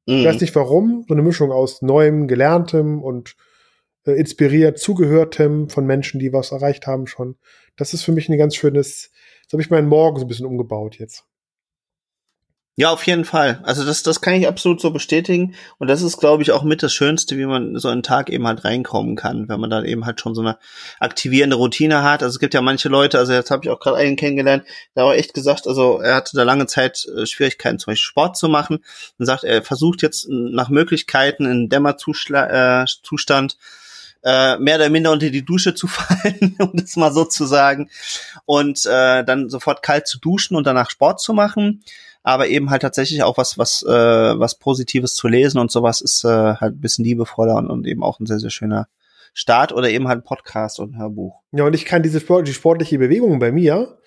Mhm. 0.05 0.15
Ich 0.15 0.25
weiß 0.25 0.41
nicht 0.41 0.55
warum, 0.55 1.05
so 1.07 1.13
eine 1.13 1.23
Mischung 1.23 1.51
aus 1.51 1.81
Neuem, 1.81 2.27
Gelerntem 2.27 3.01
und 3.01 3.35
äh, 4.05 4.11
inspiriert, 4.13 4.79
zugehörtem 4.79 5.69
von 5.69 5.85
Menschen, 5.85 6.19
die 6.19 6.33
was 6.33 6.51
erreicht 6.51 6.87
haben 6.87 7.07
schon. 7.07 7.37
Das 7.75 7.93
ist 7.93 8.03
für 8.03 8.11
mich 8.11 8.29
ein 8.29 8.37
ganz 8.37 8.55
schönes, 8.55 9.11
so 9.47 9.53
habe 9.53 9.61
ich 9.61 9.69
meinen 9.69 9.87
Morgen 9.87 10.17
so 10.17 10.25
ein 10.25 10.27
bisschen 10.27 10.45
umgebaut 10.45 10.97
jetzt. 10.97 11.25
Ja, 12.79 12.91
auf 12.91 13.05
jeden 13.05 13.25
Fall. 13.25 13.59
Also 13.63 13.83
das, 13.83 14.03
das 14.03 14.21
kann 14.21 14.35
ich 14.35 14.47
absolut 14.47 14.79
so 14.79 14.91
bestätigen. 14.91 15.53
Und 15.79 15.89
das 15.89 16.01
ist, 16.01 16.17
glaube 16.17 16.43
ich, 16.43 16.53
auch 16.53 16.63
mit 16.63 16.81
das 16.81 16.93
Schönste, 16.93 17.37
wie 17.37 17.45
man 17.45 17.77
so 17.77 17.89
einen 17.89 18.03
Tag 18.03 18.29
eben 18.29 18.47
halt 18.47 18.63
reinkommen 18.63 19.17
kann, 19.17 19.49
wenn 19.49 19.59
man 19.59 19.69
dann 19.69 19.83
eben 19.83 20.05
halt 20.05 20.21
schon 20.21 20.33
so 20.33 20.39
eine 20.39 20.57
aktivierende 20.97 21.57
Routine 21.57 22.03
hat. 22.03 22.23
Also 22.23 22.35
es 22.35 22.39
gibt 22.39 22.53
ja 22.53 22.61
manche 22.61 22.87
Leute, 22.87 23.17
also 23.19 23.33
jetzt 23.33 23.51
habe 23.51 23.65
ich 23.65 23.69
auch 23.69 23.81
gerade 23.81 23.97
einen 23.97 24.15
kennengelernt, 24.15 24.63
der 24.95 25.03
auch 25.03 25.11
echt 25.11 25.33
gesagt, 25.33 25.67
also 25.67 25.99
er 25.99 26.15
hatte 26.15 26.37
da 26.37 26.43
lange 26.43 26.67
Zeit 26.67 27.05
äh, 27.17 27.25
Schwierigkeiten, 27.25 27.79
zum 27.79 27.91
Beispiel 27.91 28.11
Sport 28.11 28.37
zu 28.37 28.47
machen 28.47 28.79
und 29.17 29.25
sagt, 29.25 29.43
er 29.43 29.61
versucht 29.61 30.01
jetzt 30.01 30.27
nach 30.29 30.69
Möglichkeiten 30.69 31.47
in 31.47 31.67
Dämmerzustand 31.67 33.57
äh, 34.23 34.57
mehr 34.57 34.77
oder 34.77 34.89
minder 34.89 35.11
unter 35.11 35.29
die 35.29 35.43
Dusche 35.43 35.73
zu 35.73 35.87
fallen, 35.89 36.55
um 36.59 36.71
das 36.73 36.95
mal 36.95 37.11
so 37.11 37.25
zu 37.25 37.45
sagen, 37.45 37.89
und 38.45 38.85
äh, 38.85 39.25
dann 39.25 39.49
sofort 39.49 39.83
kalt 39.83 40.07
zu 40.07 40.17
duschen 40.17 40.55
und 40.55 40.65
danach 40.65 40.89
Sport 40.89 41.19
zu 41.19 41.33
machen. 41.33 41.83
Aber 42.23 42.47
eben 42.47 42.69
halt 42.69 42.81
tatsächlich 42.81 43.23
auch 43.23 43.37
was, 43.37 43.57
was, 43.57 43.83
äh, 43.83 43.89
was 43.89 44.59
Positives 44.59 45.15
zu 45.15 45.27
lesen 45.27 45.57
und 45.59 45.71
sowas 45.71 46.01
ist 46.01 46.23
äh, 46.23 46.27
halt 46.27 46.75
ein 46.75 46.81
bisschen 46.81 47.05
liebevoller 47.05 47.55
und, 47.55 47.69
und 47.69 47.87
eben 47.87 48.03
auch 48.03 48.19
ein 48.19 48.25
sehr, 48.25 48.39
sehr 48.39 48.49
schöner 48.49 48.87
Start 49.33 49.71
oder 49.71 49.89
eben 49.89 50.07
halt 50.07 50.23
Podcast 50.23 50.79
und 50.79 50.97
Hörbuch. 50.97 51.41
Ja, 51.51 51.65
und 51.65 51.73
ich 51.73 51.85
kann 51.85 52.03
diese 52.03 52.19
die 52.19 52.53
sportliche 52.53 52.97
Bewegung 52.97 53.39
bei 53.39 53.51
mir, 53.51 53.99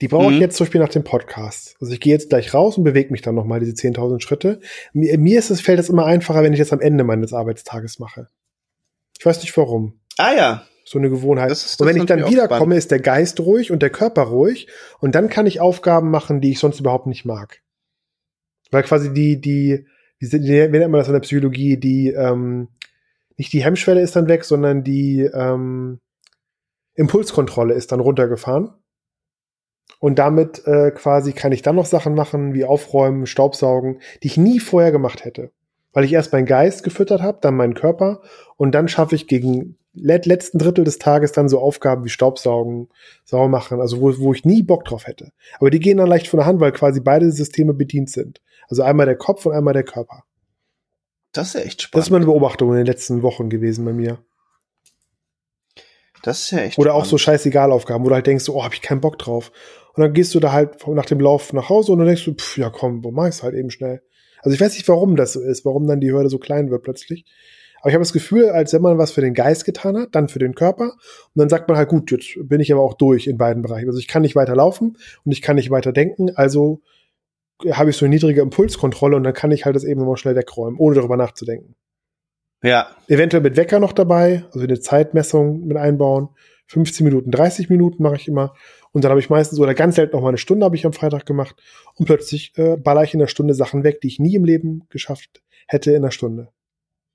die 0.00 0.08
brauche 0.08 0.30
ich 0.30 0.36
mhm. 0.36 0.40
jetzt 0.40 0.56
zum 0.56 0.64
Beispiel 0.64 0.80
nach 0.80 0.88
dem 0.88 1.04
Podcast. 1.04 1.76
Also 1.80 1.92
ich 1.92 2.00
gehe 2.00 2.12
jetzt 2.12 2.28
gleich 2.28 2.54
raus 2.54 2.78
und 2.78 2.84
bewege 2.84 3.10
mich 3.10 3.22
dann 3.22 3.34
nochmal 3.34 3.60
diese 3.60 3.72
10.000 3.72 4.20
Schritte. 4.20 4.60
Mir, 4.92 5.18
mir 5.18 5.38
ist 5.38 5.50
es, 5.50 5.60
fällt 5.60 5.80
es 5.80 5.88
immer 5.88 6.06
einfacher, 6.06 6.42
wenn 6.42 6.52
ich 6.52 6.60
das 6.60 6.72
am 6.72 6.80
Ende 6.80 7.02
meines 7.02 7.32
Arbeitstages 7.32 7.98
mache. 7.98 8.28
Ich 9.18 9.26
weiß 9.26 9.40
nicht 9.40 9.56
warum. 9.56 10.00
Ah 10.16 10.32
ja. 10.32 10.62
So 10.88 10.98
eine 10.98 11.10
Gewohnheit. 11.10 11.50
Und 11.50 11.86
wenn 11.86 11.96
ich 11.96 12.06
dann 12.06 12.28
wiederkomme, 12.28 12.76
ist 12.76 12.90
der 12.90 13.00
Geist 13.00 13.40
ruhig 13.40 13.70
und 13.70 13.82
der 13.82 13.90
Körper 13.90 14.22
ruhig. 14.22 14.68
Und 15.00 15.14
dann 15.14 15.28
kann 15.28 15.46
ich 15.46 15.60
Aufgaben 15.60 16.10
machen, 16.10 16.40
die 16.40 16.52
ich 16.52 16.58
sonst 16.58 16.80
überhaupt 16.80 17.06
nicht 17.06 17.24
mag. 17.24 17.60
Weil 18.70 18.82
quasi 18.82 19.12
die, 19.12 19.40
die, 19.40 19.86
wie, 20.18 20.32
wie 20.32 20.78
nennt 20.78 20.90
man 20.90 20.98
das 21.00 21.08
in 21.08 21.12
der 21.12 21.20
Psychologie, 21.20 21.76
die, 21.76 22.08
ähm, 22.08 22.68
nicht 23.36 23.52
die 23.52 23.62
Hemmschwelle 23.62 24.00
ist 24.00 24.16
dann 24.16 24.28
weg, 24.28 24.44
sondern 24.44 24.82
die 24.82 25.20
ähm, 25.20 26.00
Impulskontrolle 26.94 27.74
ist 27.74 27.92
dann 27.92 28.00
runtergefahren. 28.00 28.70
Und 30.00 30.18
damit 30.18 30.66
äh, 30.66 30.90
quasi 30.92 31.32
kann 31.32 31.52
ich 31.52 31.62
dann 31.62 31.76
noch 31.76 31.86
Sachen 31.86 32.14
machen, 32.14 32.54
wie 32.54 32.64
aufräumen, 32.64 33.26
Staubsaugen, 33.26 34.00
die 34.22 34.28
ich 34.28 34.36
nie 34.36 34.60
vorher 34.60 34.92
gemacht 34.92 35.24
hätte. 35.24 35.50
Weil 35.92 36.04
ich 36.04 36.12
erst 36.12 36.32
meinen 36.32 36.46
Geist 36.46 36.82
gefüttert 36.82 37.22
habe, 37.22 37.38
dann 37.40 37.56
meinen 37.56 37.74
Körper 37.74 38.20
und 38.56 38.72
dann 38.72 38.88
schaffe 38.88 39.14
ich 39.14 39.26
gegen 39.26 39.78
let 39.94 40.26
letzten 40.26 40.58
Drittel 40.58 40.84
des 40.84 40.98
Tages 40.98 41.32
dann 41.32 41.48
so 41.48 41.60
Aufgaben 41.60 42.04
wie 42.04 42.08
Staubsaugen, 42.08 42.88
sauber 43.24 43.48
machen, 43.48 43.80
also 43.80 44.00
wo, 44.00 44.16
wo 44.18 44.32
ich 44.32 44.44
nie 44.44 44.62
Bock 44.62 44.84
drauf 44.84 45.06
hätte. 45.06 45.32
Aber 45.58 45.70
die 45.70 45.80
gehen 45.80 45.96
dann 45.96 46.08
leicht 46.08 46.28
von 46.28 46.38
der 46.38 46.46
Hand, 46.46 46.60
weil 46.60 46.72
quasi 46.72 47.00
beide 47.00 47.30
Systeme 47.32 47.74
bedient 47.74 48.10
sind. 48.10 48.40
Also 48.68 48.82
einmal 48.82 49.06
der 49.06 49.16
Kopf 49.16 49.46
und 49.46 49.52
einmal 49.54 49.74
der 49.74 49.84
Körper. 49.84 50.24
Das 51.32 51.48
ist 51.48 51.54
ja 51.54 51.60
echt 51.60 51.82
spannend. 51.82 52.00
Das 52.00 52.06
ist 52.06 52.10
meine 52.10 52.26
Beobachtung 52.26 52.70
in 52.70 52.76
den 52.76 52.86
letzten 52.86 53.22
Wochen 53.22 53.48
gewesen 53.50 53.84
bei 53.84 53.92
mir. 53.92 54.18
Das 56.22 56.40
ist 56.40 56.50
ja 56.50 56.58
echt 56.58 56.78
Oder 56.78 56.90
spannend. 56.90 57.06
auch 57.06 57.08
so 57.08 57.18
scheißegal 57.18 57.72
Aufgaben, 57.72 58.04
wo 58.04 58.08
du 58.08 58.14
halt 58.14 58.26
denkst, 58.26 58.48
oh, 58.48 58.64
hab 58.64 58.74
ich 58.74 58.82
keinen 58.82 59.00
Bock 59.00 59.18
drauf. 59.18 59.52
Und 59.94 60.02
dann 60.02 60.12
gehst 60.12 60.34
du 60.34 60.40
da 60.40 60.52
halt 60.52 60.86
nach 60.86 61.06
dem 61.06 61.20
Lauf 61.20 61.52
nach 61.52 61.68
Hause 61.68 61.92
und 61.92 61.98
dann 61.98 62.06
denkst 62.06 62.24
du, 62.24 62.34
pff, 62.34 62.58
ja 62.58 62.70
komm, 62.70 63.04
wo 63.04 63.10
mach 63.10 63.28
ich's 63.28 63.42
halt 63.42 63.54
eben 63.54 63.70
schnell. 63.70 64.02
Also 64.42 64.54
ich 64.54 64.60
weiß 64.60 64.74
nicht, 64.74 64.88
warum 64.88 65.16
das 65.16 65.32
so 65.32 65.40
ist, 65.40 65.64
warum 65.64 65.86
dann 65.86 66.00
die 66.00 66.12
Hürde 66.12 66.28
so 66.28 66.38
klein 66.38 66.70
wird 66.70 66.82
plötzlich. 66.82 67.24
Aber 67.80 67.90
ich 67.90 67.94
habe 67.94 68.02
das 68.02 68.12
Gefühl, 68.12 68.50
als 68.50 68.72
wenn 68.72 68.82
man 68.82 68.98
was 68.98 69.12
für 69.12 69.20
den 69.20 69.34
Geist 69.34 69.64
getan 69.64 69.96
hat, 69.96 70.08
dann 70.12 70.28
für 70.28 70.40
den 70.40 70.54
Körper. 70.54 70.92
Und 70.92 71.36
dann 71.36 71.48
sagt 71.48 71.68
man 71.68 71.76
halt, 71.76 71.88
gut, 71.88 72.10
jetzt 72.10 72.36
bin 72.48 72.60
ich 72.60 72.72
aber 72.72 72.82
auch 72.82 72.94
durch 72.94 73.26
in 73.26 73.38
beiden 73.38 73.62
Bereichen. 73.62 73.88
Also 73.88 74.00
ich 74.00 74.08
kann 74.08 74.22
nicht 74.22 74.34
weiter 74.34 74.56
laufen 74.56 74.96
und 75.24 75.32
ich 75.32 75.42
kann 75.42 75.56
nicht 75.56 75.70
weiter 75.70 75.92
denken. 75.92 76.30
Also 76.34 76.80
habe 77.70 77.90
ich 77.90 77.96
so 77.96 78.04
eine 78.04 78.14
niedrige 78.14 78.40
Impulskontrolle 78.40 79.16
und 79.16 79.24
dann 79.24 79.34
kann 79.34 79.50
ich 79.50 79.64
halt 79.64 79.76
das 79.76 79.84
eben 79.84 80.00
nochmal 80.00 80.16
schnell 80.16 80.36
wegräumen, 80.36 80.78
ohne 80.78 80.96
darüber 80.96 81.16
nachzudenken. 81.16 81.74
Ja. 82.62 82.88
Eventuell 83.06 83.42
mit 83.42 83.56
Wecker 83.56 83.78
noch 83.78 83.92
dabei, 83.92 84.44
also 84.52 84.60
eine 84.60 84.80
Zeitmessung 84.80 85.66
mit 85.66 85.76
einbauen. 85.76 86.28
15 86.66 87.04
Minuten, 87.04 87.30
30 87.30 87.70
Minuten 87.70 88.02
mache 88.02 88.16
ich 88.16 88.28
immer. 88.28 88.54
Und 88.92 89.04
dann 89.04 89.10
habe 89.10 89.20
ich 89.20 89.30
meistens 89.30 89.58
oder 89.58 89.74
ganz 89.74 89.96
selten 89.96 90.16
noch 90.16 90.22
mal 90.22 90.28
eine 90.28 90.38
Stunde 90.38 90.64
habe 90.64 90.76
ich 90.76 90.86
am 90.86 90.92
Freitag 90.92 91.26
gemacht. 91.26 91.56
Und 91.94 92.06
plötzlich 92.06 92.52
äh, 92.56 92.76
baller 92.76 93.04
ich 93.04 93.14
in 93.14 93.20
der 93.20 93.26
Stunde 93.26 93.54
Sachen 93.54 93.84
weg, 93.84 94.00
die 94.00 94.08
ich 94.08 94.18
nie 94.18 94.34
im 94.34 94.44
Leben 94.44 94.84
geschafft 94.88 95.42
hätte 95.66 95.92
in 95.92 96.02
der 96.02 96.10
Stunde. 96.10 96.48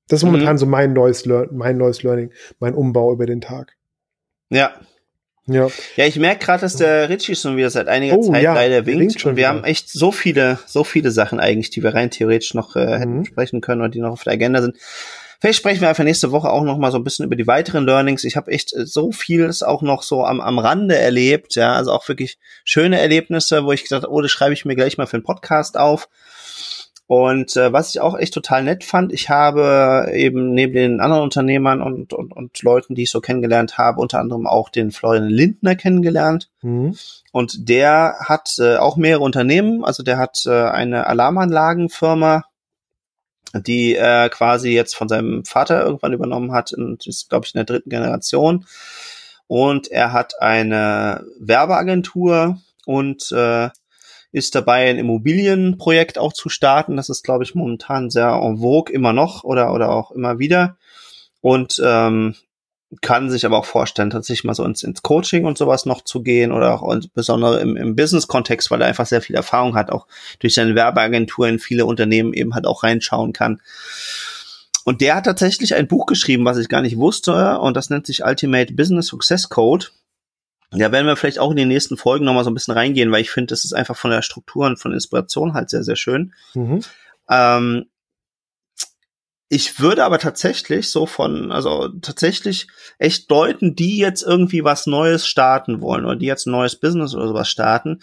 Das 0.08 0.20
ist 0.20 0.26
momentan 0.26 0.56
mhm. 0.56 0.60
so 0.60 0.66
mein 0.66 0.94
neues, 0.94 1.26
mein 1.26 1.78
neues 1.78 2.04
Learning, 2.04 2.32
mein 2.60 2.74
Umbau 2.74 3.14
über 3.14 3.26
den 3.26 3.42
Tag. 3.42 3.76
Ja. 4.50 4.74
Ja. 5.46 5.68
Ja, 5.98 6.06
ich 6.06 6.18
merke 6.18 6.46
gerade, 6.46 6.62
dass 6.62 6.78
der 6.78 7.10
Richie 7.10 7.36
schon 7.36 7.58
wieder 7.58 7.70
seit 7.70 7.88
einiger 7.88 8.18
oh, 8.18 8.32
Zeit 8.32 8.44
ja, 8.44 8.54
leider 8.54 8.86
winkt. 8.86 9.02
winkt 9.02 9.26
und 9.26 9.36
wir 9.36 9.44
wieder. 9.44 9.48
haben 9.50 9.64
echt 9.66 9.90
so 9.90 10.12
viele, 10.12 10.60
so 10.66 10.84
viele 10.84 11.12
Sachen 11.12 11.40
eigentlich, 11.40 11.70
die 11.70 11.84
wir 11.84 11.94
rein 11.94 12.12
theoretisch 12.12 12.54
noch 12.54 12.76
äh, 12.76 12.98
hätten 12.98 13.20
mhm. 13.20 13.26
sprechen 13.26 13.60
können 13.60 13.82
und 13.82 13.94
die 13.94 14.00
noch 14.00 14.12
auf 14.12 14.24
der 14.24 14.34
Agenda 14.34 14.62
sind. 14.62 14.78
Vielleicht 15.44 15.60
sprechen 15.60 15.82
wir 15.82 15.90
einfach 15.90 16.06
nächste 16.06 16.32
Woche 16.32 16.50
auch 16.50 16.64
noch 16.64 16.78
mal 16.78 16.90
so 16.90 16.98
ein 16.98 17.04
bisschen 17.04 17.26
über 17.26 17.36
die 17.36 17.48
weiteren 17.48 17.86
Learnings. 17.86 18.24
Ich 18.24 18.38
habe 18.38 18.50
echt 18.50 18.72
äh, 18.72 18.86
so 18.86 19.12
vieles 19.12 19.62
auch 19.62 19.82
noch 19.82 20.02
so 20.02 20.24
am, 20.24 20.40
am 20.40 20.58
Rande 20.58 20.98
erlebt, 20.98 21.56
ja, 21.56 21.74
also 21.74 21.92
auch 21.92 22.08
wirklich 22.08 22.38
schöne 22.64 22.98
Erlebnisse, 22.98 23.66
wo 23.66 23.74
ich 23.74 23.82
gesagt 23.84 24.04
habe, 24.04 24.14
oh, 24.14 24.22
das 24.22 24.32
schreibe 24.32 24.54
ich 24.54 24.64
mir 24.64 24.76
gleich 24.76 24.98
mal 24.98 25.06
für 25.06 25.18
einen 25.18 25.26
Podcast 25.26 25.78
auf. 25.78 26.08
Und 27.08 27.58
äh, 27.58 27.74
was 27.74 27.90
ich 27.90 28.00
auch 28.00 28.18
echt 28.18 28.34
total 28.34 28.64
nett 28.64 28.86
fand, 28.86 29.12
ich 29.12 29.30
habe 29.30 30.10
eben 30.14 30.54
neben 30.54 30.76
den 30.76 31.02
anderen 31.02 31.24
Unternehmern 31.24 31.82
und, 31.82 32.14
und, 32.14 32.32
und 32.32 32.64
Leuten, 32.64 32.96
die 32.96 33.04
ich 33.04 33.12
so 33.12 33.20
kennengelernt 33.20 33.78
habe, 33.78 34.00
unter 34.00 34.22
anderem 34.22 34.48
auch 34.48 34.70
den 34.70 34.92
Florian 34.92 35.28
Lindner 35.28 35.76
kennengelernt. 35.76 36.50
Mhm. 36.62 36.96
Und 37.34 37.68
der 37.68 38.16
hat 38.22 38.56
äh, 38.60 38.78
auch 38.78 38.96
mehrere 38.96 39.24
Unternehmen, 39.24 39.84
also 39.84 40.04
der 40.04 40.18
hat 40.18 40.46
äh, 40.46 40.52
eine 40.52 41.06
Alarmanlagenfirma, 41.08 42.46
die 43.54 43.96
er 43.96 44.30
quasi 44.30 44.72
jetzt 44.72 44.96
von 44.96 45.08
seinem 45.08 45.46
Vater 45.46 45.84
irgendwann 45.84 46.14
übernommen 46.14 46.52
hat 46.52 46.74
und 46.74 47.06
ist, 47.08 47.30
glaube 47.30 47.46
ich, 47.46 47.54
in 47.54 47.60
der 47.60 47.66
dritten 47.66 47.90
Generation. 47.90 48.66
Und 49.48 49.90
er 49.92 50.14
hat 50.14 50.42
eine 50.42 51.26
Werbeagentur 51.40 52.58
und 52.86 53.32
äh, 53.32 53.70
ist 54.32 54.56
dabei, 54.56 54.90
ein 54.90 54.98
Immobilienprojekt 54.98 56.18
auch 56.18 56.34
zu 56.34 56.50
starten. 56.50 56.98
Das 56.98 57.10
ist, 57.10 57.24
glaube 57.24 57.44
ich, 57.44 57.54
momentan 57.54 58.10
sehr 58.10 58.30
en 58.30 58.58
vogue, 58.58 58.92
immer 58.92 59.14
noch 59.14 59.44
oder, 59.44 59.74
oder 59.74 59.92
auch 59.92 60.12
immer 60.12 60.40
wieder. 60.40 60.78
Und 61.40 61.80
ähm, 61.86 62.36
kann 63.02 63.30
sich 63.30 63.46
aber 63.46 63.58
auch 63.58 63.66
vorstellen, 63.66 64.10
tatsächlich 64.10 64.44
mal 64.44 64.54
so 64.54 64.64
ins, 64.64 64.84
ins 64.84 65.02
Coaching 65.02 65.46
und 65.46 65.58
sowas 65.58 65.86
noch 65.86 66.04
zu 66.04 66.22
gehen 66.22 66.52
oder 66.52 66.74
auch 66.74 66.94
insbesondere 66.94 67.60
im, 67.60 67.78
im 67.78 67.96
Business-Kontext, 67.96 68.72
weil 68.72 68.82
er 68.82 68.88
einfach 68.88 69.06
sehr 69.06 69.22
viel 69.22 69.36
Erfahrung 69.36 69.76
hat, 69.76 69.92
auch 69.92 70.08
durch 70.40 70.54
seine 70.54 70.76
Werbeagentur 70.76 71.48
in 71.48 71.60
viele 71.60 71.86
Unternehmen 71.86 72.34
eben 72.34 72.56
halt 72.56 72.66
auch 72.66 72.84
reinschauen 72.84 73.34
kann. 73.34 73.62
Und 74.86 75.02
der 75.02 75.16
hat 75.16 75.26
tatsächlich 75.26 75.76
ein 75.76 75.88
Buch 75.88 76.06
geschrieben, 76.06 76.46
was 76.46 76.58
ich 76.58 76.68
gar 76.68 76.82
nicht 76.82 76.98
wusste, 76.98 77.60
und 77.60 77.78
das 77.78 77.90
nennt 77.90 78.06
sich 78.06 78.26
Ultimate 78.26 78.74
Business 78.74 79.08
Success 79.08 79.50
Code. 79.50 79.88
Da 80.72 80.92
werden 80.92 81.06
wir 81.06 81.16
vielleicht 81.16 81.40
auch 81.40 81.52
in 81.52 81.58
den 81.58 81.68
nächsten 81.68 81.98
Folgen 81.98 82.26
nochmal 82.26 82.44
so 82.44 82.50
ein 82.50 82.56
bisschen 82.56 82.74
reingehen, 82.74 83.12
weil 83.12 83.22
ich 83.22 83.30
finde, 83.30 83.52
das 83.52 83.64
ist 83.64 83.74
einfach 83.74 83.96
von 83.96 84.12
der 84.12 84.24
Struktur 84.24 84.66
und 84.66 84.80
von 84.80 84.92
Inspiration 84.92 85.54
halt 85.54 85.70
sehr, 85.70 85.84
sehr 85.84 85.96
schön. 85.96 86.34
Mhm. 86.56 86.82
Ähm, 87.30 87.86
ich 89.54 89.80
würde 89.80 90.04
aber 90.04 90.18
tatsächlich 90.18 90.90
so 90.90 91.06
von, 91.06 91.52
also 91.52 91.88
tatsächlich 92.02 92.68
echt 92.98 93.30
Leuten, 93.30 93.76
die 93.76 93.98
jetzt 93.98 94.24
irgendwie 94.24 94.64
was 94.64 94.88
Neues 94.88 95.28
starten 95.28 95.80
wollen 95.80 96.06
oder 96.06 96.16
die 96.16 96.26
jetzt 96.26 96.48
ein 96.48 96.52
neues 96.52 96.76
Business 96.76 97.14
oder 97.14 97.28
sowas 97.28 97.50
starten, 97.50 98.00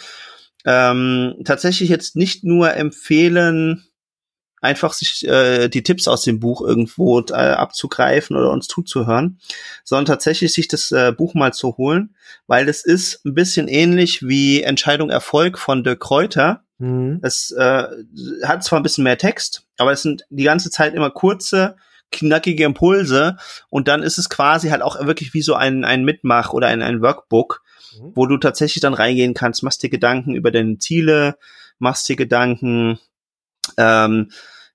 ähm, 0.65 1.35
tatsächlich 1.45 1.89
jetzt 1.89 2.15
nicht 2.15 2.45
nur 2.45 2.75
empfehlen, 2.75 3.90
einfach 4.61 4.93
sich 4.93 5.27
äh, 5.27 5.69
die 5.69 5.83
Tipps 5.83 6.07
aus 6.07 6.23
dem 6.23 6.41
Buch 6.41 6.61
irgendwo 6.61 7.21
äh, 7.21 7.33
abzugreifen 7.33 8.37
oder 8.37 8.51
uns 8.51 8.69
zuzuhören, 8.69 9.39
sondern 9.85 10.07
tatsächlich 10.07 10.53
sich 10.53 10.69
das 10.69 10.93
äh, 10.93 11.13
Buch 11.13 11.35
mal 11.35 11.53
zu 11.53 11.77
holen, 11.77 12.15
weil 12.47 12.67
das 12.67 12.85
ist 12.85 13.25
ein 13.25 13.35
bisschen 13.35 13.69
ähnlich 13.69 14.27
wie 14.27 14.63
Entscheidung 14.63 15.11
Erfolg 15.11 15.59
von 15.59 15.83
Dirk 15.83 16.01
Kräuter. 16.01 16.63
Mhm. 16.79 17.21
Es 17.23 17.51
äh, 17.53 17.85
hat 18.45 18.63
zwar 18.63 18.81
ein 18.81 18.83
bisschen 18.83 19.05
mehr 19.05 19.19
Text, 19.19 19.67
aber 19.79 19.93
es 19.93 20.03
sind 20.03 20.27
die 20.31 20.45
ganze 20.45 20.71
Zeit 20.71 20.95
immer 20.95 21.11
kurze, 21.11 21.77
knackige 22.13 22.65
Impulse 22.65 23.37
und 23.69 23.89
dann 23.89 24.03
ist 24.03 24.19
es 24.19 24.29
quasi 24.29 24.69
halt 24.69 24.83
auch 24.83 25.01
wirklich 25.07 25.33
wie 25.33 25.43
so 25.43 25.55
ein, 25.55 25.85
ein 25.85 26.05
Mitmach 26.05 26.53
oder 26.53 26.67
ein, 26.67 26.83
ein 26.83 27.03
Workbook, 27.03 27.63
mhm. 27.99 28.13
wo 28.15 28.27
du 28.27 28.37
tatsächlich 28.37 28.83
dann 28.83 28.95
reingehen 28.95 29.33
kannst, 29.33 29.63
machst 29.63 29.83
dir 29.83 29.91
Gedanken 29.91 30.35
über 30.35 30.51
deine 30.51 30.79
Ziele, 30.79 31.39
machst 31.79 32.09
dir 32.09 32.17
Gedanken 32.17 32.99
ähm, 33.81 34.31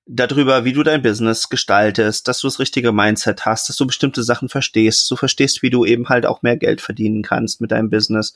darüber, 0.08 0.66
wie 0.66 0.74
du 0.74 0.84
dein 0.84 1.02
Business 1.02 1.50
gestaltest, 1.50 2.28
dass 2.28 2.40
du 2.40 2.48
das 2.48 2.60
richtige 2.60 2.92
Mindset 2.92 3.46
hast, 3.46 3.70
dass 3.70 3.76
du 3.76 3.88
bestimmte 3.88 4.24
Sachen 4.24 4.50
verstehst, 4.50 5.10
du 5.10 5.16
verstehst, 5.16 5.64
wie 5.64 5.72
du 5.72 5.84
eben 5.86 6.10
halt 6.10 6.26
auch 6.26 6.42
mehr 6.42 6.58
Geld 6.58 6.82
verdienen 6.82 7.24
kannst 7.24 7.60
mit 7.60 7.72
deinem 7.72 7.90
Business, 7.90 8.36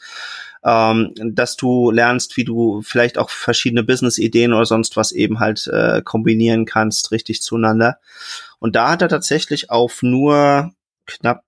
ähm, 0.64 1.14
dass 1.16 1.58
du 1.58 1.92
lernst, 1.92 2.38
wie 2.38 2.44
du 2.44 2.82
vielleicht 2.82 3.18
auch 3.18 3.30
verschiedene 3.30 3.84
Business-Ideen 3.84 4.54
oder 4.54 4.66
sonst 4.66 4.98
was 4.98 5.12
eben 5.12 5.40
halt 5.40 5.68
äh, 5.68 6.02
kombinieren 6.04 6.66
kannst, 6.66 7.12
richtig 7.12 7.42
zueinander. 7.42 8.00
Und 8.60 8.76
da 8.76 8.92
hat 8.92 9.02
er 9.02 9.10
tatsächlich 9.10 9.70
auf 9.70 10.02
nur 10.02 10.72
knapp 11.06 11.44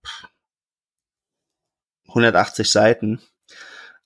180 2.09 2.69
Seiten 2.69 3.21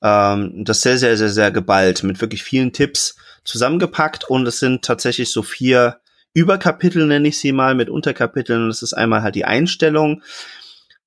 ähm, 0.02 0.64
das 0.64 0.82
sehr, 0.82 0.98
sehr, 0.98 1.18
sehr, 1.18 1.30
sehr 1.30 1.52
geballt 1.52 2.04
mit 2.04 2.22
wirklich 2.22 2.44
vielen 2.44 2.72
Tipps 2.72 3.16
zusammengepackt 3.46 4.30
und 4.30 4.48
es 4.48 4.60
sind 4.60 4.84
tatsächlich 4.84 5.32
so 5.32 5.44
vier 5.44 6.02
Überkapitel, 6.34 7.06
nenne 7.06 7.30
ich 7.30 7.40
sie 7.40 7.54
mal, 7.54 7.76
mit 7.76 7.90
Unterkapiteln. 7.90 8.64
Und 8.64 8.68
das 8.68 8.82
ist 8.82 8.94
einmal 8.94 9.24
halt 9.24 9.36
die 9.36 9.46
Einstellung. 9.46 10.22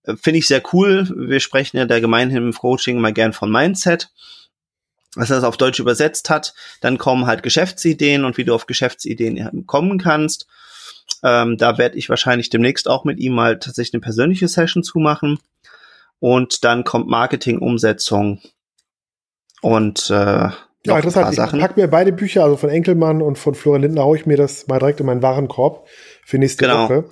Äh, 0.04 0.14
finde 0.16 0.38
ich 0.38 0.46
sehr 0.46 0.62
cool. 0.72 1.06
Wir 1.14 1.40
sprechen 1.40 1.76
ja 1.76 1.84
der 1.84 2.00
gemeinhin 2.00 2.38
im 2.38 2.52
Coaching 2.54 3.00
mal 3.00 3.12
gern 3.12 3.32
von 3.32 3.50
Mindset 3.50 4.10
was 5.14 5.30
er 5.30 5.36
das 5.36 5.44
auf 5.44 5.56
Deutsch 5.56 5.80
übersetzt 5.80 6.30
hat. 6.30 6.54
Dann 6.80 6.98
kommen 6.98 7.26
halt 7.26 7.42
Geschäftsideen 7.42 8.24
und 8.24 8.36
wie 8.36 8.44
du 8.44 8.54
auf 8.54 8.66
Geschäftsideen 8.66 9.66
kommen 9.66 9.98
kannst. 9.98 10.46
Ähm, 11.22 11.56
da 11.56 11.78
werde 11.78 11.96
ich 11.96 12.08
wahrscheinlich 12.08 12.50
demnächst 12.50 12.88
auch 12.88 13.04
mit 13.04 13.18
ihm 13.18 13.34
mal 13.34 13.58
tatsächlich 13.58 13.94
eine 13.94 14.00
persönliche 14.02 14.48
Session 14.48 14.82
zumachen. 14.82 15.38
Und 16.20 16.64
dann 16.64 16.84
kommt 16.84 17.08
Marketing, 17.08 17.58
Umsetzung 17.58 18.40
und 19.60 20.10
äh, 20.10 20.50
ja, 20.88 20.96
interessant. 20.96 21.32
Ich 21.32 21.60
pack 21.60 21.76
mir 21.76 21.88
beide 21.88 22.12
Bücher, 22.12 22.44
also 22.44 22.56
von 22.56 22.70
Enkelmann 22.70 23.22
und 23.22 23.38
von 23.38 23.54
Florian 23.54 23.82
Lindner, 23.82 24.04
haue 24.04 24.16
ich 24.16 24.26
mir 24.26 24.36
das 24.36 24.66
mal 24.66 24.78
direkt 24.78 25.00
in 25.00 25.06
meinen 25.06 25.22
Warenkorb 25.22 25.86
für 26.24 26.38
nächste 26.38 26.64
genau. 26.64 26.84
Woche. 26.84 27.04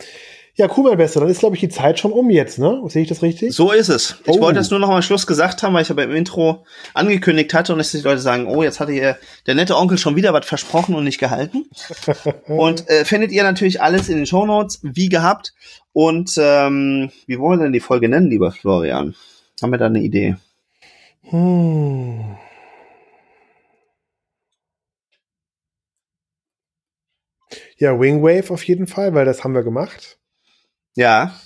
Ja, 0.58 0.68
cool, 0.74 0.88
mein 0.88 0.96
Bester. 0.96 1.20
Dann 1.20 1.28
ist, 1.28 1.40
glaube 1.40 1.54
ich, 1.54 1.60
die 1.60 1.68
Zeit 1.68 1.98
schon 1.98 2.12
um 2.12 2.30
jetzt, 2.30 2.58
ne? 2.58 2.80
Sehe 2.86 3.02
ich 3.02 3.08
das 3.08 3.20
richtig? 3.20 3.52
So 3.52 3.72
ist 3.72 3.90
es. 3.90 4.16
Ich 4.24 4.32
Oh. 4.32 4.40
wollte 4.40 4.58
das 4.58 4.70
nur 4.70 4.80
noch 4.80 4.88
am 4.88 5.02
Schluss 5.02 5.26
gesagt 5.26 5.62
haben, 5.62 5.74
weil 5.74 5.82
ich 5.82 5.90
aber 5.90 6.04
im 6.04 6.14
Intro 6.14 6.64
angekündigt 6.94 7.52
hatte 7.52 7.72
und 7.74 7.78
dass 7.78 7.90
die 7.90 8.00
Leute 8.00 8.20
sagen, 8.20 8.46
oh, 8.46 8.62
jetzt 8.62 8.80
hatte 8.80 8.92
hier 8.92 9.18
der 9.46 9.54
nette 9.54 9.76
Onkel 9.76 9.98
schon 9.98 10.16
wieder 10.16 10.32
was 10.32 10.46
versprochen 10.46 10.94
und 10.94 11.04
nicht 11.04 11.18
gehalten. 11.18 11.66
und 12.46 12.88
äh, 12.88 13.04
findet 13.04 13.32
ihr 13.32 13.42
natürlich 13.42 13.82
alles 13.82 14.08
in 14.08 14.16
den 14.16 14.24
Shownotes, 14.24 14.80
wie 14.82 15.10
gehabt. 15.10 15.52
Und 15.92 16.32
ähm, 16.38 17.10
wie 17.26 17.38
wollen 17.38 17.60
wir 17.60 17.64
denn 17.64 17.74
die 17.74 17.80
Folge 17.80 18.08
nennen, 18.08 18.30
lieber 18.30 18.50
Florian? 18.50 19.14
Haben 19.60 19.72
wir 19.72 19.78
da 19.78 19.86
eine 19.86 20.00
Idee? 20.00 20.36
Hm. 21.24 22.36
Ja, 27.76 27.98
Wingwave 28.00 28.50
auf 28.50 28.62
jeden 28.64 28.86
Fall, 28.86 29.14
weil 29.14 29.24
das 29.24 29.44
haben 29.44 29.54
wir 29.54 29.62
gemacht. 29.62 30.18
Ja. 30.94 31.38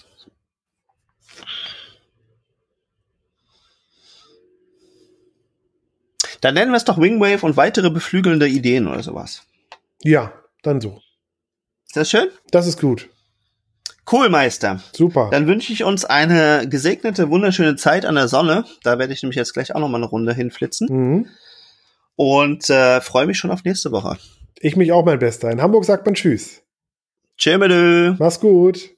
Dann 6.40 6.54
nennen 6.54 6.70
wir 6.70 6.76
es 6.76 6.84
doch 6.84 6.98
Wingwave 6.98 7.44
und 7.44 7.56
weitere 7.56 7.90
beflügelnde 7.90 8.48
Ideen 8.48 8.86
oder 8.86 9.02
sowas. 9.02 9.42
Ja, 10.02 10.32
dann 10.62 10.80
so. 10.80 11.02
Ist 11.86 11.96
das 11.96 12.08
schön? 12.08 12.28
Das 12.50 12.66
ist 12.66 12.80
gut. 12.80 13.08
Cool, 14.10 14.28
Meister. 14.28 14.80
Super. 14.92 15.28
Dann 15.30 15.46
wünsche 15.46 15.72
ich 15.72 15.84
uns 15.84 16.04
eine 16.04 16.66
gesegnete, 16.68 17.30
wunderschöne 17.30 17.76
Zeit 17.76 18.06
an 18.06 18.14
der 18.14 18.28
Sonne. 18.28 18.64
Da 18.82 18.98
werde 18.98 19.12
ich 19.12 19.22
nämlich 19.22 19.36
jetzt 19.36 19.52
gleich 19.52 19.74
auch 19.74 19.80
noch 19.80 19.88
mal 19.88 19.98
eine 19.98 20.06
Runde 20.06 20.32
hinflitzen. 20.32 20.88
Mhm. 20.90 21.26
Und 22.16 22.70
äh, 22.70 23.00
freue 23.00 23.26
mich 23.26 23.38
schon 23.38 23.50
auf 23.50 23.64
nächste 23.64 23.92
Woche. 23.92 24.18
Ich 24.58 24.76
mich 24.76 24.92
auch, 24.92 25.04
mein 25.04 25.18
Bester. 25.18 25.50
In 25.50 25.60
Hamburg 25.62 25.84
sagt 25.84 26.06
man 26.06 26.14
Tschüss. 26.14 26.62
Tschüss. 27.36 28.16
Mach's 28.18 28.40
gut. 28.40 28.90